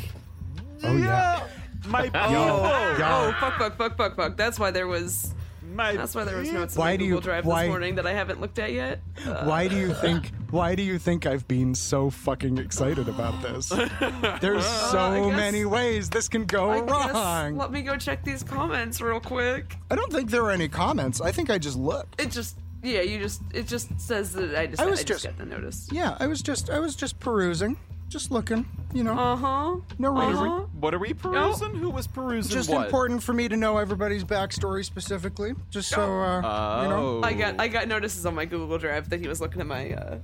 Oh 0.83 0.95
yeah. 0.97 1.43
My 1.87 2.11
Oh, 2.13 2.95
Yeah. 2.97 3.27
oh 3.27 3.35
fuck, 3.39 3.57
fuck, 3.57 3.77
fuck, 3.77 3.97
fuck, 3.97 4.15
fuck. 4.15 4.37
That's 4.37 4.59
why 4.59 4.71
there 4.71 4.87
was. 4.87 5.33
My 5.71 5.95
That's 5.95 6.13
why 6.13 6.23
there 6.25 6.37
was 6.37 6.51
notes 6.51 6.75
Why 6.75 6.91
in 6.91 6.99
do 6.99 7.05
the 7.09 7.15
you- 7.15 7.21
Drive 7.21 7.45
why- 7.45 7.63
this 7.63 7.69
morning 7.69 7.95
that 7.95 8.05
I 8.05 8.13
haven't 8.13 8.41
looked 8.41 8.59
at 8.59 8.73
yet. 8.73 8.99
Uh, 9.25 9.43
Why 9.45 9.67
do 9.67 9.77
you 9.77 9.93
think? 9.93 10.31
Why 10.51 10.75
do 10.75 10.83
you 10.83 10.99
think 10.99 11.25
I've 11.25 11.47
been 11.47 11.73
so 11.73 12.09
fucking 12.09 12.57
excited 12.57 13.07
about 13.07 13.41
this? 13.41 13.69
There's 14.41 14.65
so 14.65 14.97
Uh, 14.99 15.27
guess- 15.29 15.37
many 15.37 15.65
ways 15.65 16.09
this 16.09 16.27
can 16.27 16.45
go 16.45 16.69
I 16.71 16.81
guess 16.81 17.13
wrong. 17.13 17.57
let 17.57 17.71
me 17.71 17.81
go 17.83 17.95
check 17.97 18.23
these 18.25 18.43
comments 18.43 18.99
real 18.99 19.19
quick. 19.21 19.77
I 19.89 19.95
don't 19.95 20.11
think 20.11 20.29
there 20.29 20.43
are 20.43 20.51
any 20.51 20.67
comments. 20.67 21.21
I 21.21 21.31
think 21.31 21.49
I 21.49 21.57
just 21.57 21.77
looked. 21.77 22.19
It 22.19 22.31
just, 22.31 22.57
yeah, 22.83 23.01
you 23.01 23.19
just, 23.19 23.41
it 23.53 23.67
just 23.67 23.97
says 23.99 24.33
that 24.33 24.55
I 24.55 24.67
just, 24.67 24.81
I 24.81 24.85
I, 24.85 24.87
was 24.89 24.99
just, 25.03 25.23
just- 25.23 25.25
got 25.25 25.37
the 25.37 25.45
notice. 25.45 25.87
Yeah, 25.91 26.17
I 26.19 26.27
was 26.27 26.41
just 26.41 26.69
I 26.69 26.79
was 26.79 26.95
just 26.95 27.19
perusing, 27.19 27.77
just 28.11 28.29
looking. 28.29 28.65
You 28.93 29.03
know, 29.05 29.17
Uh 29.17 29.35
huh. 29.37 29.75
no 29.97 30.11
reason. 30.11 30.47
Uh-huh. 30.47 30.65
What 30.79 30.93
are 30.93 30.99
we 30.99 31.13
perusing? 31.13 31.73
Who 31.75 31.89
was 31.89 32.07
perusing 32.07 32.51
Just 32.51 32.69
what? 32.69 32.85
important 32.85 33.23
for 33.23 33.31
me 33.33 33.47
to 33.47 33.55
know 33.55 33.77
everybody's 33.77 34.23
backstory 34.25 34.83
specifically, 34.83 35.53
just 35.69 35.89
so 35.89 36.01
uh, 36.01 36.83
you 36.83 36.89
know. 36.89 37.19
Oh. 37.19 37.21
I 37.23 37.33
got, 37.33 37.59
I 37.59 37.67
got 37.69 37.87
notices 37.87 38.25
on 38.25 38.35
my 38.35 38.45
Google 38.45 38.77
Drive 38.77 39.09
that 39.09 39.21
he 39.21 39.27
was 39.29 39.39
looking 39.39 39.61
at 39.61 39.67
my, 39.67 39.93
uh, 39.93 40.17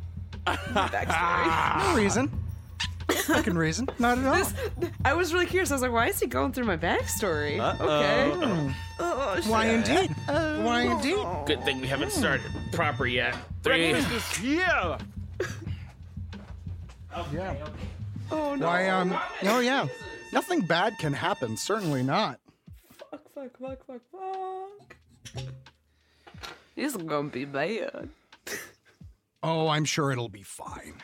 my 0.45 0.53
backstory. 0.89 1.89
No 1.91 1.95
reason. 1.95 2.29
No 3.09 3.15
fucking 3.15 3.55
reason. 3.55 3.87
Not 3.99 4.17
at 4.17 4.25
all. 4.25 4.33
This, 4.35 4.53
I 5.05 5.13
was 5.13 5.33
really 5.33 5.45
curious. 5.45 5.71
I 5.71 5.75
was 5.75 5.81
like, 5.81 5.93
why 5.93 6.07
is 6.07 6.19
he 6.19 6.27
going 6.27 6.51
through 6.51 6.65
my 6.65 6.75
backstory? 6.75 7.57
Okay. 7.79 8.73
Oh, 8.99 9.35
shit. 9.37 9.45
Why 9.45 9.67
indeed? 9.67 10.13
Why 10.27 10.81
indeed? 10.81 11.25
Good 11.45 11.63
thing 11.63 11.79
we 11.79 11.87
haven't 11.87 12.11
started 12.11 12.45
proper 12.73 13.05
yet. 13.07 13.33
Three. 13.63 13.95
Yeah. 14.43 14.97
Yeah. 17.33 17.55
Oh 18.31 18.55
no. 18.55 18.65
Why 18.67 18.89
um? 18.89 19.17
Oh 19.43 19.59
yeah. 19.59 19.87
Nothing 20.33 20.61
bad 20.61 20.97
can 20.99 21.13
happen. 21.13 21.55
Certainly 21.57 22.03
not. 22.03 22.39
Fuck, 22.91 23.21
fuck, 23.33 23.57
fuck, 23.59 23.85
fuck, 23.85 24.01
fuck. 24.11 25.43
This 26.75 26.95
is 26.95 27.01
gonna 27.01 27.29
be 27.29 27.45
bad. 27.45 28.09
Oh, 29.41 29.67
I'm 29.69 29.85
sure 29.85 30.11
it'll 30.11 30.29
be 30.29 30.43
fine. 30.43 30.95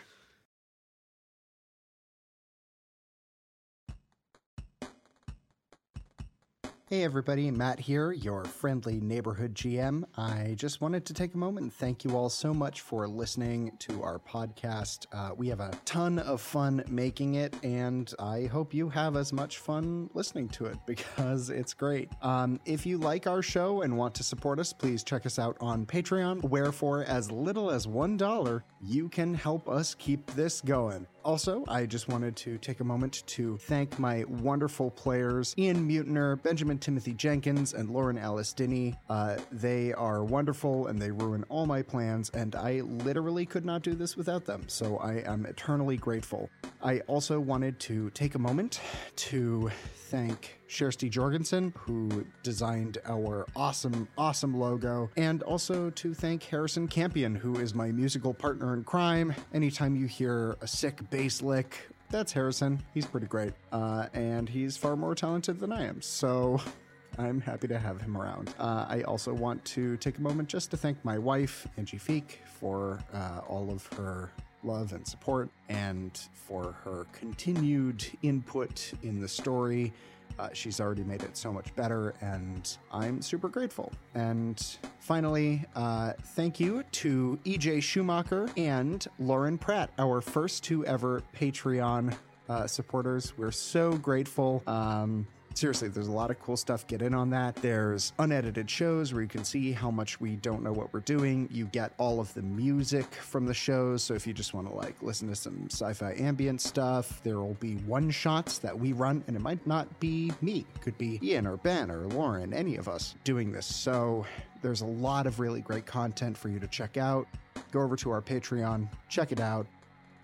Hey 6.94 7.04
everybody, 7.04 7.50
Matt 7.50 7.80
here, 7.80 8.12
your 8.12 8.46
friendly 8.46 9.00
neighborhood 9.00 9.56
GM. 9.56 10.04
I 10.16 10.54
just 10.56 10.80
wanted 10.80 11.08
to 11.08 11.14
take 11.16 11.34
a 11.34 11.38
moment 11.40 11.64
and 11.64 11.74
thank 11.74 12.06
you 12.06 12.16
all 12.16 12.30
so 12.30 12.54
much 12.54 12.82
for 12.82 13.08
listening 13.08 13.72
to 13.80 14.04
our 14.04 14.20
podcast. 14.20 15.08
Uh, 15.12 15.32
we 15.36 15.48
have 15.48 15.60
a 15.60 15.72
ton 15.86 16.20
of 16.20 16.40
fun 16.40 16.84
making 16.88 17.34
it, 17.34 17.56
and 17.64 18.14
I 18.20 18.44
hope 18.44 18.76
you 18.76 18.90
have 18.90 19.16
as 19.16 19.34
much 19.34 19.58
fun 19.58 20.08
listening 20.14 20.50
to 20.50 20.66
it 20.66 20.78
because 20.86 21.50
it's 21.50 21.74
great. 21.74 22.12
Um, 22.22 22.60
if 22.64 22.86
you 22.86 23.00
like 23.00 23.26
our 23.26 23.42
show 23.42 23.82
and 23.82 23.98
want 23.98 24.14
to 24.14 24.24
support 24.24 24.60
us, 24.60 24.72
please 24.72 25.04
check 25.04 25.26
us 25.26 25.40
out 25.40 25.58
on 25.60 25.88
Patreon, 25.88 26.44
where 26.44 26.72
for 26.72 27.06
as 27.06 27.32
little 27.32 27.72
as 27.72 27.88
$1, 27.88 28.62
you 28.84 29.10
can 29.10 29.34
help 29.34 29.68
us 29.68 29.96
keep 29.96 30.28
this 30.36 30.62
going. 30.62 31.08
Also, 31.26 31.64
I 31.70 31.86
just 31.86 32.10
wanted 32.10 32.36
to 32.38 32.58
take 32.58 32.82
a 32.82 32.84
moment 32.84 33.24
to 33.28 33.58
thank 33.58 33.98
my 33.98 34.26
wonderful 34.26 34.92
players, 34.92 35.56
Ian 35.58 35.88
Mutiner, 35.88 36.42
Benjamin 36.44 36.80
Timothy 36.84 37.14
Jenkins, 37.14 37.74
and 37.74 37.90
Lauren 37.90 38.18
Alice 38.18 38.54
Dinney. 38.54 38.96
Uh, 39.10 39.38
they 39.52 39.94
are 39.94 40.24
wonderful 40.24 40.88
and 40.88 41.02
they 41.02 41.12
ruin 41.12 41.46
all 41.48 41.66
my 41.66 41.82
plans, 41.82 42.30
and 42.32 42.56
I 42.56 42.82
literally 42.82 43.46
could 43.46 43.66
not 43.66 43.82
do 43.82 43.94
this 43.96 44.18
without 44.18 44.44
them, 44.46 44.64
so 44.68 44.98
I 44.98 45.24
am 45.26 45.46
eternally 45.46 45.96
grateful. 45.96 46.50
I 46.84 47.00
also 47.02 47.40
wanted 47.40 47.80
to 47.82 48.10
take 48.10 48.36
a 48.36 48.40
moment 48.40 48.82
to 49.16 49.72
thank 50.10 50.60
Shersty 50.68 51.10
Jorgensen, 51.10 51.74
who 51.78 52.26
designed 52.44 52.98
our 53.06 53.48
awesome, 53.56 54.08
awesome 54.18 54.60
logo, 54.60 55.10
and 55.16 55.42
also 55.44 55.90
to 55.92 56.14
thank 56.14 56.44
Harrison 56.44 56.88
Campion, 56.88 57.34
who 57.34 57.56
is 57.60 57.74
my 57.74 57.92
musical 57.92 58.34
partner 58.34 58.74
in 58.74 58.84
crime. 58.84 59.34
Anytime 59.54 59.96
you 59.96 60.08
hear 60.08 60.58
a 60.62 60.68
sick 60.68 61.10
bass 61.10 61.42
lick, 61.42 61.88
that's 62.14 62.32
Harrison. 62.32 62.80
He's 62.94 63.08
pretty 63.08 63.26
great. 63.26 63.54
Uh, 63.72 64.06
and 64.14 64.48
he's 64.48 64.78
far 64.78 64.96
more 64.96 65.16
talented 65.16 65.60
than 65.60 65.72
I 65.72 65.88
am. 65.88 66.00
So 66.00 66.62
I'm 67.18 67.42
happy 67.42 67.68
to 67.68 67.80
have 67.80 68.00
him 68.00 68.16
around. 68.16 68.54
Uh, 68.60 68.86
I 68.88 69.02
also 69.02 69.34
want 69.34 69.66
to 69.66 69.98
take 69.98 70.20
a 70.20 70.22
moment 70.22 70.48
just 70.48 70.70
to 70.72 70.78
thank 70.78 71.04
my 71.04 71.18
wife, 71.18 71.68
Angie 71.76 71.98
Feek, 71.98 72.38
for 72.60 73.00
uh, 73.14 73.42
all 73.48 73.72
of 73.72 73.88
her 73.98 74.32
love 74.64 74.94
and 74.94 75.06
support 75.06 75.50
and 75.70 76.22
for 76.34 76.76
her 76.84 77.08
continued 77.14 78.06
input 78.22 78.94
in 79.02 79.20
the 79.20 79.28
story. 79.28 79.92
Uh, 80.40 80.50
she's 80.54 80.80
already 80.80 81.04
made 81.04 81.22
it 81.24 81.38
so 81.38 81.52
much 81.52 81.74
better, 81.76 82.14
and 82.22 82.78
I'm 82.92 83.22
super 83.22 83.48
grateful. 83.50 83.92
And 84.16 84.64
finally, 85.00 85.64
uh, 85.76 86.14
thank 86.36 86.60
you 86.60 86.84
to 86.92 87.40
EJ 87.46 87.84
Schumacher 87.84 88.50
and 88.58 89.06
Lauren 89.20 89.58
Pratt, 89.58 89.92
our 90.00 90.22
first 90.22 90.64
two 90.64 90.86
ever 90.86 91.22
Patreon 91.38 92.16
uh, 92.50 92.68
supporters. 92.68 93.38
We're 93.38 93.52
so 93.52 93.94
grateful. 93.94 94.64
Um, 94.68 95.28
seriously, 95.54 95.88
there's 95.88 96.08
a 96.08 96.12
lot 96.12 96.32
of 96.32 96.40
cool 96.40 96.58
stuff. 96.58 96.86
Get 96.88 97.02
in 97.02 97.14
on 97.14 97.30
that. 97.32 97.56
There's 97.56 98.14
unedited 98.20 98.70
shows 98.70 99.14
where 99.14 99.22
you 99.22 99.28
can 99.28 99.44
see 99.44 99.72
how 99.72 99.92
much 99.92 100.20
we 100.20 100.36
don't 100.38 100.64
know 100.64 100.72
what 100.72 100.94
we're 100.94 101.00
doing. 101.02 101.48
You 101.52 101.66
get 101.66 101.94
all 101.98 102.20
of 102.20 102.34
the 102.34 102.42
music 102.42 103.14
from 103.16 103.46
the 103.46 103.54
shows. 103.54 104.04
So 104.04 104.14
if 104.14 104.26
you 104.28 104.34
just 104.34 104.54
want 104.54 104.68
to 104.68 104.74
like 104.74 105.02
listen 105.02 105.28
to 105.30 105.36
some 105.36 105.68
sci-fi 105.70 106.16
ambient 106.18 106.62
stuff, 106.62 107.22
there 107.24 107.40
will 107.40 107.56
be 107.56 107.76
one 107.78 108.12
shots 108.12 108.60
that 108.60 108.78
we 108.78 108.94
run, 108.94 109.24
and 109.28 109.36
it 109.36 109.42
might 109.42 109.66
not 109.66 110.00
be 110.00 110.32
me. 110.42 110.66
It 110.76 110.82
could 110.82 110.98
be 110.98 111.20
Ian 111.24 111.48
or 111.48 111.58
Ben 111.58 111.92
or 111.92 112.08
Lauren, 112.08 112.54
any 112.54 112.76
of 112.76 112.88
us 112.88 113.16
doing 113.24 113.52
this. 113.52 113.66
So 113.66 114.26
there's 114.62 114.82
a 114.82 114.86
lot 114.86 115.28
of 115.28 115.40
really 115.40 115.62
great 115.62 115.86
content 115.86 116.38
for 116.38 116.50
you 116.50 116.60
to 116.60 116.68
check 116.68 116.98
out. 116.98 117.28
Go 117.72 117.82
over 117.82 117.96
to 117.98 118.12
our 118.12 118.22
Patreon, 118.22 118.88
check 119.10 119.32
it 119.32 119.40
out. 119.40 119.68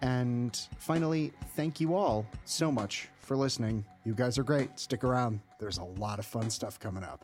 And 0.01 0.57
finally, 0.77 1.34
thank 1.55 1.82
you 1.82 1.95
all 1.95 2.25
so 2.45 2.71
much 2.71 3.09
for 3.30 3.38
listening. 3.38 3.86
You 4.05 4.15
guys 4.15 4.39
are 4.39 4.43
great. 4.43 4.80
Stick 4.80 5.03
around. 5.03 5.39
There's 5.59 5.77
a 5.77 5.84
lot 5.84 6.17
of 6.17 6.25
fun 6.25 6.49
stuff 6.49 6.80
coming 6.80 7.03
up. 7.03 7.23